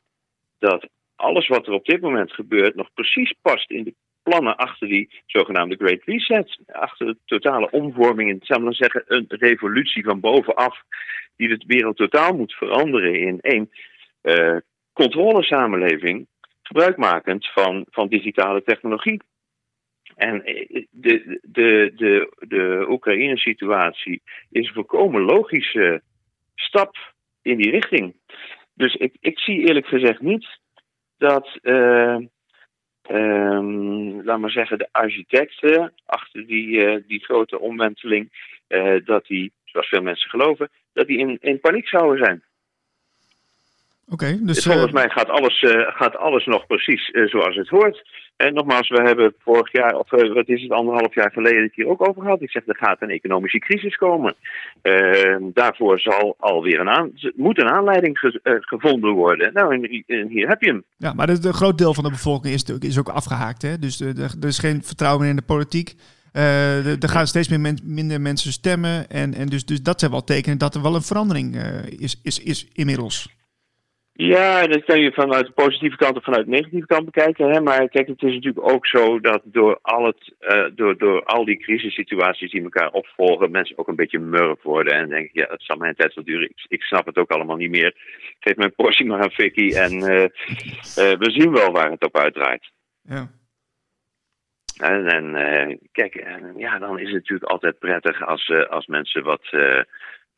dat 0.58 0.88
alles 1.16 1.48
wat 1.48 1.66
er 1.66 1.72
op 1.72 1.84
dit 1.84 2.00
moment 2.00 2.32
gebeurt 2.32 2.74
nog 2.74 2.92
precies 2.94 3.34
past 3.42 3.70
in 3.70 3.84
de 3.84 3.94
plannen 4.28 4.56
achter 4.56 4.88
die 4.88 5.10
zogenaamde 5.26 5.76
Great 5.76 6.04
Reset. 6.04 6.58
Achter 6.66 7.06
de 7.06 7.16
totale 7.24 7.70
omvorming, 7.70 8.30
in, 8.30 8.38
zou 8.42 8.62
maar 8.62 8.74
zeggen, 8.74 9.04
een 9.06 9.24
revolutie 9.28 10.04
van 10.04 10.20
bovenaf, 10.20 10.82
die 11.36 11.48
de 11.48 11.64
wereld 11.66 11.96
totaal 11.96 12.36
moet 12.36 12.52
veranderen 12.52 13.20
in 13.20 13.40
één 13.40 13.70
uh, 14.22 14.56
controlesamenleving, 14.92 16.26
gebruikmakend 16.62 17.46
van, 17.46 17.86
van 17.90 18.08
digitale 18.08 18.62
technologie. 18.62 19.22
En 20.16 20.44
eh, 20.44 20.84
de, 20.90 21.38
de, 21.42 21.92
de, 21.96 22.32
de 22.48 22.86
Oekraïne-situatie 22.88 24.22
is 24.50 24.66
een 24.66 24.74
volkomen 24.74 25.22
logische 25.22 26.02
stap 26.54 26.96
in 27.42 27.56
die 27.56 27.70
richting. 27.70 28.16
Dus 28.74 28.94
ik, 28.94 29.16
ik 29.20 29.38
zie 29.38 29.66
eerlijk 29.66 29.86
gezegd 29.86 30.20
niet 30.20 30.46
dat, 31.16 31.58
uh, 31.62 32.16
um, 33.11 34.24
laat 34.24 34.38
maar 34.38 34.50
zeggen, 34.50 34.78
de 34.78 34.88
architecten 34.90 35.92
achter 36.06 36.46
die, 36.46 36.68
uh, 36.68 37.02
die 37.06 37.24
grote 37.24 37.59
omwenteling, 37.59 38.30
uh, 38.68 38.96
dat 39.04 39.26
die, 39.26 39.52
zoals 39.64 39.88
veel 39.88 40.02
mensen 40.02 40.30
geloven, 40.30 40.68
dat 40.92 41.06
die 41.06 41.18
in, 41.18 41.38
in 41.40 41.61
paniek 41.61 41.88
zouden 41.88 42.24
zijn. 42.24 42.42
Oké, 44.11 44.38
dus... 44.40 44.64
Volgens 44.64 44.92
mij 44.92 45.09
gaat 45.09 45.28
alles, 45.28 45.64
gaat 45.88 46.16
alles 46.16 46.46
nog 46.46 46.66
precies 46.66 47.11
zoals 47.12 47.56
het 47.56 47.68
hoort. 47.68 48.02
En 48.38 48.54
nogmaals, 48.54 48.88
we 48.88 49.02
hebben 49.02 49.34
vorig 49.38 49.72
jaar, 49.72 49.94
of 49.94 50.11
wat 50.11 50.48
is 50.48 50.62
het, 50.62 50.70
anderhalf 50.70 51.14
jaar 51.14 51.32
geleden 51.32 51.62
het 51.62 51.74
hier 51.74 51.88
ook 51.88 52.09
over 52.09 52.22
gehad. 52.22 52.42
Ik 52.42 52.50
zeg, 52.50 52.66
er 52.66 52.76
gaat 52.76 53.02
een 53.02 53.11
economische 53.11 53.59
crisis 53.59 53.96
komen. 53.96 54.34
Uh, 54.82 55.36
daarvoor 55.40 56.00
zal 56.00 56.34
alweer 56.38 56.80
een, 56.80 56.88
aan, 56.88 57.12
moet 57.34 57.59
een 57.59 57.70
aanleiding 57.70 58.18
ge, 58.18 58.40
uh, 58.42 58.54
gevonden 58.61 59.12
worden. 59.12 59.52
Nou, 59.52 59.74
en, 59.74 60.04
en, 60.06 60.28
hier 60.28 60.48
heb 60.48 60.62
je 60.62 60.68
hem. 60.68 60.84
Ja, 60.96 61.12
maar 61.12 61.28
een 61.28 61.52
groot 61.52 61.78
deel 61.78 61.94
van 61.94 62.04
de 62.04 62.11
bevolking 62.11 62.54
is, 62.54 62.64
is 62.78 62.98
ook 62.98 63.09
afgehaakt. 63.09 63.62
Hè? 63.62 63.78
Dus 63.78 64.00
er 64.00 64.46
is 64.46 64.59
geen 64.59 64.82
vertrouwen 64.84 65.20
meer 65.20 65.30
in 65.30 65.36
de 65.36 65.42
politiek. 65.42 65.94
er 66.32 67.09
gaan 67.09 67.26
steeds 67.26 67.48
meer 67.48 67.61
men, 67.61 67.78
minder 67.82 68.20
mensen 68.20 68.52
stemmen. 68.52 69.11
En, 69.11 69.34
en 69.34 69.46
dus, 69.46 69.64
dus 69.64 69.82
dat 69.82 70.00
zijn 70.00 70.11
wel 70.11 70.24
tekenen 70.24 70.59
dat 70.59 70.74
er 70.74 70.82
wel 70.82 70.94
een 70.94 71.02
verandering 71.02 71.56
is, 71.98 72.20
is, 72.22 72.42
is 72.42 72.68
inmiddels. 72.72 73.38
Ja, 74.20 74.66
dat 74.66 74.84
kan 74.84 75.00
je 75.00 75.12
vanuit 75.12 75.46
de 75.46 75.52
positieve 75.52 75.96
kant 75.96 76.16
of 76.16 76.24
vanuit 76.24 76.44
de 76.44 76.50
negatieve 76.50 76.86
kant 76.86 77.04
bekijken. 77.04 77.50
Hè? 77.50 77.60
Maar 77.60 77.88
kijk, 77.88 78.06
het 78.06 78.22
is 78.22 78.34
natuurlijk 78.34 78.70
ook 78.70 78.86
zo 78.86 79.20
dat 79.20 79.40
door 79.44 79.78
al, 79.82 80.04
het, 80.04 80.34
uh, 80.40 80.64
door, 80.74 80.98
door 80.98 81.24
al 81.24 81.44
die 81.44 81.58
crisissituaties 81.58 82.50
die 82.50 82.62
elkaar 82.62 82.90
opvolgen, 82.90 83.50
mensen 83.50 83.78
ook 83.78 83.88
een 83.88 83.96
beetje 83.96 84.18
murf 84.18 84.62
worden. 84.62 84.92
En 84.92 85.08
denken, 85.08 85.30
ja, 85.32 85.46
het 85.50 85.62
zal 85.62 85.76
mijn 85.76 85.94
tijd 85.94 86.14
wel 86.14 86.24
duren. 86.24 86.48
Ik, 86.48 86.64
ik, 86.68 86.82
snap 86.82 87.06
het 87.06 87.16
ook 87.16 87.30
allemaal 87.30 87.56
niet 87.56 87.70
meer. 87.70 87.94
Geef 88.40 88.56
mijn 88.56 88.74
portie 88.74 89.06
maar 89.06 89.22
aan 89.22 89.30
Vicky 89.30 89.74
en 89.74 89.92
uh, 89.92 90.20
uh, 90.20 90.28
we 91.22 91.30
zien 91.30 91.52
wel 91.52 91.72
waar 91.72 91.90
het 91.90 92.04
op 92.04 92.16
uitdraait. 92.16 92.70
Ja. 93.02 93.30
En, 94.76 95.06
en 95.06 95.78
kijk, 95.92 96.14
ja, 96.56 96.78
dan 96.78 96.98
is 96.98 97.06
het 97.06 97.14
natuurlijk 97.14 97.50
altijd 97.50 97.78
prettig 97.78 98.26
als, 98.26 98.52
als 98.68 98.86
mensen 98.86 99.22
wat 99.22 99.42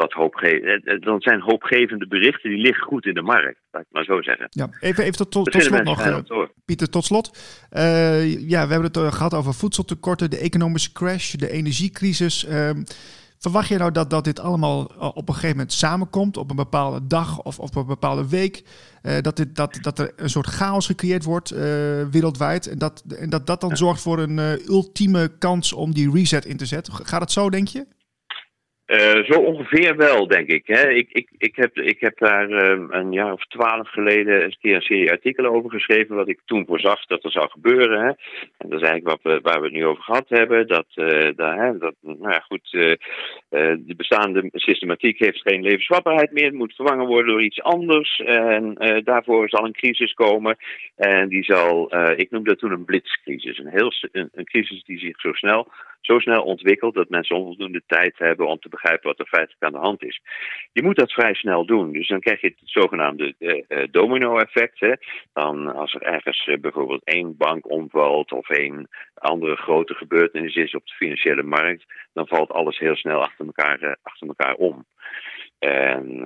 wat 0.01 0.13
hoopgevend. 0.13 0.87
Eh, 0.87 0.95
eh, 0.95 1.01
dan 1.01 1.21
zijn 1.21 1.41
hoopgevende 1.41 2.07
berichten 2.07 2.51
die 2.51 2.59
liggen 2.59 2.87
goed 2.87 3.07
in 3.07 3.15
de 3.15 3.23
markt, 3.23 3.59
laat 3.71 3.83
ik 3.83 3.89
maar 3.91 4.05
zo 4.05 4.23
zeggen. 4.23 4.47
Ja, 4.51 4.69
even, 4.81 5.05
even 5.05 5.17
tot, 5.17 5.31
tot, 5.31 5.51
tot 5.51 5.63
slot 5.63 5.83
nog, 5.83 6.07
uh, 6.07 6.19
Pieter, 6.65 6.91
tot 6.91 7.05
slot. 7.05 7.31
Uh, 7.73 8.49
ja, 8.49 8.67
we 8.67 8.73
hebben 8.73 9.03
het 9.03 9.15
gehad 9.15 9.35
over 9.35 9.55
voedseltekorten, 9.55 10.31
de 10.31 10.39
economische 10.39 10.93
crash, 10.93 11.33
de 11.33 11.51
energiecrisis. 11.51 12.47
Uh, 12.49 12.71
verwacht 13.39 13.69
je 13.69 13.79
nou 13.79 13.93
dat, 13.93 14.11
dat 14.11 14.25
dit 14.25 14.41
allemaal 14.41 14.83
op 15.15 15.29
een 15.29 15.35
gegeven 15.35 15.57
moment 15.57 15.73
samenkomt, 15.73 16.37
op 16.37 16.51
een 16.51 16.57
bepaalde 16.57 17.07
dag 17.07 17.43
of, 17.43 17.59
of 17.59 17.69
op 17.69 17.77
een 17.77 17.87
bepaalde 17.87 18.29
week? 18.29 18.63
dat, 19.21 19.37
dit, 19.37 19.57
dat, 19.57 19.79
dat 19.81 19.99
er 19.99 20.13
een 20.17 20.31
soort 20.31 20.47
chaos 20.47 20.87
gecreëerd 20.87 21.25
wordt 21.25 21.51
wereldwijd 22.11 22.67
en 22.67 22.79
dat, 22.79 23.05
en 23.19 23.31
dat 23.31 23.47
dat 23.47 23.61
dan 23.61 23.77
zorgt 23.77 24.03
voor 24.03 24.19
een 24.19 24.39
ultieme 24.69 25.33
kans 25.39 25.73
om 25.73 25.95
die 25.95 26.11
reset 26.11 26.45
in 26.45 26.57
te 26.57 26.67
zetten? 26.67 26.95
Gaat 26.95 27.21
het 27.21 27.33
zo, 27.33 27.51
denk 27.51 27.69
je? 27.69 27.87
Uh, 28.91 29.24
zo 29.24 29.41
ongeveer 29.41 29.97
wel, 29.97 30.26
denk 30.26 30.49
ik. 30.49 30.66
Hè. 30.66 30.88
Ik, 30.88 31.09
ik, 31.12 31.28
ik, 31.38 31.57
heb, 31.57 31.78
ik 31.78 32.01
heb 32.01 32.18
daar 32.18 32.51
uh, 32.51 32.84
een 32.88 33.12
jaar 33.12 33.32
of 33.32 33.47
twaalf 33.47 33.88
geleden 33.88 34.45
een 34.45 34.57
keer 34.61 34.74
een 34.74 34.82
serie 34.82 35.11
artikelen 35.11 35.51
over 35.51 35.70
geschreven, 35.70 36.16
wat 36.16 36.28
ik 36.28 36.41
toen 36.45 36.66
voorzag 36.66 37.07
dat 37.07 37.24
er 37.24 37.30
zou 37.30 37.51
gebeuren. 37.51 38.01
Hè. 38.01 38.07
En 38.59 38.68
dat 38.68 38.80
is 38.80 38.88
eigenlijk 38.88 39.07
wat 39.07 39.32
we, 39.32 39.41
waar 39.43 39.61
we 39.61 39.66
het 39.66 39.74
nu 39.74 39.86
over 39.86 40.03
gehad 40.03 40.28
hebben. 40.28 40.66
Dat, 40.66 40.86
dat, 41.36 41.57
hè, 41.57 41.78
dat 41.78 41.95
nou 42.01 42.32
ja, 42.32 42.38
goed, 42.38 42.70
de 42.70 43.95
bestaande 43.97 44.49
systematiek 44.53 45.18
heeft 45.18 45.41
geen 45.41 45.62
levensvatbaarheid 45.62 46.32
meer, 46.32 46.55
moet 46.55 46.74
vervangen 46.74 47.07
worden 47.07 47.32
door 47.32 47.43
iets 47.43 47.62
anders. 47.62 48.20
En 48.20 48.74
daarvoor 49.05 49.49
zal 49.49 49.64
een 49.64 49.72
crisis 49.72 50.12
komen. 50.12 50.57
En 50.97 51.28
die 51.28 51.45
zal, 51.45 51.93
ik 52.16 52.30
noemde 52.30 52.49
dat 52.49 52.59
toen 52.59 52.72
een 52.72 52.84
blitzcrisis. 52.84 53.59
Een, 53.59 53.70
heel, 53.70 53.93
een 54.12 54.45
crisis 54.45 54.84
die 54.84 54.99
zich 54.99 55.20
zo 55.20 55.32
snel 55.32 55.68
zo 56.11 56.19
snel 56.19 56.43
ontwikkeld 56.43 56.95
dat 56.95 57.09
mensen 57.09 57.37
onvoldoende 57.37 57.83
tijd 57.87 58.19
hebben 58.19 58.47
om 58.47 58.59
te 58.59 58.69
begrijpen 58.69 59.09
wat 59.09 59.19
er 59.19 59.27
feitelijk 59.27 59.63
aan 59.63 59.73
de 59.73 59.87
hand 59.89 60.03
is. 60.03 60.21
Je 60.73 60.83
moet 60.83 60.97
dat 60.97 61.13
vrij 61.13 61.35
snel 61.35 61.67
doen. 61.67 61.93
Dus 61.93 62.09
dan 62.09 62.21
krijg 62.21 62.41
je 62.41 62.47
het 62.47 62.57
zogenaamde 62.65 63.35
uh, 63.39 63.85
domino-effect. 63.91 64.99
Dan 65.33 65.75
als 65.75 65.95
er 65.95 66.03
ergens 66.03 66.47
uh, 66.47 66.59
bijvoorbeeld 66.59 67.05
één 67.05 67.37
bank 67.37 67.71
omvalt 67.71 68.33
of 68.33 68.49
één 68.49 68.89
andere 69.15 69.57
grote 69.57 69.95
gebeurtenis 69.95 70.55
is 70.55 70.75
op 70.75 70.87
de 70.87 70.95
financiële 70.95 71.43
markt, 71.43 71.85
dan 72.13 72.27
valt 72.27 72.51
alles 72.51 72.79
heel 72.79 72.97
snel 72.97 73.23
achter 73.23 73.47
elkaar, 73.47 73.97
achter 74.03 74.27
elkaar 74.29 74.55
om. 74.55 74.85
En 75.59 76.21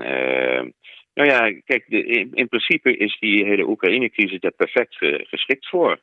nou 1.15 1.29
ja, 1.29 1.61
kijk, 1.65 1.85
de, 1.89 2.05
in, 2.05 2.31
in, 2.33 2.49
principe 2.49 2.97
is 2.97 3.17
die 3.21 3.45
hele 3.45 3.69
Oekraïne-crisis 3.69 4.41
daar 4.41 4.53
perfect 4.53 4.97
geschikt 5.29 5.69
voor 5.69 5.99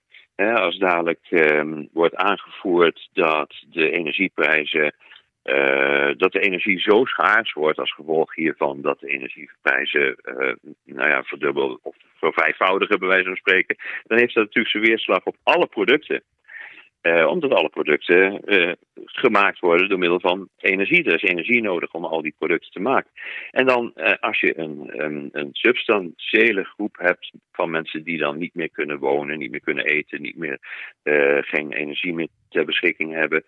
als 0.49 0.77
dadelijk 0.77 1.27
um, 1.29 1.89
wordt 1.93 2.15
aangevoerd 2.15 3.09
dat 3.13 3.63
de 3.69 3.91
energieprijzen. 3.91 4.93
Uh, 5.43 6.11
dat 6.17 6.31
de 6.31 6.39
energie 6.39 6.79
zo 6.79 7.05
schaars 7.05 7.53
wordt 7.53 7.79
als 7.79 7.93
gevolg 7.93 8.35
hiervan 8.35 8.81
dat 8.81 8.99
de 8.99 9.07
energieprijzen 9.07 10.15
uh, 10.23 10.53
nou 10.85 11.09
ja, 11.09 11.23
verdubbelen 11.23 11.79
of 11.81 11.95
vervijfvoudigen, 12.15 12.99
bij 12.99 13.07
wijze 13.07 13.25
van 13.25 13.35
spreken, 13.35 13.75
dan 14.03 14.17
heeft 14.17 14.33
dat 14.33 14.43
natuurlijk 14.43 14.73
zijn 14.73 14.83
weerslag 14.83 15.23
op 15.23 15.35
alle 15.43 15.67
producten. 15.67 16.23
Uh, 17.01 17.27
omdat 17.27 17.53
alle 17.53 17.69
producten 17.69 18.41
uh, 18.45 18.71
gemaakt 19.05 19.59
worden 19.59 19.89
door 19.89 19.99
middel 19.99 20.19
van 20.19 20.49
energie. 20.57 21.03
Er 21.03 21.13
is 21.13 21.21
energie 21.21 21.61
nodig 21.61 21.91
om 21.91 22.05
al 22.05 22.21
die 22.21 22.35
producten 22.37 22.71
te 22.71 22.79
maken. 22.79 23.11
En 23.51 23.65
dan 23.65 23.93
uh, 23.95 24.13
als 24.19 24.39
je 24.39 24.57
een, 24.57 24.89
een, 25.31 25.49
substantiële 25.51 26.63
groep 26.63 26.97
hebt 26.97 27.31
van 27.51 27.69
mensen 27.69 28.03
die 28.03 28.17
dan 28.17 28.37
niet 28.37 28.55
meer 28.55 28.69
kunnen 28.69 28.99
wonen, 28.99 29.37
niet 29.37 29.51
meer 29.51 29.61
kunnen 29.61 29.85
eten, 29.85 30.21
niet 30.21 30.37
meer 30.37 30.57
geen 31.41 31.71
energie 31.71 32.13
meer 32.13 32.27
ter 32.49 32.65
beschikking 32.65 33.13
hebben. 33.13 33.43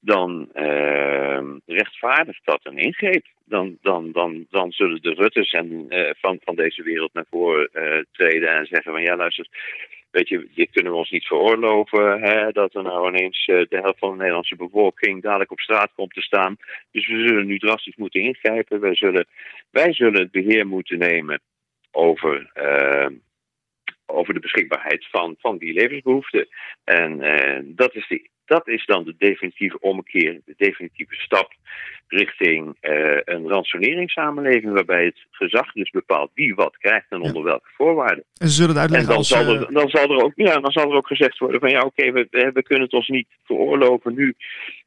Dan 0.00 0.48
rechtvaardigt 1.66 2.40
dat 2.44 2.60
een 2.62 2.78
ingreep. 2.78 3.26
Dan, 3.44 3.78
dan, 3.82 4.12
dan, 4.12 4.46
dan 4.50 4.72
zullen 4.72 5.02
de 5.02 5.14
Ruttes 5.14 5.50
en, 5.50 5.86
van, 6.20 6.38
van 6.44 6.54
deze 6.54 6.82
wereld 6.82 7.12
naar 7.12 7.26
voren 7.30 7.68
treden 8.12 8.48
en 8.48 8.66
zeggen 8.66 8.92
van 8.92 9.02
ja 9.02 9.16
luister, 9.16 9.46
weet 10.10 10.28
je, 10.28 10.48
dit 10.54 10.70
kunnen 10.70 10.92
we 10.92 10.98
ons 10.98 11.10
niet 11.10 11.26
veroorloven. 11.26 12.20
Hè, 12.22 12.50
dat 12.50 12.74
er 12.74 12.82
nou 12.82 13.08
ineens 13.08 13.46
uh, 13.46 13.64
de 13.68 13.76
helft 13.76 13.98
van 13.98 14.10
de 14.10 14.16
Nederlandse 14.16 14.56
bevolking 14.56 15.22
dadelijk 15.22 15.50
op 15.50 15.60
straat 15.60 15.92
komt 15.94 16.14
te 16.14 16.22
staan. 16.22 16.56
Dus 16.90 17.06
we 17.06 17.26
zullen 17.26 17.46
nu 17.46 17.58
drastisch 17.58 17.96
moeten 17.96 18.20
ingrijpen. 18.20 18.80
Wij 18.80 18.94
zullen, 18.94 19.26
wij 19.70 19.92
zullen 19.92 20.20
het 20.20 20.30
beheer 20.30 20.66
moeten 20.66 20.98
nemen 20.98 21.40
over, 21.90 22.50
uh, 22.54 23.16
over 24.06 24.34
de 24.34 24.40
beschikbaarheid 24.40 25.06
van, 25.10 25.36
van 25.38 25.58
die 25.58 25.72
levensbehoeften. 25.72 26.48
En 26.84 27.20
uh, 27.24 27.58
dat 27.64 27.94
is 27.94 28.08
de 28.08 28.28
dat 28.50 28.68
is 28.68 28.86
dan 28.86 29.04
de 29.04 29.14
definitieve 29.18 29.80
ommekeer, 29.80 30.40
de 30.44 30.54
definitieve 30.56 31.14
stap 31.14 31.52
richting 32.08 32.76
uh, 32.80 33.18
een 33.24 33.48
ransoneringssamenleving, 33.48 34.72
waarbij 34.72 35.04
het 35.04 35.26
gezag 35.30 35.72
dus 35.72 35.90
bepaalt 35.90 36.30
wie 36.34 36.54
wat 36.54 36.76
krijgt 36.78 37.06
en 37.10 37.20
onder 37.20 37.42
welke 37.42 37.68
voorwaarden. 37.76 38.24
En 38.36 38.48
ze 38.48 38.54
zullen 38.54 38.70
het 38.70 38.78
uitleggen 38.78 39.08
en 39.08 39.14
dan 39.14 39.24
als... 39.24 39.28
Zal 39.28 39.54
er, 39.54 39.72
dan, 39.72 39.88
zal 39.88 40.10
er 40.10 40.24
ook, 40.24 40.32
ja, 40.34 40.60
dan 40.60 40.70
zal 40.70 40.90
er 40.90 40.96
ook 40.96 41.06
gezegd 41.06 41.38
worden 41.38 41.60
van 41.60 41.70
ja, 41.70 41.80
oké, 41.80 41.86
okay, 41.86 42.12
we, 42.12 42.50
we 42.52 42.62
kunnen 42.62 42.84
het 42.84 42.94
ons 42.94 43.08
niet 43.08 43.28
veroorloven 43.44 44.14
nu 44.14 44.34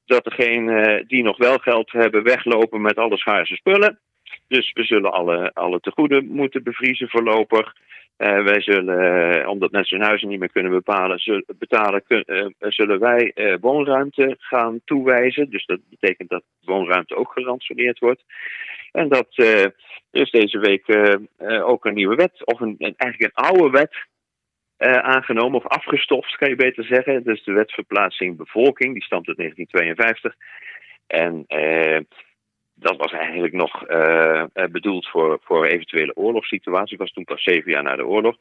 dat 0.05 0.24
degenen 0.24 0.89
uh, 0.89 1.03
die 1.07 1.24
nog 1.24 1.38
wel 1.38 1.57
geld 1.57 1.91
hebben 1.91 2.24
weglopen 2.24 2.82
met 2.82 2.97
alle 2.97 3.18
schaarse 3.18 3.55
spullen. 3.55 3.99
Dus 4.54 4.72
we 4.74 4.84
zullen 4.84 5.12
alle, 5.12 5.51
alle 5.54 5.80
tegoeden 5.80 6.26
moeten 6.26 6.64
bevriezen 6.64 7.10
voorlopig. 7.10 7.74
Uh, 8.18 8.43
wij 8.43 8.62
zullen, 8.62 9.38
uh, 9.39 9.49
omdat 9.49 9.72
mensen 9.72 9.97
hun 9.97 10.06
huizen 10.06 10.28
niet 10.28 10.39
meer 10.39 10.51
kunnen 10.51 10.72
bepalen, 10.72 11.45
betalen, 11.58 12.04
uh, 12.08 12.45
zullen 12.60 12.99
wij 12.99 13.34
woonruimte 13.62 14.36
gaan 14.39 14.82
toewijzen. 14.86 15.49
Dus 15.49 15.66
dat 15.66 15.80
betekent 15.89 16.30
dat 16.30 16.43
woonruimte 16.62 17.16
ook 17.16 17.32
geransoneerd 17.32 17.99
wordt. 17.99 18.24
En 18.91 19.10
dat 19.10 19.28
is 20.12 20.32
deze 20.32 20.60
week 20.60 21.16
ook 21.64 21.86
een 21.86 21.93
nieuwe 21.93 22.16
wet, 22.16 22.45
of 22.45 22.60
een, 22.60 22.76
een 22.78 22.93
eigenlijk 22.97 23.32
een 23.36 23.43
oude 23.43 23.70
wet 23.70 23.95
aangenomen, 25.04 25.58
of 25.58 25.68
afgestoft 25.68 26.36
kan 26.36 26.49
je 26.49 26.56
beter 26.56 26.84
zeggen. 26.86 27.24
Dus 27.24 27.43
de 27.43 27.54
wet 27.54 27.72
verplaatsing 27.72 28.38
bevolking, 28.38 28.93
die 28.93 29.04
stamt 29.04 29.28
uit 29.28 29.38
1952. 29.38 30.36
En 31.08 31.45
dat 32.76 32.97
was 32.97 33.11
eigenlijk 33.11 33.53
nog 33.53 33.89
uh, 33.89 34.43
bedoeld 34.71 35.07
voor, 35.07 35.39
voor 35.43 35.65
eventuele 35.65 36.15
oorlogssituaties. 36.15 36.91
Ik 36.91 36.99
was 36.99 37.11
toen 37.11 37.24
pas 37.24 37.43
zeven 37.43 37.71
jaar 37.71 37.84
na 37.84 37.95
de 37.95 38.05
oorlog. 38.05 38.36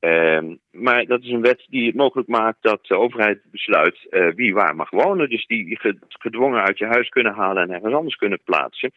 Uh, 0.00 0.38
maar 0.70 1.04
dat 1.04 1.22
is 1.22 1.30
een 1.30 1.40
wet 1.40 1.66
die 1.68 1.86
het 1.86 1.94
mogelijk 1.94 2.28
maakt 2.28 2.58
dat 2.60 2.86
de 2.86 2.98
overheid 2.98 3.40
besluit 3.50 4.06
uh, 4.10 4.34
wie 4.34 4.54
waar 4.54 4.76
mag 4.76 4.90
wonen. 4.90 5.28
Dus 5.28 5.46
die 5.46 5.78
gedwongen 6.08 6.62
uit 6.62 6.78
je 6.78 6.86
huis 6.86 7.08
kunnen 7.08 7.34
halen 7.34 7.62
en 7.62 7.70
ergens 7.70 7.94
anders 7.94 8.16
kunnen 8.16 8.40
plaatsen. 8.44 8.92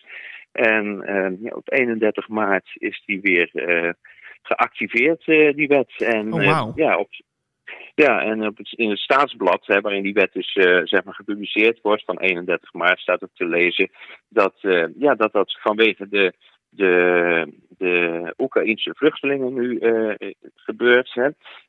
En 0.51 1.03
ja, 1.41 1.55
op 1.55 1.71
31 1.73 2.27
maart 2.27 2.69
is 2.73 3.03
die 3.05 3.21
weer 3.21 3.49
geactiveerd, 4.41 5.25
die 5.55 5.67
wet. 5.67 5.93
En 5.97 6.33
oh, 6.33 6.59
wow. 6.59 6.77
ja, 6.77 6.97
op, 6.97 7.09
ja, 8.03 8.21
en 8.21 8.47
op 8.47 8.57
het, 8.57 8.71
in 8.71 8.89
het 8.89 8.99
staatsblad, 8.99 9.65
hè, 9.65 9.81
waarin 9.81 10.03
die 10.03 10.13
wet 10.13 10.33
dus 10.33 10.55
uh, 10.55 10.81
zeg 10.83 11.03
maar 11.03 11.13
gepubliceerd 11.13 11.79
wordt, 11.81 12.03
van 12.03 12.19
31 12.19 12.73
maart 12.73 12.99
staat 12.99 13.23
ook 13.23 13.29
te 13.33 13.45
lezen 13.45 13.89
dat 14.29 14.53
uh, 14.61 14.85
ja, 14.97 15.15
dat, 15.15 15.31
dat 15.31 15.57
vanwege 15.61 16.07
de, 16.09 16.33
de, 16.69 17.53
de 17.77 18.33
Oekraïnse 18.37 18.93
vluchtelingen 18.95 19.53
nu 19.53 19.79
uh, 19.79 20.13
gebeurt. 20.55 21.19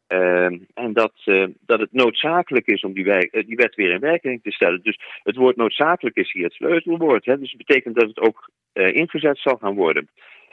Ehm, 0.06 0.58
en 0.74 0.92
dat, 0.92 1.12
dat 1.60 1.80
het 1.80 1.92
noodzakelijk 1.92 2.66
is 2.66 2.82
om 2.82 2.92
die, 2.92 3.04
die 3.30 3.56
wet 3.56 3.74
weer 3.74 3.90
in 3.90 4.00
werking 4.00 4.42
te 4.42 4.52
stellen. 4.52 4.82
Dus 4.82 4.98
het 5.22 5.36
woord 5.36 5.56
noodzakelijk 5.56 6.16
is 6.16 6.32
hier 6.32 6.44
het 6.44 6.52
sleutelwoord. 6.52 7.24
Hè, 7.24 7.38
dus 7.38 7.52
het 7.52 7.66
betekent 7.66 7.94
dat 7.94 8.08
het 8.08 8.20
ook 8.20 8.50
ingezet 8.72 9.38
zal 9.38 9.56
gaan 9.56 9.74
worden. 9.74 10.08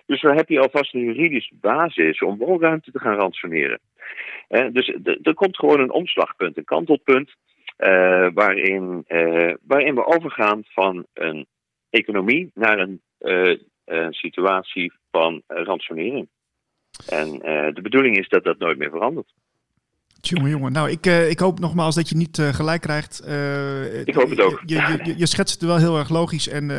Dus 0.05 0.21
dan 0.21 0.35
heb 0.35 0.49
je 0.49 0.59
alvast 0.59 0.93
een 0.93 1.03
juridische 1.03 1.55
basis 1.61 2.21
om 2.21 2.37
woonruimte 2.37 2.91
te 2.91 2.99
gaan 2.99 3.15
ransoneren. 3.15 3.79
Eh, 4.47 4.65
dus 4.71 4.93
er 5.21 5.33
komt 5.33 5.57
gewoon 5.57 5.79
een 5.79 5.91
omslagpunt, 5.91 6.57
een 6.57 6.63
kantelpunt, 6.63 7.35
uh, 7.77 8.27
waarin, 8.33 9.05
uh, 9.07 9.53
waarin 9.67 9.95
we 9.95 10.05
overgaan 10.05 10.63
van 10.65 11.05
een 11.13 11.45
economie 11.89 12.51
naar 12.53 12.79
een 12.79 13.01
situatie 14.09 14.93
van 15.11 15.41
ransonering. 15.47 16.27
En 17.09 17.31
de 17.73 17.81
bedoeling 17.81 18.17
is 18.17 18.29
dat 18.29 18.43
dat 18.43 18.57
nooit 18.57 18.77
meer 18.77 18.89
verandert. 18.89 19.33
Jongen, 20.21 20.49
jongen. 20.49 20.71
Nou, 20.71 20.89
ik, 20.89 21.05
ik 21.05 21.39
hoop 21.39 21.59
nogmaals 21.59 21.95
dat 21.95 22.09
je 22.09 22.15
niet 22.15 22.37
gelijk 22.41 22.81
krijgt. 22.81 23.19
ik 24.05 24.15
hoop 24.15 24.29
het 24.29 24.41
ook. 24.41 24.61
Je, 24.65 24.75
je, 24.75 24.99
je, 25.03 25.17
je 25.17 25.25
schetst 25.25 25.61
het 25.61 25.69
wel 25.69 25.77
heel 25.77 25.97
erg 25.97 26.09
logisch 26.09 26.47
en 26.47 26.69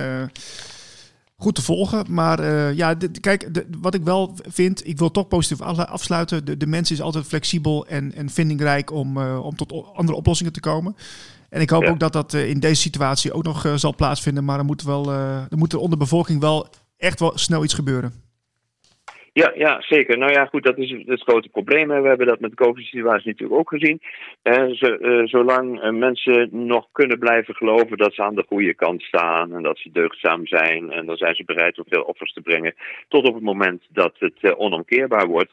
goed 1.36 1.54
te 1.54 1.62
volgen. 1.62 2.04
Maar 2.08 2.40
uh, 2.40 2.74
ja, 2.74 2.94
kijk, 3.20 3.54
de, 3.54 3.66
wat 3.78 3.94
ik 3.94 4.02
wel 4.02 4.38
vind, 4.48 4.86
ik 4.86 4.98
wil 4.98 5.10
toch 5.10 5.28
positief 5.28 5.60
afsluiten. 5.60 6.44
De, 6.44 6.56
de 6.56 6.66
mens 6.66 6.90
is 6.90 7.00
altijd 7.00 7.26
flexibel 7.26 7.86
en, 7.86 8.14
en 8.14 8.30
vindingrijk 8.30 8.92
om, 8.92 9.16
uh, 9.18 9.44
om 9.44 9.56
tot 9.56 9.94
andere 9.94 10.18
oplossingen 10.18 10.52
te 10.52 10.60
komen. 10.60 10.96
En 11.48 11.60
ik 11.60 11.70
hoop 11.70 11.84
ook 11.84 11.98
dat 11.98 12.12
dat 12.12 12.34
uh, 12.34 12.48
in 12.48 12.60
deze 12.60 12.80
situatie 12.80 13.32
ook 13.32 13.42
nog 13.42 13.72
zal 13.74 13.94
plaatsvinden. 13.94 14.44
Maar 14.44 14.58
er 14.58 14.64
moet, 14.64 14.82
wel, 14.82 15.12
er 15.12 15.56
moet 15.56 15.72
er 15.72 15.78
onder 15.78 15.98
bevolking 15.98 16.40
wel 16.40 16.68
echt 16.96 17.20
wel 17.20 17.32
snel 17.34 17.64
iets 17.64 17.74
gebeuren. 17.74 18.25
Ja, 19.42 19.52
ja, 19.54 19.80
zeker. 19.80 20.18
Nou 20.18 20.32
ja, 20.32 20.46
goed, 20.46 20.64
dat 20.64 20.78
is 20.78 20.90
het 21.06 21.22
grote 21.22 21.48
probleem. 21.48 21.88
We 21.88 22.08
hebben 22.08 22.26
dat 22.26 22.40
met 22.40 22.50
de 22.50 22.64
COVID-situatie 22.64 23.30
natuurlijk 23.30 23.60
ook 23.60 23.68
gezien. 23.68 24.00
uh, 24.42 25.24
zolang 25.24 25.82
uh, 25.82 25.90
mensen 25.90 26.48
nog 26.50 26.88
kunnen 26.92 27.18
blijven 27.18 27.54
geloven 27.54 27.96
dat 27.96 28.14
ze 28.14 28.22
aan 28.22 28.34
de 28.34 28.44
goede 28.48 28.74
kant 28.74 29.02
staan 29.02 29.54
en 29.54 29.62
dat 29.62 29.78
ze 29.78 29.90
deugdzaam 29.92 30.46
zijn, 30.46 30.92
en 30.92 31.06
dan 31.06 31.16
zijn 31.16 31.34
ze 31.34 31.44
bereid 31.44 31.78
om 31.78 31.84
veel 31.88 32.02
offers 32.02 32.32
te 32.32 32.40
brengen, 32.40 32.74
tot 33.08 33.28
op 33.28 33.34
het 33.34 33.42
moment 33.42 33.82
dat 33.88 34.14
het 34.18 34.38
uh, 34.40 34.52
onomkeerbaar 34.56 35.26
wordt. 35.26 35.52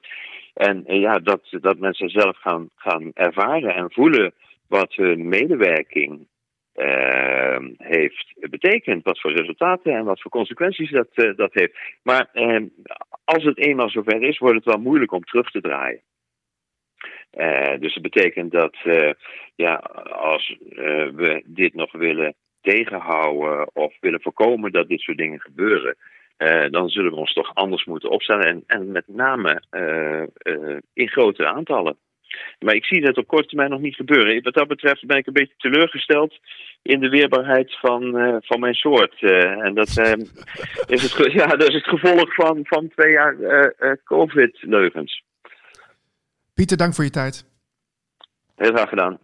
En 0.54 0.84
ja, 0.86 1.20
dat, 1.20 1.42
dat 1.50 1.80
mensen 1.80 2.10
zelf 2.10 2.38
gaan, 2.38 2.70
gaan 2.76 3.12
ervaren 3.14 3.76
en 3.76 3.92
voelen 3.92 4.34
wat 4.68 4.94
hun 4.94 5.28
medewerking 5.28 6.28
uh, 6.76 7.58
heeft 7.78 8.34
betekend. 8.50 9.04
Wat 9.04 9.20
voor 9.20 9.32
resultaten 9.32 9.94
en 9.94 10.06
wat 10.06 10.22
voor 10.22 10.32
consequenties 10.32 10.92
dat, 10.92 11.08
uh, 11.16 11.36
dat 11.36 11.54
heeft. 11.54 11.78
Maar 12.04 12.30
uh, 12.34 12.62
als 13.24 13.44
het 13.44 13.58
eenmaal 13.58 13.90
zover 13.90 14.22
is, 14.22 14.38
wordt 14.38 14.56
het 14.56 14.66
wel 14.66 14.80
moeilijk 14.80 15.12
om 15.12 15.24
terug 15.24 15.52
te 15.52 15.62
draaien. 15.62 16.02
Uh, 17.34 17.80
dus 17.80 17.94
het 17.94 18.04
betekent 18.04 18.52
dat 18.52 18.78
ja, 19.56 19.76
als 20.12 20.58
we 21.16 21.44
dit 21.46 21.74
nog 21.74 21.92
willen 21.92 22.36
tegenhouden 22.62 23.76
of 23.76 23.94
willen 24.00 24.22
voorkomen 24.22 24.72
dat 24.72 24.88
dit 24.88 25.00
soort 25.00 25.18
dingen 25.18 25.42
gebeuren, 25.42 25.96
dan 26.70 26.90
zullen 26.90 27.12
we 27.12 27.18
ons 27.18 27.34
toch 27.34 27.56
anders 27.56 27.86
moeten 27.86 28.10
opstellen. 28.10 28.46
En, 28.46 28.64
en 28.68 28.92
met 28.92 29.08
name 29.08 29.62
in 30.94 31.08
grotere 31.08 31.48
aantallen. 31.48 31.98
Maar 32.60 32.76
ik 32.76 32.86
zie 32.86 33.02
dat 33.02 33.18
op 33.18 33.28
korte 33.28 33.48
termijn 33.48 33.70
nog 33.70 33.80
niet 33.80 33.96
gebeuren. 33.96 34.44
Wat 34.44 34.54
dat 34.54 34.68
betreft 34.68 35.06
ben 35.06 35.18
ik 35.18 35.28
een 35.28 35.34
beetje 35.34 35.54
teleurgesteld 35.58 36.40
in 36.82 37.00
de 37.00 37.10
weerbaarheid 37.10 37.80
van, 37.80 38.18
uh, 38.20 38.36
van 38.40 38.60
mijn 38.60 38.74
soort. 38.74 39.22
Uh, 39.22 39.66
en 39.66 39.74
dat, 39.74 39.98
uh, 39.98 40.12
is 40.86 41.02
het, 41.02 41.32
ja, 41.40 41.48
dat 41.48 41.68
is 41.68 41.76
het 41.76 41.88
gevolg 41.88 42.34
van, 42.34 42.60
van 42.64 42.90
twee 42.96 43.12
jaar 43.12 43.36
COVID-leugens. 44.04 45.24
Pieter, 46.54 46.78
dank 46.78 46.94
voor 46.94 47.04
je 47.04 47.10
tijd. 47.10 47.46
Heel 48.56 48.72
graag 48.72 48.90
gedaan. 48.90 49.20